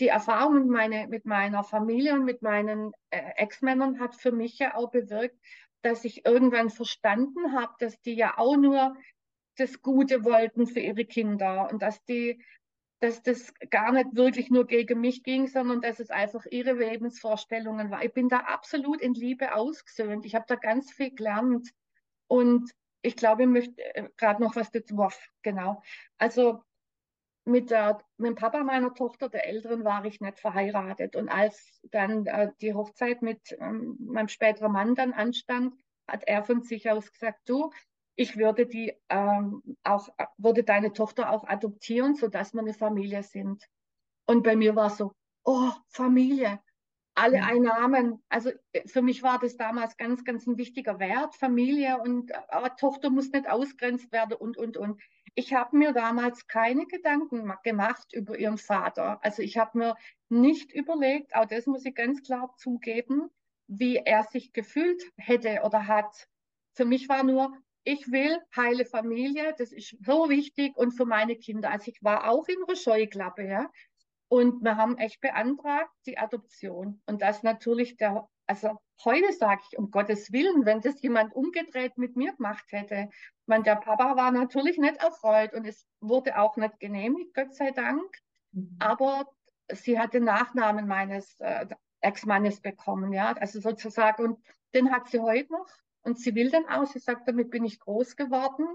die 0.00 0.08
Erfahrung 0.08 0.54
mit, 0.54 0.68
meine, 0.68 1.08
mit 1.08 1.24
meiner 1.26 1.62
Familie 1.62 2.14
und 2.14 2.24
mit 2.24 2.42
meinen 2.42 2.92
äh, 3.10 3.20
Ex-Männern 3.36 4.00
hat 4.00 4.16
für 4.16 4.32
mich 4.32 4.58
ja 4.58 4.74
auch 4.74 4.90
bewirkt, 4.90 5.36
dass 5.82 6.04
ich 6.04 6.26
irgendwann 6.26 6.70
verstanden 6.70 7.52
habe, 7.52 7.72
dass 7.78 8.00
die 8.00 8.14
ja 8.14 8.38
auch 8.38 8.56
nur 8.56 8.96
das 9.56 9.82
Gute 9.82 10.24
wollten 10.24 10.66
für 10.66 10.80
ihre 10.80 11.04
Kinder 11.04 11.68
und 11.70 11.82
dass 11.82 12.02
die 12.04 12.42
dass 13.02 13.22
das 13.22 13.54
gar 13.70 13.92
nicht 13.92 14.14
wirklich 14.14 14.50
nur 14.50 14.66
gegen 14.66 15.00
mich 15.00 15.22
ging, 15.22 15.46
sondern 15.46 15.80
dass 15.80 16.00
es 16.00 16.10
einfach 16.10 16.44
ihre 16.50 16.74
Lebensvorstellungen 16.74 17.90
war. 17.90 18.04
Ich 18.04 18.12
bin 18.12 18.28
da 18.28 18.40
absolut 18.40 19.00
in 19.00 19.14
Liebe 19.14 19.54
ausgesöhnt. 19.54 20.26
Ich 20.26 20.34
habe 20.34 20.44
da 20.46 20.54
ganz 20.54 20.92
viel 20.92 21.14
gelernt. 21.14 21.70
Und 22.26 22.70
ich 23.00 23.16
glaube, 23.16 23.44
ich 23.44 23.48
möchte 23.48 23.82
äh, 23.94 24.08
gerade 24.18 24.42
noch 24.42 24.54
was 24.54 24.70
dazu, 24.70 25.08
genau. 25.40 25.82
Also 26.18 26.62
mit, 27.50 27.70
der, 27.70 27.98
mit 28.16 28.30
dem 28.30 28.34
Papa 28.36 28.62
meiner 28.64 28.94
Tochter, 28.94 29.28
der 29.28 29.46
Älteren, 29.46 29.84
war 29.84 30.04
ich 30.04 30.20
nicht 30.20 30.38
verheiratet. 30.38 31.16
Und 31.16 31.28
als 31.28 31.80
dann 31.90 32.26
äh, 32.26 32.50
die 32.60 32.74
Hochzeit 32.74 33.22
mit 33.22 33.56
ähm, 33.60 33.96
meinem 34.00 34.28
späteren 34.28 34.72
Mann 34.72 34.94
dann 34.94 35.12
anstand, 35.12 35.74
hat 36.08 36.24
er 36.26 36.42
von 36.42 36.62
sich 36.62 36.90
aus 36.90 37.12
gesagt, 37.12 37.40
du, 37.48 37.70
ich 38.16 38.36
würde 38.36 38.66
die 38.66 38.92
ähm, 39.08 39.62
auch, 39.82 40.08
würde 40.36 40.62
deine 40.62 40.92
Tochter 40.92 41.30
auch 41.30 41.44
adoptieren, 41.44 42.14
sodass 42.14 42.52
wir 42.52 42.60
eine 42.60 42.74
Familie 42.74 43.22
sind. 43.22 43.64
Und 44.26 44.42
bei 44.42 44.56
mir 44.56 44.76
war 44.76 44.90
so, 44.90 45.12
oh, 45.44 45.70
Familie, 45.88 46.60
alle 47.14 47.36
ja. 47.36 47.44
Einnahmen. 47.44 48.22
Also 48.28 48.50
äh, 48.72 48.86
für 48.86 49.02
mich 49.02 49.22
war 49.22 49.38
das 49.38 49.56
damals 49.56 49.96
ganz, 49.96 50.24
ganz 50.24 50.46
ein 50.46 50.58
wichtiger 50.58 50.98
Wert, 50.98 51.34
Familie 51.34 51.98
und 51.98 52.32
aber 52.48 52.68
äh, 52.68 52.76
Tochter 52.78 53.10
muss 53.10 53.30
nicht 53.30 53.48
ausgrenzt 53.48 54.12
werden 54.12 54.34
und, 54.34 54.56
und, 54.56 54.76
und. 54.76 55.00
Ich 55.40 55.54
habe 55.54 55.74
mir 55.74 55.94
damals 55.94 56.48
keine 56.48 56.84
Gedanken 56.84 57.50
gemacht 57.64 58.12
über 58.12 58.38
ihren 58.38 58.58
Vater. 58.58 59.24
Also 59.24 59.40
ich 59.40 59.56
habe 59.56 59.78
mir 59.78 59.94
nicht 60.28 60.70
überlegt, 60.70 61.34
auch 61.34 61.46
das 61.46 61.64
muss 61.64 61.86
ich 61.86 61.94
ganz 61.94 62.22
klar 62.22 62.54
zugeben, 62.58 63.30
wie 63.66 63.96
er 63.96 64.24
sich 64.24 64.52
gefühlt 64.52 65.02
hätte 65.16 65.62
oder 65.64 65.86
hat. 65.86 66.28
Für 66.74 66.84
mich 66.84 67.08
war 67.08 67.22
nur, 67.22 67.56
ich 67.84 68.12
will 68.12 68.38
heile 68.54 68.84
Familie, 68.84 69.54
das 69.56 69.72
ist 69.72 69.96
so 70.04 70.28
wichtig 70.28 70.76
und 70.76 70.92
für 70.92 71.06
meine 71.06 71.36
Kinder. 71.36 71.70
Also 71.70 71.90
ich 71.90 72.04
war 72.04 72.28
auch 72.28 72.46
in 72.46 72.62
einer 72.62 72.76
Scheuklappe, 72.76 73.46
ja. 73.46 73.70
Und 74.28 74.62
wir 74.62 74.76
haben 74.76 74.98
echt 74.98 75.22
beantragt 75.22 75.90
die 76.04 76.18
Adoption. 76.18 77.00
Und 77.06 77.22
das 77.22 77.42
natürlich 77.42 77.96
der, 77.96 78.28
also 78.50 78.80
heute 79.04 79.32
sage 79.32 79.62
ich, 79.70 79.78
um 79.78 79.92
Gottes 79.92 80.32
Willen, 80.32 80.66
wenn 80.66 80.80
das 80.80 81.00
jemand 81.02 81.32
umgedreht 81.36 81.96
mit 81.96 82.16
mir 82.16 82.32
gemacht 82.32 82.64
hätte. 82.70 83.08
Meine, 83.46 83.62
der 83.62 83.76
Papa 83.76 84.16
war 84.16 84.32
natürlich 84.32 84.76
nicht 84.76 84.96
erfreut 84.96 85.54
und 85.54 85.64
es 85.68 85.86
wurde 86.00 86.36
auch 86.36 86.56
nicht 86.56 86.80
genehmigt, 86.80 87.32
Gott 87.32 87.54
sei 87.54 87.70
Dank. 87.70 88.10
Mhm. 88.50 88.76
Aber 88.80 89.26
sie 89.72 90.00
hat 90.00 90.14
den 90.14 90.24
Nachnamen 90.24 90.88
meines 90.88 91.38
äh, 91.38 91.64
Ex-Mannes 92.00 92.60
bekommen, 92.60 93.12
ja, 93.12 93.34
also 93.34 93.60
sozusagen. 93.60 94.24
Und 94.24 94.44
den 94.74 94.90
hat 94.90 95.08
sie 95.08 95.20
heute 95.20 95.52
noch. 95.52 95.68
Und 96.02 96.18
sie 96.18 96.34
will 96.34 96.50
dann 96.50 96.66
auch, 96.66 96.86
sie 96.86 96.98
sagt, 96.98 97.28
damit 97.28 97.50
bin 97.50 97.64
ich 97.64 97.78
groß 97.78 98.16
geworden. 98.16 98.66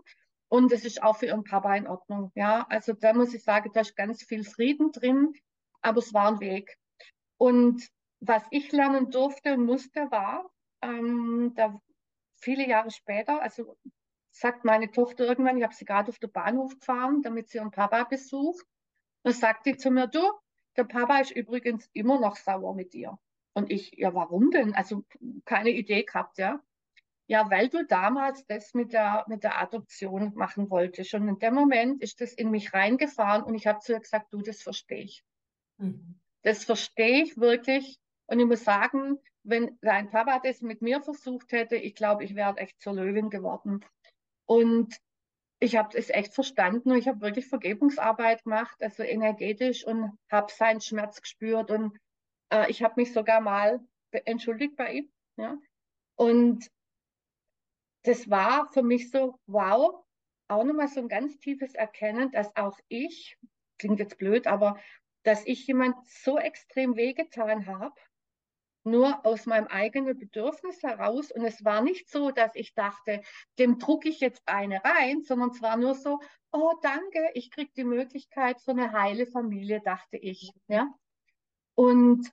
Und 0.48 0.72
es 0.72 0.86
ist 0.86 1.04
auch 1.04 1.18
für 1.18 1.26
ihren 1.26 1.44
Papa 1.44 1.76
in 1.76 1.88
Ordnung. 1.88 2.32
Ja, 2.34 2.66
also 2.70 2.94
da 2.94 3.12
muss 3.12 3.34
ich 3.34 3.44
sagen, 3.44 3.72
da 3.74 3.82
ist 3.82 3.98
ganz 3.98 4.24
viel 4.24 4.46
Frieden 4.46 4.94
drin, 4.94 5.34
aber 5.82 6.00
es 6.00 6.14
war 6.14 6.30
ein 6.30 6.40
Weg. 6.40 6.78
Und 7.38 7.86
was 8.20 8.44
ich 8.52 8.72
lernen 8.72 9.12
durfte 9.12 9.54
und 9.54 9.66
musste, 9.66 10.10
war, 10.12 10.50
ähm, 10.82 11.54
da 11.56 11.80
viele 12.38 12.68
Jahre 12.68 12.92
später, 12.92 13.42
also 13.42 13.78
sagt 14.32 14.66
meine 14.66 14.92
Tochter 14.92 15.26
irgendwann, 15.26 15.58
ich 15.58 15.64
habe 15.64 15.74
sie 15.74 15.86
gerade 15.86 16.10
auf 16.10 16.20
den 16.20 16.32
Bahnhof 16.32 16.78
gefahren, 16.80 17.22
damit 17.22 17.50
sie 17.50 17.58
ihren 17.58 17.72
Papa 17.72 18.04
besucht. 18.04 18.66
Dann 19.24 19.34
sagt 19.34 19.66
die 19.66 19.78
zu 19.78 19.92
mir, 19.92 20.08
du, 20.08 20.22
der 20.76 20.84
Papa 20.84 21.20
ist 21.20 21.32
übrigens 21.32 21.90
immer 21.94 22.20
noch 22.20 22.36
sauer 22.36 22.76
mit 22.76 22.94
dir. 22.94 23.18
Und 23.54 23.72
ich, 23.72 23.94
ja, 23.94 24.14
warum 24.14 24.52
denn? 24.52 24.76
Also 24.76 25.06
keine 25.46 25.70
Idee 25.70 26.04
gehabt, 26.04 26.38
ja. 26.38 26.62
Ja, 27.28 27.50
weil 27.50 27.70
du 27.70 27.86
damals 27.86 28.46
das 28.46 28.74
mit 28.74 28.94
der, 28.94 29.26
mit 29.28 29.44
der 29.44 29.60
Adoption 29.60 30.34
machen 30.36 30.70
wolltest. 30.70 31.14
Und 31.16 31.28
in 31.28 31.40
dem 31.40 31.56
Moment 31.56 32.04
ist 32.04 32.22
das 32.22 32.34
in 32.34 32.52
mich 32.52 32.74
reingefahren 32.74 33.44
und 33.44 33.56
ich 33.56 33.66
habe 33.66 33.80
zu 33.80 33.94
ihr 33.94 34.00
gesagt, 34.00 34.32
du, 34.32 34.42
das 34.42 34.62
verstehe 34.62 35.04
ich. 35.04 35.24
Mhm. 35.78 36.20
Das 36.44 36.66
verstehe 36.66 37.24
ich 37.24 37.38
wirklich. 37.38 38.00
Und 38.28 38.40
ich 38.40 38.46
muss 38.46 38.64
sagen, 38.64 39.20
wenn 39.44 39.78
dein 39.82 40.10
Papa 40.10 40.40
das 40.40 40.62
mit 40.62 40.82
mir 40.82 41.02
versucht 41.02 41.52
hätte, 41.52 41.76
ich 41.76 41.96
glaube, 41.96 42.24
ich 42.24 42.36
wäre 42.36 42.58
echt 42.58 42.82
zur 42.82 42.94
Löwin 42.94 43.30
geworden. 43.30 43.86
Und 44.46 45.00
ich 45.60 45.76
habe 45.78 45.98
es 45.98 46.10
echt 46.10 46.34
verstanden 46.34 46.92
und 46.92 46.98
ich 46.98 47.08
habe 47.08 47.22
wirklich 47.22 47.48
Vergebungsarbeit 47.48 48.44
gemacht, 48.44 48.82
also 48.82 49.04
energetisch 49.04 49.86
und 49.86 50.18
habe 50.30 50.52
seinen 50.52 50.82
Schmerz 50.82 51.22
gespürt 51.22 51.72
und 51.72 51.98
äh, 52.52 52.70
ich 52.70 52.84
habe 52.84 52.96
mich 52.98 53.14
sogar 53.14 53.42
mal 53.42 53.80
entschuldigt 54.12 54.76
bei 54.76 54.94
ihm. 54.94 55.12
Ja? 55.38 55.58
Und 56.16 56.70
das 58.04 58.30
war 58.30 58.72
für 58.72 58.84
mich 58.84 59.10
so, 59.12 59.40
wow, 59.48 60.04
auch 60.48 60.64
nochmal 60.64 60.88
so 60.88 61.00
ein 61.00 61.08
ganz 61.08 61.38
tiefes 61.40 61.74
Erkennen, 61.74 62.32
dass 62.32 62.56
auch 62.56 62.80
ich, 62.88 63.38
klingt 63.80 64.00
jetzt 64.00 64.18
blöd, 64.18 64.48
aber 64.48 64.80
dass 65.24 65.46
ich 65.46 65.66
jemand 65.66 65.96
so 66.06 66.38
extrem 66.38 66.96
wehgetan 66.96 67.66
habe, 67.66 67.96
nur 68.86 69.26
aus 69.26 69.46
meinem 69.46 69.68
eigenen 69.68 70.18
Bedürfnis 70.18 70.82
heraus. 70.84 71.32
Und 71.32 71.44
es 71.44 71.66
war 71.66 71.82
nicht 71.82 72.10
so, 72.10 72.32
dass 72.32 72.56
ich 72.56 72.74
dachte, 72.74 73.22
dem 73.58 73.80
drucke 73.80 74.10
ich 74.10 74.20
jetzt 74.20 74.44
eine 74.46 74.84
rein, 74.84 75.24
sondern 75.24 75.50
es 75.50 75.62
war 75.62 75.76
nur 75.76 75.96
so, 75.96 76.20
oh 76.52 76.74
danke, 76.82 77.32
ich 77.34 77.52
kriege 77.52 77.72
die 77.76 77.84
Möglichkeit 77.84 78.62
für 78.62 78.72
eine 78.72 78.92
heile 78.92 79.26
Familie, 79.26 79.82
dachte 79.82 80.18
ich. 80.18 80.52
Ja? 80.68 80.94
Und, 81.74 82.32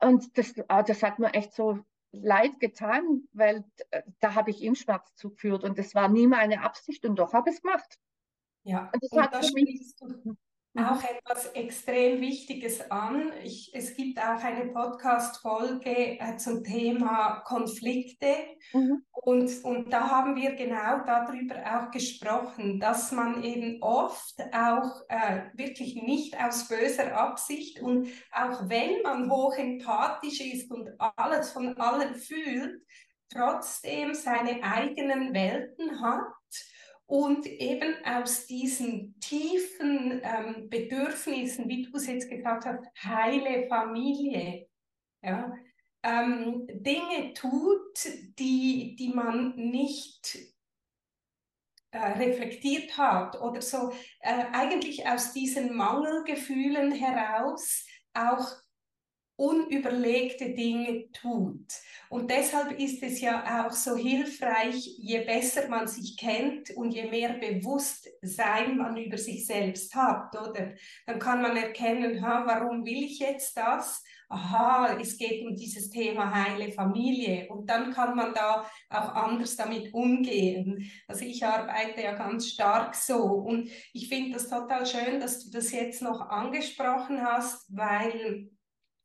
und 0.00 0.36
das, 0.36 0.54
ah, 0.68 0.82
das 0.82 1.02
hat 1.02 1.18
mir 1.18 1.32
echt 1.32 1.54
so 1.54 1.78
leid 2.10 2.58
getan, 2.58 3.28
weil 3.32 3.64
äh, 3.90 4.02
da 4.20 4.34
habe 4.34 4.50
ich 4.50 4.62
ihm 4.62 4.74
Schmerz 4.74 5.14
zugeführt 5.14 5.62
und 5.62 5.78
das 5.78 5.94
war 5.94 6.08
nie 6.08 6.26
meine 6.26 6.62
Absicht 6.62 7.04
und 7.04 7.16
doch 7.16 7.32
habe 7.32 7.50
ich 7.50 7.56
es 7.56 7.62
gemacht. 7.62 7.98
Ja, 8.64 8.90
und 8.92 9.02
das 9.02 9.10
und 9.12 9.22
hat 9.22 9.34
da 9.34 9.40
mich, 9.54 9.94
mhm. 10.00 10.36
Auch 10.76 11.02
etwas 11.02 11.46
extrem 11.54 12.20
Wichtiges 12.20 12.90
an. 12.90 13.32
Ich, 13.42 13.72
es 13.74 13.94
gibt 13.96 14.18
auch 14.18 14.42
eine 14.42 14.70
Podcast-Folge 14.70 16.20
äh, 16.20 16.36
zum 16.36 16.62
Thema 16.62 17.40
Konflikte. 17.40 18.34
Mhm. 18.72 19.04
Und, 19.10 19.64
und 19.64 19.92
da 19.92 20.10
haben 20.10 20.36
wir 20.36 20.54
genau 20.54 21.04
darüber 21.04 21.56
auch 21.56 21.90
gesprochen, 21.90 22.78
dass 22.78 23.12
man 23.12 23.42
eben 23.42 23.82
oft 23.82 24.40
auch 24.52 25.02
äh, 25.08 25.42
wirklich 25.54 25.96
nicht 25.96 26.38
aus 26.40 26.68
böser 26.68 27.16
Absicht 27.16 27.80
und 27.80 28.08
auch 28.30 28.68
wenn 28.68 29.02
man 29.02 29.30
hoch 29.30 29.56
empathisch 29.56 30.40
ist 30.40 30.70
und 30.70 30.90
alles 30.98 31.50
von 31.50 31.76
allen 31.78 32.14
fühlt, 32.14 32.82
trotzdem 33.30 34.14
seine 34.14 34.62
eigenen 34.62 35.34
Welten 35.34 36.00
hat 36.00 36.37
und 37.08 37.46
eben 37.46 37.94
aus 38.04 38.46
diesen 38.46 39.18
tiefen 39.18 40.20
ähm, 40.22 40.68
Bedürfnissen, 40.68 41.66
wie 41.66 41.84
du 41.84 41.96
es 41.96 42.06
jetzt 42.06 42.28
gesagt 42.28 42.66
hast, 42.66 42.84
heile 43.02 43.66
Familie, 43.66 44.68
ja, 45.22 45.50
ähm, 46.02 46.66
Dinge 46.70 47.32
tut, 47.32 47.98
die, 48.38 48.94
die 48.94 49.08
man 49.08 49.56
nicht 49.56 50.36
äh, 51.92 51.98
reflektiert 51.98 52.98
hat 52.98 53.40
oder 53.40 53.62
so 53.62 53.90
äh, 54.20 54.44
eigentlich 54.52 55.08
aus 55.08 55.32
diesen 55.32 55.74
Mangelgefühlen 55.74 56.92
heraus 56.92 57.86
auch 58.12 58.46
unüberlegte 59.38 60.52
Dinge 60.52 61.10
tut. 61.12 61.72
Und 62.10 62.28
deshalb 62.30 62.78
ist 62.80 63.02
es 63.04 63.20
ja 63.20 63.64
auch 63.66 63.70
so 63.70 63.96
hilfreich, 63.96 64.96
je 64.98 65.20
besser 65.20 65.68
man 65.68 65.86
sich 65.86 66.16
kennt 66.16 66.70
und 66.70 66.92
je 66.92 67.08
mehr 67.08 67.34
Bewusstsein 67.34 68.76
man 68.76 68.96
über 68.96 69.16
sich 69.16 69.46
selbst 69.46 69.94
hat, 69.94 70.34
oder? 70.34 70.72
Dann 71.06 71.18
kann 71.20 71.40
man 71.40 71.56
erkennen, 71.56 72.20
ha, 72.20 72.44
warum 72.46 72.84
will 72.84 73.04
ich 73.04 73.20
jetzt 73.20 73.56
das? 73.56 74.02
Aha, 74.28 74.98
es 75.00 75.16
geht 75.16 75.46
um 75.46 75.54
dieses 75.54 75.88
Thema 75.88 76.34
heile 76.34 76.72
Familie. 76.72 77.48
Und 77.48 77.70
dann 77.70 77.92
kann 77.92 78.16
man 78.16 78.34
da 78.34 78.68
auch 78.90 79.14
anders 79.14 79.54
damit 79.54 79.94
umgehen. 79.94 80.90
Also 81.06 81.24
ich 81.24 81.44
arbeite 81.46 82.02
ja 82.02 82.14
ganz 82.14 82.48
stark 82.48 82.94
so. 82.94 83.22
Und 83.22 83.70
ich 83.92 84.08
finde 84.08 84.32
das 84.32 84.48
total 84.48 84.84
schön, 84.84 85.20
dass 85.20 85.44
du 85.44 85.50
das 85.50 85.70
jetzt 85.70 86.02
noch 86.02 86.20
angesprochen 86.28 87.22
hast, 87.22 87.64
weil 87.74 88.50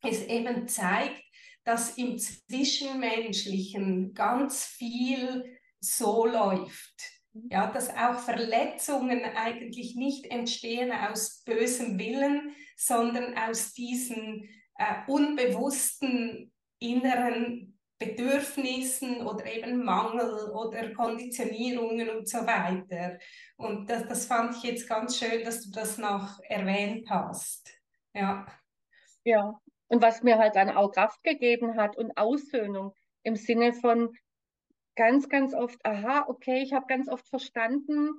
es 0.03 0.25
eben 0.25 0.67
zeigt, 0.67 1.23
dass 1.63 1.97
im 1.97 2.17
Zwischenmenschlichen 2.17 4.13
ganz 4.13 4.65
viel 4.65 5.57
so 5.79 6.25
läuft. 6.25 7.13
Ja, 7.49 7.71
dass 7.71 7.89
auch 7.89 8.19
Verletzungen 8.19 9.23
eigentlich 9.23 9.95
nicht 9.95 10.27
entstehen 10.27 10.91
aus 10.91 11.41
bösem 11.43 11.97
Willen, 11.97 12.55
sondern 12.77 13.35
aus 13.35 13.73
diesen 13.73 14.47
äh, 14.75 14.97
unbewussten 15.07 16.51
inneren 16.77 17.79
Bedürfnissen 17.97 19.25
oder 19.25 19.45
eben 19.45 19.83
Mangel 19.83 20.51
oder 20.51 20.93
Konditionierungen 20.93 22.09
und 22.09 22.27
so 22.27 22.39
weiter. 22.39 23.17
Und 23.55 23.89
das, 23.89 24.07
das 24.07 24.25
fand 24.25 24.55
ich 24.57 24.63
jetzt 24.63 24.87
ganz 24.87 25.17
schön, 25.17 25.43
dass 25.43 25.63
du 25.63 25.71
das 25.71 25.97
noch 25.97 26.39
erwähnt 26.43 27.09
hast. 27.09 27.71
Ja. 28.13 28.45
Ja, 29.23 29.59
und 29.93 30.01
was 30.01 30.23
mir 30.23 30.39
halt 30.39 30.55
dann 30.55 30.71
auch 30.71 30.91
Kraft 30.91 31.23
gegeben 31.23 31.75
hat 31.75 31.95
und 31.97 32.17
Aussöhnung 32.17 32.95
im 33.21 33.35
Sinne 33.35 33.73
von 33.73 34.17
ganz, 34.95 35.29
ganz 35.29 35.53
oft, 35.53 35.85
aha, 35.85 36.25
okay, 36.27 36.63
ich 36.63 36.73
habe 36.73 36.87
ganz 36.87 37.07
oft 37.07 37.27
verstanden, 37.29 38.09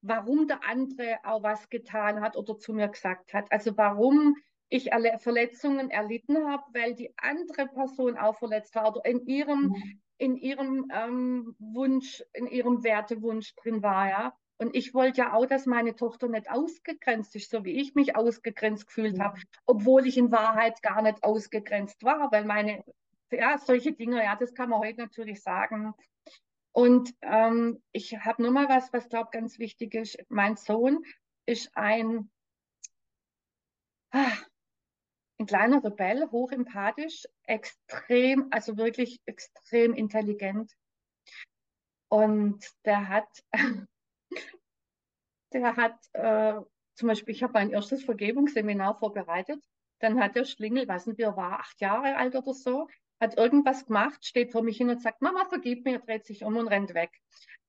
warum 0.00 0.46
der 0.46 0.62
andere 0.62 1.18
auch 1.24 1.42
was 1.42 1.68
getan 1.70 2.20
hat 2.20 2.36
oder 2.36 2.56
zu 2.56 2.72
mir 2.72 2.86
gesagt 2.86 3.34
hat. 3.34 3.50
Also 3.50 3.76
warum 3.76 4.36
ich 4.68 4.92
alle 4.92 5.18
Verletzungen 5.18 5.90
erlitten 5.90 6.46
habe, 6.46 6.62
weil 6.72 6.94
die 6.94 7.12
andere 7.16 7.66
Person 7.66 8.16
auch 8.16 8.38
verletzt 8.38 8.76
war 8.76 8.94
oder 8.94 9.04
in 9.04 9.26
ihrem, 9.26 9.62
mhm. 9.62 10.02
in 10.18 10.36
ihrem 10.36 10.88
ähm, 10.94 11.56
Wunsch, 11.58 12.22
in 12.32 12.46
ihrem 12.46 12.84
Wertewunsch 12.84 13.56
drin 13.56 13.82
war, 13.82 14.08
ja. 14.08 14.36
Und 14.58 14.74
ich 14.76 14.94
wollte 14.94 15.22
ja 15.22 15.32
auch, 15.32 15.46
dass 15.46 15.66
meine 15.66 15.96
Tochter 15.96 16.28
nicht 16.28 16.50
ausgegrenzt 16.50 17.34
ist, 17.34 17.50
so 17.50 17.64
wie 17.64 17.80
ich 17.80 17.94
mich 17.94 18.16
ausgegrenzt 18.16 18.86
gefühlt 18.86 19.18
habe, 19.18 19.40
obwohl 19.66 20.06
ich 20.06 20.16
in 20.16 20.30
Wahrheit 20.30 20.80
gar 20.82 21.02
nicht 21.02 21.24
ausgegrenzt 21.24 22.04
war, 22.04 22.30
weil 22.30 22.44
meine, 22.44 22.84
ja, 23.30 23.58
solche 23.58 23.92
Dinge, 23.92 24.22
ja, 24.22 24.36
das 24.36 24.54
kann 24.54 24.70
man 24.70 24.80
heute 24.80 25.00
natürlich 25.00 25.42
sagen. 25.42 25.92
Und 26.72 27.12
ähm, 27.22 27.82
ich 27.92 28.16
habe 28.18 28.42
nur 28.42 28.52
mal 28.52 28.68
was, 28.68 28.92
was 28.92 29.08
glaube 29.08 29.30
ganz 29.32 29.58
wichtig 29.58 29.94
ist. 29.94 30.18
Mein 30.28 30.56
Sohn 30.56 31.04
ist 31.46 31.76
ein, 31.76 32.30
ah, 34.12 34.36
ein 35.38 35.46
kleiner 35.46 35.82
Rebell, 35.82 36.28
hochempathisch, 36.30 37.24
extrem, 37.44 38.48
also 38.50 38.76
wirklich 38.76 39.20
extrem 39.26 39.94
intelligent. 39.94 40.72
Und 42.08 42.64
der 42.84 43.08
hat 43.08 43.28
der 45.54 45.76
hat 45.76 45.96
äh, 46.12 46.60
zum 46.94 47.08
Beispiel, 47.08 47.34
ich 47.34 47.42
habe 47.42 47.54
mein 47.54 47.70
erstes 47.70 48.04
Vergebungsseminar 48.04 48.98
vorbereitet. 48.98 49.62
Dann 50.00 50.20
hat 50.20 50.36
der 50.36 50.44
Schlingel, 50.44 50.86
weiß 50.86 51.06
nicht, 51.06 51.18
wie 51.18 51.22
er 51.22 51.36
war, 51.36 51.60
acht 51.60 51.80
Jahre 51.80 52.16
alt 52.16 52.34
oder 52.34 52.52
so, 52.52 52.88
hat 53.20 53.38
irgendwas 53.38 53.86
gemacht, 53.86 54.24
steht 54.24 54.52
vor 54.52 54.62
mich 54.62 54.76
hin 54.76 54.90
und 54.90 55.00
sagt, 55.00 55.22
Mama, 55.22 55.46
vergib 55.46 55.84
mir, 55.84 56.00
dreht 56.00 56.26
sich 56.26 56.44
um 56.44 56.56
und 56.56 56.68
rennt 56.68 56.94
weg. 56.94 57.10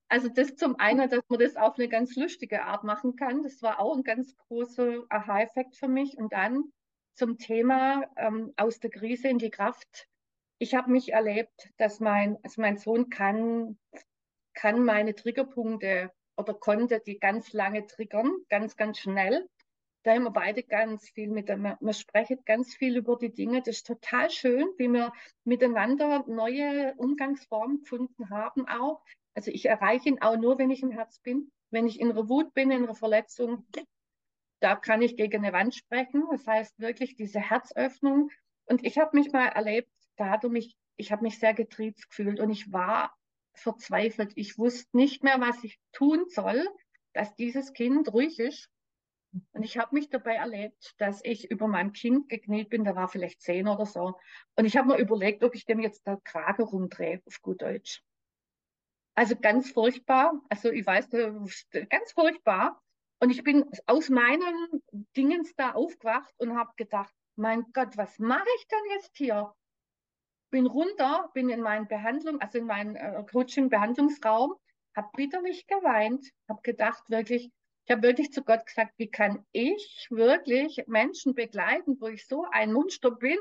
Also 0.07 0.29
das 0.29 0.55
zum 0.55 0.77
einen, 0.79 1.09
dass 1.09 1.23
man 1.29 1.39
das 1.39 1.55
auf 1.55 1.77
eine 1.77 1.87
ganz 1.87 2.15
lustige 2.15 2.63
Art 2.63 2.83
machen 2.83 3.15
kann. 3.15 3.43
Das 3.43 3.61
war 3.61 3.79
auch 3.79 3.95
ein 3.95 4.03
ganz 4.03 4.35
großer 4.35 5.03
Aha-Effekt 5.09 5.75
für 5.75 5.87
mich. 5.87 6.17
Und 6.17 6.33
dann 6.33 6.71
zum 7.13 7.37
Thema 7.37 8.03
ähm, 8.17 8.53
aus 8.57 8.79
der 8.79 8.89
Krise 8.89 9.29
in 9.29 9.39
die 9.39 9.49
Kraft. 9.49 10.07
Ich 10.57 10.75
habe 10.75 10.91
mich 10.91 11.13
erlebt, 11.13 11.69
dass 11.77 11.99
mein, 11.99 12.37
also 12.43 12.61
mein 12.61 12.77
Sohn 12.77 13.09
kann, 13.09 13.77
kann 14.53 14.83
meine 14.83 15.15
Triggerpunkte 15.15 16.11
oder 16.37 16.53
konnte 16.53 17.01
die 17.05 17.19
ganz 17.19 17.53
lange 17.53 17.85
triggern, 17.87 18.31
ganz, 18.49 18.75
ganz 18.75 18.99
schnell. 18.99 19.47
Da 20.03 20.13
haben 20.13 20.23
wir 20.23 20.31
beide 20.31 20.61
ganz 20.61 21.09
viel 21.09 21.29
mit, 21.29 21.47
wir, 21.47 21.77
wir 21.79 21.93
sprechen 21.93 22.39
ganz 22.45 22.75
viel 22.75 22.97
über 22.97 23.17
die 23.17 23.33
Dinge. 23.33 23.61
Das 23.61 23.77
ist 23.77 23.87
total 23.87 24.29
schön, 24.29 24.67
wie 24.77 24.87
wir 24.87 25.11
miteinander 25.43 26.23
neue 26.27 26.93
Umgangsformen 26.97 27.79
gefunden 27.79 28.29
haben 28.29 28.67
auch. 28.67 29.03
Also 29.33 29.51
ich 29.51 29.65
erreiche 29.65 30.09
ihn 30.09 30.21
auch 30.21 30.37
nur, 30.37 30.59
wenn 30.59 30.69
ich 30.69 30.83
im 30.83 30.91
Herz 30.91 31.19
bin. 31.19 31.51
Wenn 31.71 31.87
ich 31.87 31.99
in 31.99 32.11
einer 32.11 32.29
Wut 32.29 32.53
bin, 32.53 32.69
in 32.69 32.83
einer 32.83 32.95
Verletzung, 32.95 33.65
da 34.59 34.75
kann 34.75 35.01
ich 35.01 35.17
gegen 35.17 35.43
eine 35.43 35.53
Wand 35.53 35.73
sprechen. 35.73 36.23
Das 36.29 36.45
heißt 36.45 36.79
wirklich 36.79 37.15
diese 37.15 37.39
Herzöffnung. 37.39 38.29
Und 38.65 38.85
ich 38.85 38.97
habe 38.99 39.17
mich 39.17 39.31
mal 39.31 39.47
erlebt, 39.47 39.89
da 40.17 40.29
hat 40.29 40.43
er 40.43 40.51
mich, 40.51 40.77
ich 40.97 41.11
habe 41.11 41.23
mich 41.23 41.39
sehr 41.39 41.53
getriezt 41.53 42.09
gefühlt 42.09 42.39
und 42.39 42.51
ich 42.51 42.71
war 42.71 43.13
verzweifelt. 43.59 44.33
Ich 44.35 44.57
wusste 44.57 44.95
nicht 44.95 45.23
mehr, 45.23 45.39
was 45.39 45.63
ich 45.63 45.79
tun 45.91 46.25
soll, 46.29 46.67
dass 47.13 47.35
dieses 47.35 47.73
Kind 47.73 48.11
ruhig 48.13 48.39
ist. 48.39 48.69
Und 49.51 49.63
ich 49.63 49.77
habe 49.77 49.95
mich 49.95 50.09
dabei 50.09 50.35
erlebt, 50.35 50.93
dass 50.97 51.19
ich 51.23 51.51
über 51.51 51.67
meinem 51.67 51.91
Kind 51.91 52.29
gekniet 52.29 52.69
bin, 52.69 52.85
der 52.85 52.95
war 52.95 53.09
vielleicht 53.09 53.41
zehn 53.41 53.67
oder 53.67 53.85
so. 53.85 54.17
Und 54.55 54.65
ich 54.65 54.77
habe 54.77 54.89
mir 54.89 54.97
überlegt, 54.97 55.43
ob 55.43 55.55
ich 55.55 55.65
dem 55.65 55.79
jetzt 55.79 56.07
der 56.07 56.19
Krage 56.23 56.63
rumdrehe, 56.63 57.21
auf 57.25 57.41
gut 57.41 57.61
Deutsch. 57.61 58.01
Also 59.15 59.35
ganz 59.35 59.71
furchtbar. 59.71 60.41
Also 60.49 60.69
ich 60.71 60.85
weiß, 60.85 61.09
ganz 61.09 62.11
furchtbar. 62.13 62.81
Und 63.19 63.29
ich 63.29 63.43
bin 63.43 63.65
aus 63.87 64.09
meinen 64.09 64.83
Dingens 65.15 65.53
da 65.55 65.71
aufgewacht 65.71 66.33
und 66.37 66.57
habe 66.57 66.71
gedacht, 66.75 67.13
mein 67.35 67.65
Gott, 67.73 67.97
was 67.97 68.19
mache 68.19 68.47
ich 68.57 68.67
denn 68.67 68.91
jetzt 68.91 69.15
hier? 69.15 69.53
Bin 70.55 70.67
runter, 70.67 71.29
bin 71.33 71.49
in 71.49 71.59
meinen 71.59 71.85
Behandlung, 71.85 72.39
also 72.39 72.59
in 72.59 72.65
meinen 72.65 72.95
äh, 72.95 73.21
Coaching-Behandlungsraum, 73.29 74.55
habe 74.95 75.09
bitterlich 75.13 75.67
geweint, 75.67 76.31
habe 76.47 76.61
gedacht 76.61 77.03
wirklich, 77.09 77.51
ich 77.85 77.91
habe 77.91 78.03
wirklich 78.03 78.31
zu 78.31 78.41
Gott 78.41 78.65
gesagt, 78.65 78.93
wie 78.95 79.09
kann 79.11 79.45
ich 79.51 80.07
wirklich 80.11 80.81
Menschen 80.87 81.35
begleiten, 81.35 81.97
wo 81.99 82.07
ich 82.07 82.25
so 82.25 82.45
ein 82.51 82.71
Monster 82.71 83.11
bin 83.11 83.37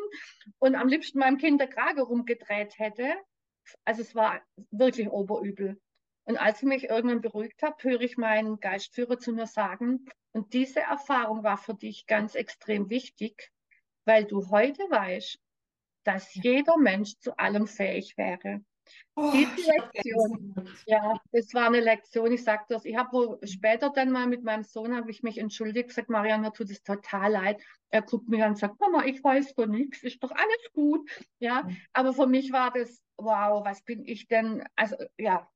und 0.59 0.75
am 0.75 0.89
liebsten 0.89 1.21
meinem 1.21 1.39
Kind 1.39 1.61
der 1.61 1.69
Krage 1.69 2.03
rumgedreht 2.03 2.81
hätte. 2.81 3.15
Also 3.85 4.03
es 4.03 4.17
war 4.17 4.43
wirklich 4.73 5.09
oberübel. 5.09 5.81
Und 6.25 6.37
als 6.37 6.63
ich 6.63 6.69
mich 6.69 6.89
irgendwann 6.91 7.21
beruhigt 7.21 7.63
habe, 7.63 7.77
höre 7.81 8.01
ich 8.01 8.17
meinen 8.17 8.59
Geistführer 8.59 9.21
zu 9.21 9.33
mir 9.33 9.47
sagen, 9.47 10.05
und 10.33 10.53
diese 10.53 10.81
Erfahrung 10.81 11.45
war 11.45 11.59
für 11.59 11.75
dich 11.75 12.09
ganz 12.09 12.35
extrem 12.35 12.91
wichtig, 12.91 13.53
weil 14.05 14.25
du 14.25 14.51
heute 14.51 14.83
weißt, 14.91 15.39
dass 16.05 16.35
jeder 16.35 16.77
Mensch 16.77 17.19
zu 17.19 17.37
allem 17.39 17.67
fähig 17.67 18.17
wäre. 18.17 18.61
Oh, 19.17 19.31
Diese 19.33 19.71
Lektion, 19.71 20.55
ja, 20.87 21.15
das 21.33 21.55
war 21.55 21.69
eine 21.69 21.81
Lektion, 21.81 22.33
ich 22.33 22.43
sage 22.43 22.65
das, 22.69 22.85
ich 22.85 22.97
habe 22.97 23.39
später 23.45 23.91
dann 23.91 24.11
mal 24.11 24.27
mit 24.27 24.43
meinem 24.43 24.65
Sohn, 24.65 24.95
habe 24.95 25.11
ich 25.11 25.23
mich 25.23 25.39
entschuldigt, 25.39 25.89
gesagt, 25.89 26.11
Marian, 26.11 26.41
mir 26.41 26.53
tut 26.53 26.71
es 26.71 26.83
total 26.83 27.33
leid. 27.33 27.63
Er 27.91 28.03
guckt 28.03 28.29
mich 28.29 28.43
an 28.43 28.51
und 28.51 28.59
sagt, 28.59 28.81
Mama, 28.81 29.05
ich 29.05 29.23
weiß 29.23 29.53
von 29.53 29.71
nichts, 29.71 30.03
ist 30.03 30.23
doch 30.23 30.33
alles 30.33 30.73
gut. 30.73 31.09
Ja, 31.39 31.67
aber 31.93 32.13
für 32.13 32.27
mich 32.27 32.53
war 32.53 32.73
das, 32.73 33.03
wow, 33.17 33.65
was 33.65 33.83
bin 33.83 34.05
ich 34.05 34.27
denn, 34.27 34.65
also 34.75 34.97
ja. 35.17 35.49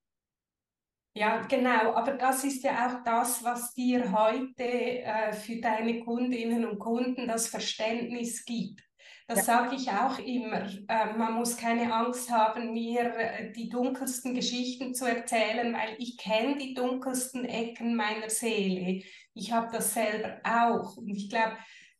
Ja, 1.15 1.43
genau, 1.49 1.95
aber 1.95 2.13
das 2.13 2.45
ist 2.45 2.63
ja 2.63 2.87
auch 2.87 3.03
das, 3.03 3.43
was 3.43 3.75
dir 3.75 4.13
heute 4.13 4.63
äh, 4.63 5.33
für 5.33 5.61
deine 5.61 6.05
Kundinnen 6.05 6.65
und 6.65 6.79
Kunden 6.79 7.27
das 7.27 7.49
Verständnis 7.49 8.45
gibt. 8.45 8.88
Das 9.29 9.41
ja. 9.41 9.45
sage 9.45 9.76
ich 9.76 9.91
auch 9.91 10.18
immer. 10.18 10.66
Äh, 10.89 11.12
man 11.18 11.35
muss 11.35 11.59
keine 11.59 11.93
Angst 11.95 12.31
haben, 12.31 12.72
mir 12.72 13.14
äh, 13.14 13.53
die 13.53 13.68
dunkelsten 13.68 14.35
Geschichten 14.35 14.95
zu 14.95 15.05
erzählen, 15.05 15.74
weil 15.74 15.97
ich 15.99 16.16
kenne 16.16 16.57
die 16.57 16.72
dunkelsten 16.72 17.45
Ecken 17.45 17.95
meiner 17.95 18.31
Seele. 18.31 19.03
Ich 19.35 19.53
habe 19.53 19.68
das 19.70 19.93
selber 19.93 20.41
auch. 20.45 20.97
Und 20.97 21.11
ich 21.11 21.29
glaube, 21.29 21.59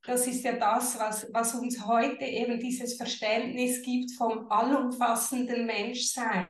das 0.09 0.27
ist 0.27 0.43
ja 0.43 0.53
das, 0.53 0.99
was, 0.99 1.29
was 1.35 1.55
uns 1.55 1.87
heute 1.87 2.25
eben 2.25 2.59
dieses 2.59 2.97
Verständnis 2.97 3.83
gibt 3.83 4.11
vom 4.13 4.51
allumfassenden 4.51 5.67
Menschsein. 5.67 6.49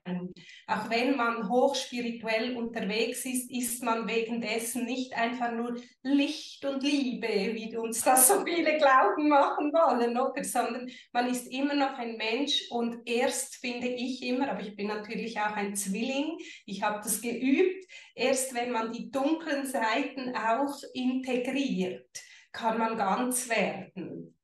Auch 0.68 0.88
wenn 0.88 1.16
man 1.16 1.48
hochspirituell 1.48 2.56
unterwegs 2.56 3.24
ist, 3.24 3.50
ist 3.50 3.82
man 3.82 4.06
wegen 4.06 4.40
dessen 4.40 4.84
nicht 4.84 5.12
einfach 5.12 5.50
nur 5.50 5.74
Licht 6.04 6.64
und 6.66 6.84
Liebe, 6.84 7.26
wie 7.26 7.76
uns 7.76 8.02
das 8.04 8.28
so 8.28 8.44
viele 8.44 8.76
glauben 8.78 9.28
machen 9.28 9.72
wollen, 9.72 10.16
oder? 10.16 10.44
Sondern 10.44 10.88
man 11.12 11.28
ist 11.28 11.48
immer 11.48 11.74
noch 11.74 11.98
ein 11.98 12.16
Mensch 12.16 12.70
und 12.70 13.08
erst 13.08 13.56
finde 13.56 13.88
ich 13.88 14.22
immer, 14.22 14.48
aber 14.52 14.60
ich 14.60 14.76
bin 14.76 14.86
natürlich 14.86 15.40
auch 15.40 15.56
ein 15.56 15.74
Zwilling, 15.74 16.38
ich 16.64 16.84
habe 16.84 17.00
das 17.02 17.20
geübt, 17.20 17.84
erst 18.14 18.54
wenn 18.54 18.70
man 18.70 18.92
die 18.92 19.10
dunklen 19.10 19.66
Seiten 19.66 20.36
auch 20.36 20.76
integriert 20.94 22.08
kann 22.52 22.78
man 22.78 22.96
ganz 22.96 23.48
werden. 23.48 24.34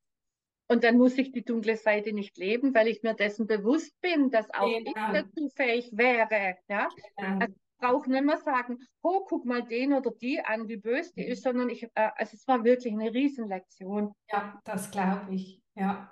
Und 0.67 0.83
dann 0.83 0.97
muss 0.97 1.17
ich 1.17 1.31
die 1.31 1.43
dunkle 1.43 1.77
Seite 1.77 2.11
nicht 2.11 2.37
leben, 2.37 2.73
weil 2.73 2.87
ich 2.87 3.03
mir 3.03 3.13
dessen 3.13 3.45
bewusst 3.45 3.99
bin, 4.01 4.31
dass 4.31 4.49
auch 4.53 4.65
genau. 4.65 4.89
ich 4.89 4.93
dazu 5.13 5.49
fähig 5.49 5.91
wäre. 5.93 6.55
Ja? 6.67 6.89
Genau. 7.17 7.39
Also 7.39 7.53
ich 7.53 7.77
brauche 7.77 8.09
nicht 8.09 8.23
mehr 8.23 8.37
sagen, 8.37 8.79
oh, 9.03 9.25
guck 9.27 9.45
mal 9.45 9.61
den 9.61 9.93
oder 9.93 10.11
die 10.11 10.39
an, 10.39 10.67
wie 10.67 10.77
böse 10.77 11.13
die 11.15 11.25
ist, 11.25 11.43
sondern 11.43 11.69
ich, 11.69 11.83
äh, 11.83 12.09
also 12.15 12.35
es 12.35 12.47
war 12.47 12.63
wirklich 12.63 12.93
eine 12.93 13.13
Riesenlektion. 13.13 14.13
Ja, 14.31 14.59
das 14.63 14.89
glaube 14.89 15.35
ich. 15.35 15.61
Ja. 15.75 16.11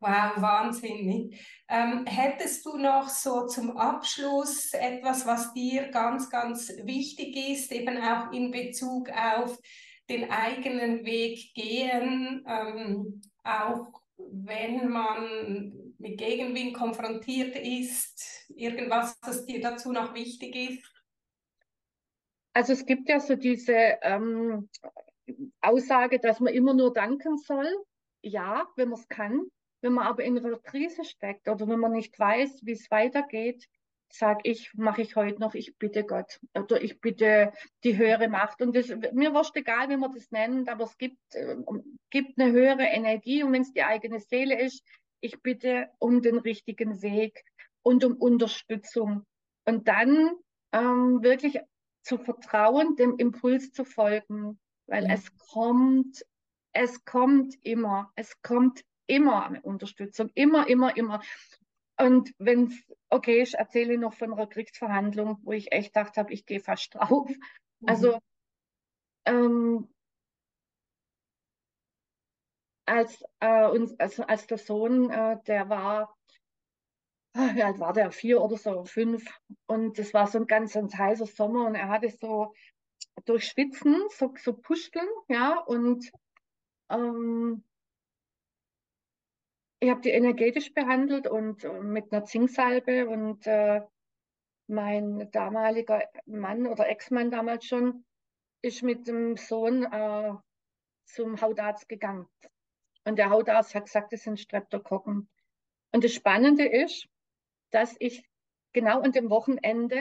Wow, 0.00 0.32
wahnsinnig. 0.42 1.46
Ähm, 1.68 2.04
hättest 2.06 2.66
du 2.66 2.76
noch 2.76 3.08
so 3.08 3.46
zum 3.46 3.76
Abschluss 3.76 4.72
etwas, 4.72 5.26
was 5.26 5.52
dir 5.52 5.90
ganz, 5.90 6.28
ganz 6.28 6.72
wichtig 6.82 7.36
ist, 7.36 7.70
eben 7.70 7.98
auch 7.98 8.32
in 8.32 8.50
Bezug 8.50 9.10
auf 9.10 9.60
den 10.12 10.30
eigenen 10.30 11.04
Weg 11.04 11.54
gehen, 11.54 12.44
ähm, 12.46 13.22
auch 13.44 14.02
wenn 14.16 14.88
man 14.88 15.94
mit 15.98 16.18
Gegenwind 16.18 16.74
konfrontiert 16.74 17.56
ist, 17.56 18.46
irgendwas, 18.54 19.18
das 19.20 19.46
dir 19.46 19.60
dazu 19.60 19.92
noch 19.92 20.14
wichtig 20.14 20.54
ist? 20.54 20.92
Also 22.54 22.74
es 22.74 22.84
gibt 22.84 23.08
ja 23.08 23.18
so 23.18 23.34
diese 23.34 23.98
ähm, 24.02 24.68
Aussage, 25.60 26.18
dass 26.18 26.40
man 26.40 26.52
immer 26.52 26.74
nur 26.74 26.92
danken 26.92 27.38
soll. 27.38 27.68
Ja, 28.20 28.66
wenn 28.76 28.90
man 28.90 29.00
es 29.00 29.08
kann. 29.08 29.46
Wenn 29.80 29.94
man 29.94 30.06
aber 30.06 30.22
in 30.22 30.38
einer 30.38 30.58
Krise 30.58 31.04
steckt 31.04 31.48
oder 31.48 31.66
wenn 31.66 31.80
man 31.80 31.92
nicht 31.92 32.16
weiß, 32.18 32.60
wie 32.62 32.72
es 32.72 32.90
weitergeht, 32.90 33.66
sage 34.14 34.40
ich, 34.44 34.74
mache 34.74 35.02
ich 35.02 35.16
heute 35.16 35.40
noch, 35.40 35.54
ich 35.54 35.78
bitte 35.78 36.04
Gott 36.04 36.38
oder 36.54 36.82
ich 36.82 37.00
bitte 37.00 37.52
die 37.82 37.96
höhere 37.96 38.28
Macht. 38.28 38.60
Und 38.60 38.76
das, 38.76 38.88
mir 39.12 39.32
wurscht 39.32 39.56
egal, 39.56 39.88
wie 39.88 39.96
man 39.96 40.12
das 40.12 40.30
nennt, 40.30 40.68
aber 40.68 40.84
es 40.84 40.98
gibt, 40.98 41.18
äh, 41.34 41.56
gibt 42.10 42.38
eine 42.38 42.52
höhere 42.52 42.84
Energie 42.84 43.42
und 43.42 43.52
wenn 43.52 43.62
es 43.62 43.72
die 43.72 43.82
eigene 43.82 44.20
Seele 44.20 44.60
ist, 44.60 44.84
ich 45.20 45.40
bitte 45.40 45.88
um 45.98 46.20
den 46.20 46.38
richtigen 46.38 47.00
Weg 47.00 47.42
und 47.82 48.04
um 48.04 48.16
Unterstützung. 48.16 49.24
Und 49.64 49.88
dann 49.88 50.32
ähm, 50.72 51.22
wirklich 51.22 51.60
zu 52.02 52.18
vertrauen, 52.18 52.96
dem 52.96 53.16
Impuls 53.16 53.72
zu 53.72 53.84
folgen, 53.84 54.60
weil 54.88 55.04
ja. 55.04 55.14
es 55.14 55.34
kommt, 55.36 56.24
es 56.72 57.04
kommt 57.04 57.54
immer, 57.62 58.12
es 58.16 58.42
kommt 58.42 58.84
immer 59.06 59.46
eine 59.46 59.62
Unterstützung, 59.62 60.30
immer, 60.34 60.68
immer, 60.68 60.96
immer. 60.96 61.22
Und 61.98 62.34
wenn 62.38 62.66
es 62.66 62.84
okay 63.12 63.42
ist, 63.42 63.54
erzähle 63.54 63.94
ich 63.94 64.00
noch 64.00 64.14
von 64.14 64.32
einer 64.32 64.46
Kriegsverhandlung, 64.46 65.38
wo 65.42 65.52
ich 65.52 65.72
echt 65.72 65.94
gedacht 65.94 66.16
habe, 66.16 66.32
ich 66.32 66.46
gehe 66.46 66.60
fast 66.60 66.94
drauf. 66.94 67.28
Mhm. 67.28 67.88
Also 67.88 68.18
ähm, 69.24 69.88
als, 72.86 73.22
äh, 73.40 73.66
uns, 73.68 73.98
also 73.98 74.24
als 74.24 74.46
der 74.46 74.58
Sohn, 74.58 75.10
äh, 75.10 75.38
der 75.46 75.68
war, 75.68 76.16
ah, 77.34 77.54
wie 77.54 77.62
alt 77.62 77.78
war 77.78 77.92
der, 77.92 78.10
vier 78.10 78.40
oder 78.42 78.56
so, 78.56 78.84
fünf. 78.84 79.24
Und 79.66 79.98
es 79.98 80.12
war 80.14 80.26
so 80.26 80.38
ein 80.38 80.46
ganz, 80.46 80.72
ganz 80.72 80.94
heißer 80.94 81.26
Sommer 81.26 81.66
und 81.66 81.74
er 81.74 81.88
hatte 81.88 82.10
so 82.10 82.54
durch 83.24 83.44
Schwitzen, 83.44 83.96
so, 84.10 84.34
so 84.42 84.54
Pusteln, 84.54 85.08
ja, 85.28 85.58
und 85.58 86.10
ähm, 86.88 87.64
ich 89.82 89.90
habe 89.90 90.00
die 90.00 90.10
energetisch 90.10 90.72
behandelt 90.72 91.26
und 91.26 91.64
mit 91.82 92.12
einer 92.12 92.24
Zinksalbe 92.24 93.08
und 93.08 93.44
äh, 93.48 93.80
mein 94.68 95.28
damaliger 95.32 96.08
Mann 96.24 96.68
oder 96.68 96.88
Ex-Mann 96.88 97.32
damals 97.32 97.64
schon 97.66 98.04
ist 98.62 98.84
mit 98.84 99.08
dem 99.08 99.36
Sohn 99.36 99.82
äh, 99.82 100.34
zum 101.04 101.40
Hautarzt 101.40 101.88
gegangen. 101.88 102.28
Und 103.04 103.18
der 103.18 103.30
Hautarzt 103.30 103.74
hat 103.74 103.86
gesagt, 103.86 104.12
das 104.12 104.22
sind 104.22 104.38
Streptokokken. 104.38 105.28
Und 105.90 106.04
das 106.04 106.14
Spannende 106.14 106.64
ist, 106.64 107.08
dass 107.72 107.96
ich 107.98 108.24
genau 108.72 109.00
an 109.00 109.10
dem 109.10 109.30
Wochenende 109.30 109.98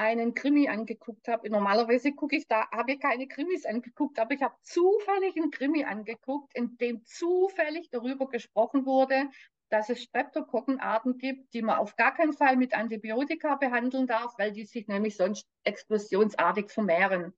einen 0.00 0.34
Krimi 0.34 0.68
angeguckt 0.68 1.28
habe. 1.28 1.50
Normalerweise 1.50 2.12
gucke 2.12 2.36
ich 2.36 2.48
da, 2.48 2.70
habe 2.70 2.92
ich 2.92 3.00
keine 3.00 3.28
Krimis 3.28 3.66
angeguckt, 3.66 4.18
aber 4.18 4.32
ich 4.32 4.42
habe 4.42 4.54
zufällig 4.62 5.36
einen 5.36 5.50
Krimi 5.50 5.84
angeguckt, 5.84 6.54
in 6.54 6.78
dem 6.78 7.04
zufällig 7.04 7.90
darüber 7.90 8.26
gesprochen 8.28 8.86
wurde, 8.86 9.28
dass 9.68 9.90
es 9.90 10.02
Streptokokkenarten 10.02 11.18
gibt, 11.18 11.52
die 11.52 11.62
man 11.62 11.76
auf 11.76 11.96
gar 11.96 12.14
keinen 12.14 12.32
Fall 12.32 12.56
mit 12.56 12.74
Antibiotika 12.74 13.56
behandeln 13.56 14.06
darf, 14.06 14.34
weil 14.38 14.52
die 14.52 14.64
sich 14.64 14.88
nämlich 14.88 15.16
sonst 15.16 15.46
explosionsartig 15.64 16.70
vermehren. 16.70 17.34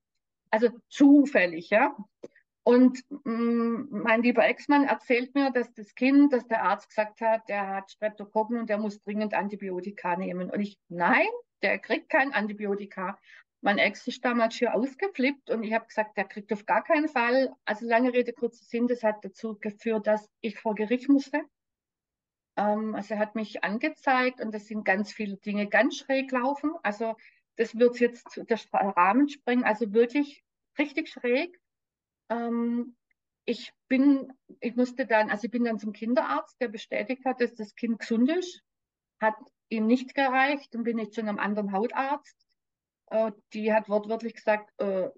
Also 0.49 0.69
zufällig, 0.87 1.69
ja. 1.69 1.95
Und 2.63 3.03
mh, 3.09 3.31
mm, 3.31 3.87
mein 3.91 4.23
lieber 4.23 4.45
Ex-Mann 4.45 4.85
erzählt 4.85 5.35
mir, 5.35 5.51
dass 5.51 5.73
das 5.73 5.93
Kind, 5.95 6.31
dass 6.31 6.47
der 6.47 6.63
Arzt 6.63 6.87
gesagt 6.87 7.19
hat, 7.19 7.49
der 7.49 7.67
hat 7.67 7.91
Streptokokken 7.91 8.57
und 8.57 8.69
der 8.69 8.77
muss 8.77 9.01
dringend 9.01 9.33
Antibiotika 9.33 10.15
nehmen. 10.15 10.49
Und 10.49 10.61
ich, 10.61 10.77
nein, 10.87 11.27
der 11.63 11.79
kriegt 11.79 12.09
kein 12.09 12.33
Antibiotika. 12.33 13.17
Mein 13.61 13.77
Ex 13.77 14.05
ist 14.07 14.23
damals 14.25 14.55
hier 14.55 14.75
ausgeflippt 14.75 15.49
und 15.49 15.63
ich 15.63 15.73
habe 15.73 15.87
gesagt, 15.87 16.17
der 16.17 16.25
kriegt 16.25 16.51
auf 16.51 16.65
gar 16.65 16.83
keinen 16.83 17.07
Fall. 17.07 17.53
Also 17.63 17.85
lange 17.87 18.11
Rede, 18.13 18.33
kurzer 18.33 18.65
Sinn, 18.65 18.87
das 18.87 19.03
hat 19.03 19.23
dazu 19.23 19.57
geführt, 19.57 20.05
dass 20.05 20.29
ich 20.41 20.59
vor 20.59 20.75
Gericht 20.75 21.07
musste. 21.07 21.41
Ähm, 22.57 22.93
also 22.93 23.13
er 23.13 23.19
hat 23.21 23.35
mich 23.35 23.63
angezeigt 23.63 24.41
und 24.41 24.53
das 24.53 24.67
sind 24.67 24.83
ganz 24.83 25.13
viele 25.13 25.37
Dinge 25.37 25.67
ganz 25.67 25.97
schräg 25.97 26.31
laufen. 26.31 26.73
Also 26.83 27.15
das 27.55 27.77
wird 27.77 27.99
jetzt 27.99 28.41
der 28.49 28.59
Rahmen 28.73 29.29
sprengen, 29.29 29.63
also 29.63 29.93
wirklich 29.93 30.43
richtig 30.77 31.07
schräg. 31.07 31.57
Ähm, 32.29 32.97
ich 33.45 33.73
bin, 33.87 34.33
ich 34.59 34.75
musste 34.75 35.05
dann, 35.05 35.29
also 35.29 35.45
ich 35.45 35.51
bin 35.51 35.63
dann 35.63 35.79
zum 35.79 35.93
Kinderarzt, 35.93 36.59
der 36.59 36.67
bestätigt 36.67 37.25
hat, 37.25 37.41
dass 37.41 37.55
das 37.55 37.75
Kind 37.75 37.99
gesund 37.99 38.29
ist, 38.29 38.61
hat 39.19 39.35
ihm 39.73 39.87
nicht 39.87 40.15
gereicht 40.15 40.75
und 40.75 40.83
bin 40.83 40.97
ich 40.97 41.11
zu 41.11 41.21
einem 41.21 41.39
anderen 41.39 41.71
Hautarzt. 41.71 42.37
Äh, 43.07 43.31
die 43.53 43.73
hat 43.73 43.89
wortwörtlich 43.89 44.35
gesagt, 44.35 44.71
äh, 44.79 45.09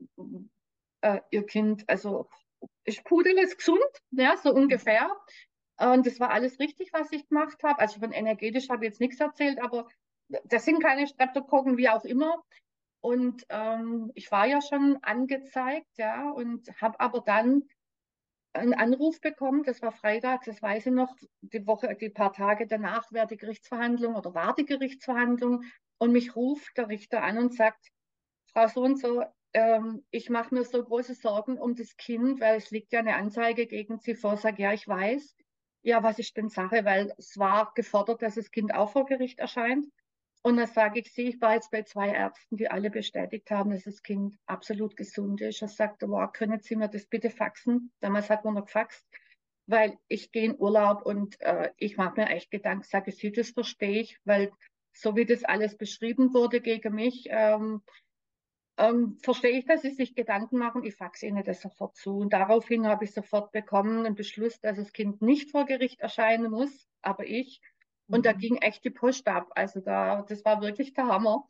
äh, 1.01 1.21
ihr 1.31 1.45
Kind, 1.45 1.87
also 1.87 2.29
ist 2.83 3.03
Pudel 3.03 3.37
ist 3.37 3.57
gesund, 3.57 3.79
ja, 4.11 4.37
so 4.37 4.53
ungefähr. 4.53 5.09
Und 5.77 6.07
das 6.07 6.19
war 6.19 6.29
alles 6.31 6.59
richtig, 6.59 6.93
was 6.93 7.11
ich 7.11 7.27
gemacht 7.27 7.61
habe. 7.63 7.79
Also 7.79 7.99
von 7.99 8.11
energetisch 8.11 8.69
habe 8.69 8.85
ich 8.85 8.91
jetzt 8.91 9.01
nichts 9.01 9.19
erzählt, 9.19 9.61
aber 9.61 9.87
das 10.45 10.65
sind 10.65 10.81
keine 10.81 11.07
Streptokokken, 11.07 11.77
wie 11.77 11.89
auch 11.89 12.05
immer. 12.05 12.43
Und 13.01 13.45
ähm, 13.49 14.11
ich 14.15 14.31
war 14.31 14.47
ja 14.47 14.61
schon 14.61 14.97
angezeigt, 15.03 15.97
ja, 15.97 16.29
und 16.31 16.69
habe 16.81 16.99
aber 16.99 17.21
dann 17.21 17.63
einen 18.55 18.73
Anruf 18.73 19.21
bekommen, 19.21 19.63
das 19.63 19.81
war 19.81 19.91
Freitag, 19.91 20.43
das 20.45 20.61
weiß 20.61 20.87
ich 20.87 20.93
noch, 20.93 21.15
die 21.41 21.65
Woche, 21.67 21.95
die 21.95 22.09
paar 22.09 22.33
Tage 22.33 22.67
danach 22.67 23.11
wäre 23.11 23.27
die 23.27 23.37
Gerichtsverhandlung 23.37 24.15
oder 24.15 24.33
war 24.33 24.55
die 24.55 24.65
Gerichtsverhandlung 24.65 25.63
und 25.97 26.11
mich 26.11 26.35
ruft 26.35 26.77
der 26.77 26.89
Richter 26.89 27.23
an 27.23 27.37
und 27.37 27.53
sagt, 27.55 27.89
Frau 28.51 28.67
so 28.67 28.83
und 28.83 28.99
so, 28.99 29.23
ähm, 29.53 30.05
ich 30.11 30.29
mache 30.29 30.53
mir 30.53 30.65
so 30.65 30.83
große 30.83 31.13
Sorgen 31.13 31.57
um 31.57 31.75
das 31.75 31.95
Kind, 31.97 32.41
weil 32.41 32.57
es 32.57 32.71
liegt 32.71 32.91
ja 32.91 32.99
eine 32.99 33.15
Anzeige 33.15 33.67
gegen 33.67 33.99
Sie 33.99 34.15
vor. 34.15 34.37
Sag 34.37 34.59
ja, 34.59 34.73
ich 34.73 34.87
weiß. 34.87 35.35
Ja, 35.81 36.03
was 36.03 36.19
ist 36.19 36.35
denn 36.35 36.49
Sache? 36.49 36.83
Weil 36.83 37.13
es 37.17 37.37
war 37.37 37.71
gefordert, 37.73 38.21
dass 38.21 38.35
das 38.35 38.51
Kind 38.51 38.73
auch 38.73 38.91
vor 38.91 39.05
Gericht 39.05 39.39
erscheint. 39.39 39.85
Und 40.45 40.57
dann 40.57 40.67
sage 40.67 40.99
ich 40.99 41.11
sie, 41.11 41.29
ich 41.29 41.41
war 41.41 41.55
jetzt 41.55 41.71
bei 41.71 41.81
zwei 41.81 42.09
Ärzten, 42.09 42.55
die 42.57 42.69
alle 42.69 42.91
bestätigt 42.91 43.49
haben, 43.49 43.71
dass 43.71 43.85
das 43.85 44.03
Kind 44.03 44.37
absolut 44.45 44.95
gesund 44.95 45.41
ist. 45.41 45.63
Er 45.63 45.67
sagte, 45.69 46.07
wow, 46.07 46.31
können 46.31 46.59
Sie 46.59 46.75
mir 46.75 46.87
das 46.87 47.07
bitte 47.07 47.31
faxen? 47.31 47.91
Damals 47.99 48.29
hat 48.29 48.45
man 48.45 48.53
noch 48.53 48.65
gefaxt, 48.65 49.07
weil 49.65 49.97
ich 50.07 50.31
gehe 50.31 50.45
in 50.45 50.59
Urlaub 50.59 51.03
und 51.03 51.41
äh, 51.41 51.71
ich 51.77 51.97
mache 51.97 52.21
mir 52.21 52.29
echt 52.29 52.51
Gedanken, 52.51 52.83
sage 52.83 53.11
sie, 53.11 53.31
das 53.31 53.49
verstehe 53.49 54.01
ich, 54.01 54.19
weil 54.23 54.51
so 54.93 55.15
wie 55.15 55.25
das 55.25 55.43
alles 55.43 55.75
beschrieben 55.77 56.31
wurde 56.35 56.61
gegen 56.61 56.93
mich, 56.93 57.25
ähm, 57.31 57.81
ähm, 58.77 59.17
verstehe 59.23 59.57
ich, 59.57 59.65
dass 59.65 59.81
sie 59.81 59.95
sich 59.95 60.13
Gedanken 60.13 60.59
machen. 60.59 60.83
Ich 60.83 60.93
faxe 60.93 61.25
ihnen 61.25 61.43
das 61.43 61.59
sofort 61.59 61.95
zu. 61.95 62.17
Und 62.17 62.33
daraufhin 62.33 62.85
habe 62.85 63.05
ich 63.05 63.13
sofort 63.13 63.51
bekommen 63.51 64.05
einen 64.05 64.13
Beschluss, 64.13 64.59
dass 64.59 64.77
das 64.77 64.93
Kind 64.93 65.23
nicht 65.23 65.49
vor 65.49 65.65
Gericht 65.65 66.01
erscheinen 66.01 66.51
muss, 66.51 66.87
aber 67.01 67.25
ich. 67.25 67.61
Und 68.07 68.19
mhm. 68.19 68.23
da 68.23 68.33
ging 68.33 68.57
echt 68.57 68.83
die 68.83 68.89
Post 68.89 69.27
ab. 69.27 69.51
Also 69.55 69.79
da, 69.79 70.21
das 70.23 70.45
war 70.45 70.61
wirklich 70.61 70.93
der 70.93 71.07
Hammer. 71.07 71.47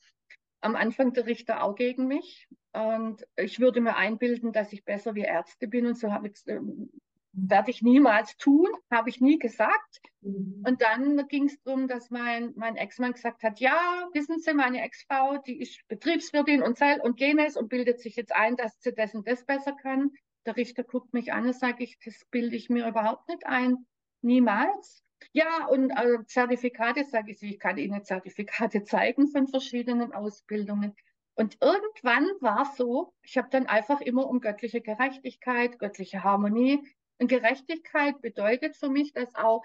Am 0.62 0.76
Anfang 0.76 1.14
der 1.14 1.26
Richter 1.26 1.64
auch 1.64 1.76
gegen 1.76 2.08
mich. 2.08 2.48
Und 2.74 3.26
ich 3.36 3.60
würde 3.60 3.82
mir 3.82 3.96
einbilden, 3.96 4.52
dass 4.52 4.74
ich 4.74 4.84
besser 4.84 5.16
wie 5.16 5.22
Ärzte 5.22 5.68
bin. 5.68 5.86
Und 5.86 5.98
so 5.98 6.12
habe 6.12 6.28
ich, 6.28 6.42
ähm, 6.48 6.90
werde 7.34 7.70
ich 7.70 7.82
niemals 7.82 8.38
tun, 8.38 8.68
habe 8.90 9.10
ich 9.10 9.20
nie 9.20 9.38
gesagt. 9.38 10.00
Mhm. 10.22 10.64
Und 10.66 10.82
dann 10.82 11.28
ging 11.28 11.46
es 11.46 11.62
darum, 11.64 11.88
dass 11.88 12.10
mein, 12.10 12.54
mein 12.56 12.78
Ex-Mann 12.78 13.14
gesagt 13.14 13.44
hat, 13.44 13.60
ja, 13.60 14.10
wissen 14.14 14.40
Sie, 14.40 14.54
meine 14.54 14.82
Ex-Frau, 14.82 15.38
die 15.38 15.60
ist 15.60 15.80
Betriebswirtin 15.88 16.64
und 16.64 16.78
Zell 16.78 17.00
und 17.02 17.20
jenes 17.20 17.58
und 17.58 17.70
bildet 17.70 18.00
sich 18.00 18.16
jetzt 18.16 18.34
ein, 18.34 18.56
dass 18.56 18.82
sie 18.82 18.94
das 18.94 19.14
und 19.14 19.28
das 19.28 19.46
besser 19.46 19.74
kann. 19.74 20.12
Der 20.46 20.56
Richter 20.56 20.84
guckt 20.84 21.14
mich 21.14 21.34
an 21.34 21.48
und 21.48 21.56
sage 21.56 21.84
ich, 21.84 21.98
das 22.04 22.26
bilde 22.32 22.56
ich 22.56 22.70
mir 22.70 22.88
überhaupt 22.88 23.28
nicht 23.28 23.46
ein. 23.46 23.86
Niemals. 24.22 25.05
Ja, 25.36 25.66
und 25.66 25.92
äh, 25.92 26.26
Zertifikate, 26.28 27.04
sage 27.04 27.34
ich, 27.34 27.44
ich 27.44 27.60
kann 27.60 27.78
Ihnen 27.78 28.06
Zertifikate 28.06 28.86
zeigen 28.86 29.28
von 29.28 29.50
verschiedenen 29.50 30.14
Ausbildungen. 30.14 30.96
Und 31.34 31.58
irgendwann 31.60 32.26
war 32.40 32.62
es 32.62 32.78
so, 32.78 33.14
ich 33.22 33.38
habe 33.38 33.50
dann 33.52 33.66
einfach 33.66 34.00
immer 34.00 34.30
um 34.30 34.40
göttliche 34.40 34.80
Gerechtigkeit, 34.80 35.78
göttliche 35.78 36.24
Harmonie, 36.24 36.88
und 37.18 37.28
Gerechtigkeit 37.28 38.22
bedeutet 38.22 38.78
für 38.78 38.88
mich, 38.88 39.12
dass 39.12 39.36
auch, 39.36 39.62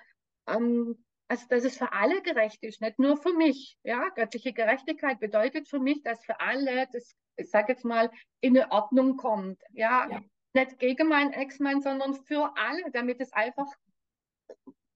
ähm, 0.48 1.04
also 1.28 1.46
dass 1.48 1.62
es 1.62 1.78
für 1.78 1.92
alle 1.92 2.20
gerecht 2.22 2.64
ist, 2.64 2.80
nicht 2.80 2.98
nur 2.98 3.16
für 3.16 3.32
mich. 3.32 3.78
Ja, 3.84 4.08
göttliche 4.16 4.52
Gerechtigkeit 4.52 5.20
bedeutet 5.20 5.68
für 5.68 5.78
mich, 5.78 6.02
dass 6.02 6.24
für 6.24 6.40
alle, 6.40 6.88
das, 6.92 7.14
ich 7.36 7.48
sage 7.48 7.74
jetzt 7.74 7.84
mal, 7.84 8.10
in 8.40 8.58
eine 8.58 8.72
Ordnung 8.72 9.16
kommt. 9.16 9.62
Ja, 9.70 10.08
ja. 10.10 10.20
nicht 10.52 10.80
gegen 10.80 11.06
meinen 11.06 11.32
Ex-Mann, 11.32 11.80
sondern 11.80 12.14
für 12.14 12.52
alle, 12.56 12.90
damit 12.90 13.20
es 13.20 13.32
einfach, 13.32 13.68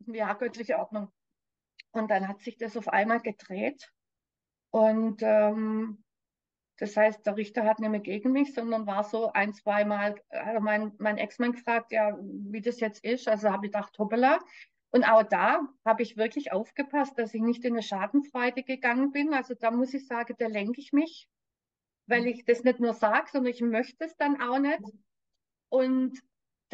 ja, 0.07 0.33
göttliche 0.35 0.79
Ordnung. 0.79 1.09
Und 1.93 2.11
dann 2.11 2.29
hat 2.29 2.41
sich 2.41 2.57
das 2.57 2.77
auf 2.77 2.89
einmal 2.89 3.21
gedreht. 3.21 3.91
Und 4.71 5.23
ähm, 5.23 6.05
das 6.79 6.97
heißt, 6.97 7.25
der 7.25 7.37
Richter 7.37 7.65
hat 7.65 7.79
nicht 7.79 7.91
mehr 7.91 8.01
gegen 8.01 8.33
mich, 8.33 8.53
sondern 8.53 8.87
war 8.87 9.05
so 9.05 9.33
ein, 9.33 9.53
zweimal, 9.53 10.21
also 10.29 10.61
mein, 10.61 10.93
mein 10.99 11.19
Ex-Mann 11.19 11.53
gefragt, 11.53 11.93
ja, 11.93 12.19
wie 12.21 12.61
das 12.61 12.81
jetzt 12.81 13.05
ist. 13.05 13.29
Also 13.29 13.51
habe 13.51 13.67
ich 13.67 13.73
gedacht, 13.73 13.97
hoppala. 13.99 14.41
Und 14.91 15.05
auch 15.05 15.23
da 15.23 15.61
habe 15.85 16.03
ich 16.03 16.17
wirklich 16.17 16.53
aufgepasst, 16.53 17.19
dass 17.19 17.35
ich 17.35 17.43
nicht 17.43 17.65
in 17.65 17.75
eine 17.75 17.83
Schadenfreude 17.83 18.65
gegangen 18.65 19.13
bin. 19.13 19.35
Also 19.35 19.55
da 19.55 19.71
muss 19.71 19.95
ich 19.95 20.07
sagen, 20.07 20.35
da 20.39 20.47
lenke 20.47 20.81
ich 20.81 20.93
mich, 20.93 21.29
weil 22.07 22.27
ich 22.27 22.45
das 22.45 22.65
nicht 22.65 22.81
nur 22.81 22.95
sage, 22.95 23.29
sondern 23.31 23.53
ich 23.53 23.61
möchte 23.61 24.05
es 24.05 24.17
dann 24.17 24.41
auch 24.41 24.59
nicht. 24.59 24.83
Und 25.69 26.21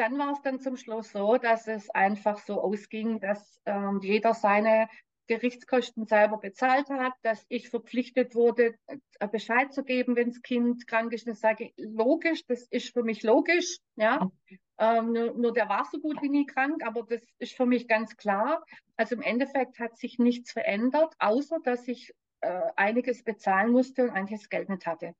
dann 0.01 0.19
war 0.19 0.33
es 0.33 0.41
dann 0.41 0.61
zum 0.61 0.79
Schluss 0.79 1.13
so, 1.13 1.37
dass 1.37 1.69
es 1.69 1.91
einfach 1.91 2.39
so 2.39 2.59
ausging, 2.61 3.21
dass 3.21 3.61
ähm, 3.67 4.01
jeder 4.03 4.33
seine 4.33 4.89
Gerichtskosten 5.27 6.07
selber 6.07 6.39
bezahlt 6.39 6.89
hat, 6.89 7.13
dass 7.23 7.45
ich 7.51 7.69
verpflichtet 7.69 8.35
wurde, 8.35 8.75
äh, 8.87 9.29
Bescheid 9.29 9.75
zu 9.75 9.85
geben, 9.85 10.17
wenn 10.17 10.31
das 10.31 10.41
Kind 10.41 10.87
krank 10.87 11.13
ist. 11.13 11.27
Und 11.27 11.35
ich 11.35 11.39
sage, 11.39 11.71
logisch, 11.77 12.47
das 12.47 12.67
ist 12.71 12.95
für 12.95 13.03
mich 13.03 13.23
logisch. 13.23 13.77
Ja. 13.97 14.31
Ähm, 14.79 15.13
nur, 15.13 15.35
nur, 15.35 15.53
der 15.53 15.69
war 15.69 15.85
so 15.85 16.01
gut 16.01 16.23
wie 16.23 16.31
nie 16.31 16.47
krank, 16.47 16.83
aber 16.83 17.03
das 17.03 17.21
ist 17.39 17.55
für 17.55 17.67
mich 17.67 17.87
ganz 17.87 18.17
klar. 18.17 18.65
Also 18.97 19.17
im 19.17 19.23
Endeffekt 19.23 19.79
hat 19.79 19.99
sich 19.99 20.19
nichts 20.19 20.51
verändert, 20.51 21.15
außer 21.19 21.59
dass 21.63 21.87
ich 21.87 22.15
äh, 22.41 22.63
einiges 22.75 23.23
bezahlen 23.23 23.71
musste 23.71 24.05
und 24.05 24.11
einiges 24.11 24.49
Geld 24.49 24.71
nicht 24.71 24.87
hatte. 24.87 25.15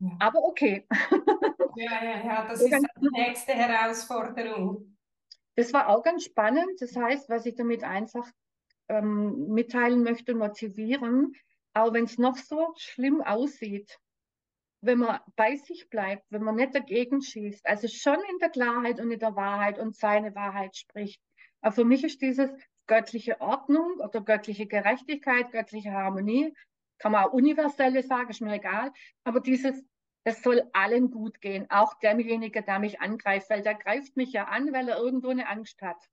Ja. 0.00 0.10
Aber 0.18 0.42
okay. 0.42 0.86
Ja, 1.76 2.04
ja, 2.04 2.24
ja, 2.24 2.46
das 2.48 2.60
ist 2.60 2.70
die 2.70 3.08
nächste 3.10 3.52
Herausforderung. 3.52 4.96
Das 5.56 5.72
war 5.72 5.88
auch 5.88 6.02
ganz 6.02 6.24
spannend. 6.24 6.80
Das 6.80 6.94
heißt, 6.94 7.28
was 7.28 7.46
ich 7.46 7.54
damit 7.54 7.82
einfach 7.82 8.28
ähm, 8.88 9.48
mitteilen 9.48 10.02
möchte 10.02 10.32
und 10.32 10.38
motivieren, 10.38 11.34
auch 11.74 11.92
wenn 11.92 12.04
es 12.04 12.18
noch 12.18 12.36
so 12.36 12.74
schlimm 12.76 13.20
aussieht, 13.20 13.98
wenn 14.80 14.98
man 14.98 15.18
bei 15.36 15.56
sich 15.56 15.88
bleibt, 15.90 16.24
wenn 16.30 16.42
man 16.42 16.56
nicht 16.56 16.74
dagegen 16.74 17.20
schießt, 17.20 17.66
also 17.66 17.88
schon 17.88 18.18
in 18.30 18.38
der 18.38 18.50
Klarheit 18.50 19.00
und 19.00 19.10
in 19.10 19.18
der 19.18 19.34
Wahrheit 19.34 19.78
und 19.78 19.96
seine 19.96 20.34
Wahrheit 20.34 20.76
spricht. 20.76 21.20
Aber 21.60 21.74
für 21.74 21.84
mich 21.84 22.04
ist 22.04 22.22
dieses 22.22 22.50
göttliche 22.86 23.40
Ordnung 23.40 23.98
oder 23.98 24.20
göttliche 24.20 24.66
Gerechtigkeit, 24.66 25.50
göttliche 25.50 25.92
Harmonie, 25.92 26.54
kann 26.98 27.12
man 27.12 27.24
auch 27.24 27.32
universelle 27.32 28.02
sagen, 28.02 28.30
ist 28.30 28.40
mir 28.40 28.54
egal, 28.54 28.92
aber 29.24 29.40
dieses, 29.40 29.84
es 30.28 30.42
soll 30.42 30.62
allen 30.72 31.10
gut 31.10 31.40
gehen, 31.40 31.66
auch 31.70 31.94
demjenigen, 32.00 32.64
der 32.64 32.78
mich 32.78 33.00
angreift, 33.00 33.50
weil 33.50 33.62
der 33.62 33.74
greift 33.74 34.16
mich 34.16 34.32
ja 34.32 34.44
an, 34.44 34.72
weil 34.72 34.88
er 34.88 34.98
irgendwo 34.98 35.28
eine 35.28 35.48
Angst 35.48 35.80
hat. 35.82 36.08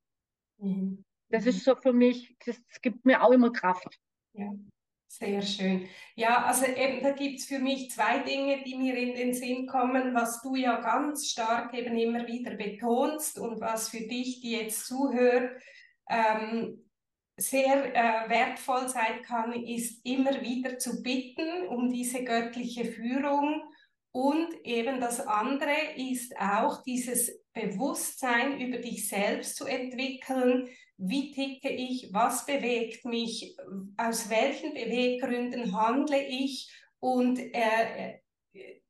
Mhm. 0.58 1.04
Das 1.28 1.44
mhm. 1.44 1.50
ist 1.50 1.64
so 1.64 1.74
für 1.74 1.92
mich, 1.92 2.36
das 2.44 2.56
gibt 2.82 3.04
mir 3.04 3.22
auch 3.22 3.30
immer 3.30 3.52
Kraft. 3.52 3.98
Ja, 4.32 4.52
sehr 5.08 5.42
schön. 5.42 5.88
Ja, 6.14 6.44
also 6.44 6.66
eben 6.66 7.02
da 7.02 7.12
gibt 7.12 7.40
es 7.40 7.46
für 7.46 7.58
mich 7.58 7.90
zwei 7.90 8.18
Dinge, 8.20 8.62
die 8.64 8.76
mir 8.76 8.96
in 8.96 9.14
den 9.14 9.34
Sinn 9.34 9.66
kommen, 9.66 10.14
was 10.14 10.42
du 10.42 10.56
ja 10.56 10.80
ganz 10.80 11.30
stark 11.30 11.74
eben 11.74 11.96
immer 11.96 12.26
wieder 12.26 12.54
betonst 12.54 13.38
und 13.38 13.60
was 13.60 13.88
für 13.88 14.00
dich, 14.00 14.40
die 14.40 14.52
jetzt 14.52 14.86
zuhört, 14.86 15.60
ähm, 16.08 16.86
sehr 17.38 17.94
äh, 17.94 18.30
wertvoll 18.30 18.88
sein 18.88 19.22
kann, 19.22 19.52
ist 19.52 20.04
immer 20.06 20.40
wieder 20.40 20.78
zu 20.78 21.02
bitten 21.02 21.66
um 21.68 21.90
diese 21.90 22.24
göttliche 22.24 22.84
Führung. 22.84 23.62
Und 24.16 24.48
eben 24.64 24.98
das 24.98 25.20
andere 25.20 25.76
ist 25.94 26.34
auch 26.38 26.82
dieses 26.82 27.38
Bewusstsein 27.52 28.58
über 28.58 28.78
dich 28.78 29.10
selbst 29.10 29.56
zu 29.56 29.66
entwickeln, 29.66 30.70
wie 30.96 31.32
ticke 31.32 31.68
ich, 31.68 32.08
was 32.14 32.46
bewegt 32.46 33.04
mich, 33.04 33.58
aus 33.98 34.30
welchen 34.30 34.72
Beweggründen 34.72 35.78
handle 35.78 36.26
ich? 36.26 36.72
Und 36.98 37.38
äh, 37.38 38.14
äh, 38.54 38.80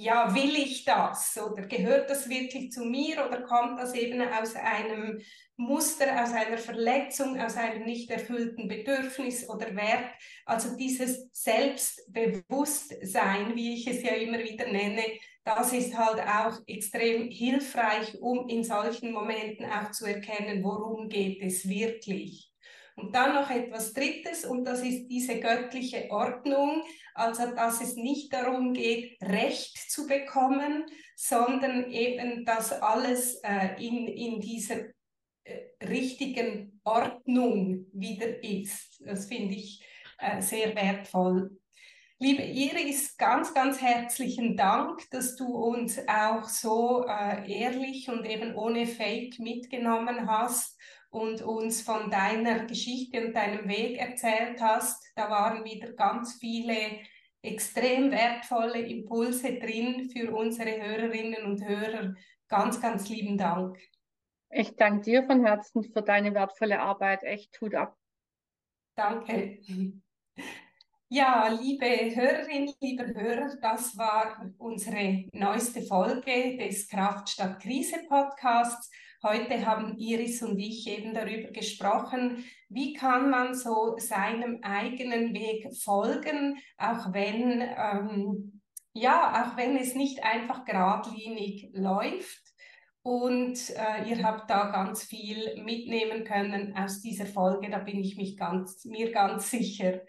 ja, 0.00 0.34
will 0.34 0.56
ich 0.56 0.84
das 0.86 1.36
oder 1.36 1.66
gehört 1.66 2.08
das 2.08 2.30
wirklich 2.30 2.72
zu 2.72 2.84
mir 2.84 3.26
oder 3.26 3.42
kommt 3.42 3.78
das 3.78 3.94
eben 3.94 4.22
aus 4.22 4.56
einem 4.56 5.20
Muster, 5.56 6.22
aus 6.22 6.32
einer 6.32 6.56
Verletzung, 6.56 7.38
aus 7.38 7.56
einem 7.56 7.84
nicht 7.84 8.10
erfüllten 8.10 8.66
Bedürfnis 8.66 9.46
oder 9.48 9.76
Wert? 9.76 10.10
Also 10.46 10.74
dieses 10.76 11.28
Selbstbewusstsein, 11.32 13.54
wie 13.54 13.74
ich 13.74 13.86
es 13.86 14.02
ja 14.02 14.12
immer 14.12 14.38
wieder 14.38 14.72
nenne, 14.72 15.04
das 15.44 15.74
ist 15.74 15.94
halt 15.94 16.26
auch 16.26 16.58
extrem 16.66 17.28
hilfreich, 17.28 18.16
um 18.22 18.48
in 18.48 18.64
solchen 18.64 19.12
Momenten 19.12 19.66
auch 19.66 19.90
zu 19.90 20.06
erkennen, 20.06 20.64
worum 20.64 21.10
geht 21.10 21.42
es 21.42 21.68
wirklich. 21.68 22.49
Und 23.00 23.14
dann 23.14 23.34
noch 23.34 23.50
etwas 23.50 23.92
Drittes, 23.94 24.44
und 24.44 24.64
das 24.64 24.82
ist 24.82 25.08
diese 25.08 25.40
göttliche 25.40 26.10
Ordnung, 26.10 26.82
also 27.14 27.54
dass 27.54 27.80
es 27.80 27.96
nicht 27.96 28.32
darum 28.32 28.74
geht, 28.74 29.16
Recht 29.22 29.90
zu 29.90 30.06
bekommen, 30.06 30.84
sondern 31.16 31.90
eben, 31.90 32.44
dass 32.44 32.72
alles 32.72 33.36
äh, 33.36 33.82
in, 33.84 34.06
in 34.06 34.40
dieser 34.40 34.86
äh, 35.44 35.84
richtigen 35.86 36.80
Ordnung 36.84 37.86
wieder 37.92 38.42
ist. 38.44 39.02
Das 39.04 39.26
finde 39.26 39.54
ich 39.54 39.82
äh, 40.18 40.42
sehr 40.42 40.74
wertvoll. 40.74 41.58
Liebe 42.18 42.42
Iris, 42.42 43.16
ganz, 43.16 43.54
ganz 43.54 43.80
herzlichen 43.80 44.54
Dank, 44.54 45.08
dass 45.10 45.36
du 45.36 45.46
uns 45.46 45.98
auch 46.06 46.44
so 46.44 47.06
äh, 47.06 47.50
ehrlich 47.50 48.10
und 48.10 48.26
eben 48.26 48.54
ohne 48.54 48.86
Fake 48.86 49.38
mitgenommen 49.38 50.30
hast 50.30 50.69
und 51.10 51.42
uns 51.42 51.82
von 51.82 52.10
deiner 52.10 52.64
Geschichte 52.64 53.26
und 53.26 53.34
deinem 53.34 53.68
Weg 53.68 53.98
erzählt 53.98 54.60
hast. 54.60 55.04
Da 55.16 55.28
waren 55.28 55.64
wieder 55.64 55.92
ganz 55.92 56.38
viele 56.38 57.00
extrem 57.42 58.10
wertvolle 58.10 58.80
Impulse 58.80 59.58
drin 59.58 60.10
für 60.10 60.34
unsere 60.34 60.80
Hörerinnen 60.80 61.44
und 61.44 61.66
Hörer. 61.66 62.14
Ganz, 62.48 62.80
ganz 62.80 63.08
lieben 63.08 63.36
Dank. 63.36 63.78
Ich 64.50 64.76
danke 64.76 65.02
dir 65.02 65.24
von 65.24 65.44
Herzen 65.44 65.84
für 65.84 66.02
deine 66.02 66.34
wertvolle 66.34 66.80
Arbeit. 66.80 67.22
Echt 67.22 67.52
tut 67.52 67.74
ab. 67.74 67.96
Danke. 68.96 69.60
Ja, 71.08 71.48
liebe 71.48 71.86
Hörerinnen, 72.14 72.72
liebe 72.80 73.14
Hörer, 73.14 73.56
das 73.60 73.96
war 73.96 74.48
unsere 74.58 75.24
neueste 75.32 75.82
Folge 75.82 76.56
des 76.56 76.86
Kraft 76.86 77.30
statt 77.30 77.60
Krise 77.60 78.04
Podcasts. 78.08 78.90
Heute 79.22 79.66
haben 79.66 79.98
Iris 79.98 80.42
und 80.42 80.58
ich 80.58 80.88
eben 80.88 81.12
darüber 81.12 81.50
gesprochen, 81.50 82.42
wie 82.70 82.94
kann 82.94 83.28
man 83.28 83.54
so 83.54 83.96
seinem 83.98 84.60
eigenen 84.62 85.34
Weg 85.34 85.68
folgen, 85.76 86.56
auch 86.78 87.12
wenn, 87.12 87.60
ähm, 87.60 88.62
ja, 88.94 89.44
auch 89.44 89.58
wenn 89.58 89.76
es 89.76 89.94
nicht 89.94 90.24
einfach 90.24 90.64
geradlinig 90.64 91.68
läuft. 91.74 92.40
und 93.02 93.58
äh, 93.70 94.08
ihr 94.08 94.22
habt 94.22 94.50
da 94.50 94.70
ganz 94.70 95.04
viel 95.04 95.62
mitnehmen 95.64 96.24
können 96.24 96.74
aus 96.76 97.00
dieser 97.00 97.26
Folge, 97.26 97.70
da 97.70 97.78
bin 97.78 97.98
ich 98.00 98.16
mich 98.16 98.36
ganz, 98.36 98.84
mir 98.84 99.10
ganz 99.12 99.50
sicher. 99.50 100.00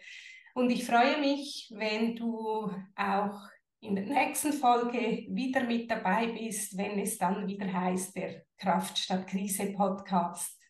Und 0.53 0.70
ich 0.70 0.86
freue 0.86 1.20
mich, 1.20 1.72
wenn 1.76 2.16
du 2.16 2.72
auch 2.95 3.49
in 3.82 3.95
der 3.95 4.05
nächsten 4.05 4.53
Folge 4.53 5.26
wieder 5.30 5.64
mit 5.64 5.89
dabei 5.89 6.28
bist, 6.28 6.78
wenn 6.78 6.99
es 6.99 7.18
dann 7.18 7.47
wieder 7.47 7.72
heißt, 7.72 8.16
der 8.16 8.43
Kraft 8.62 8.99
statt 8.99 9.26
Krise 9.26 9.74
Podcast. 9.74 10.61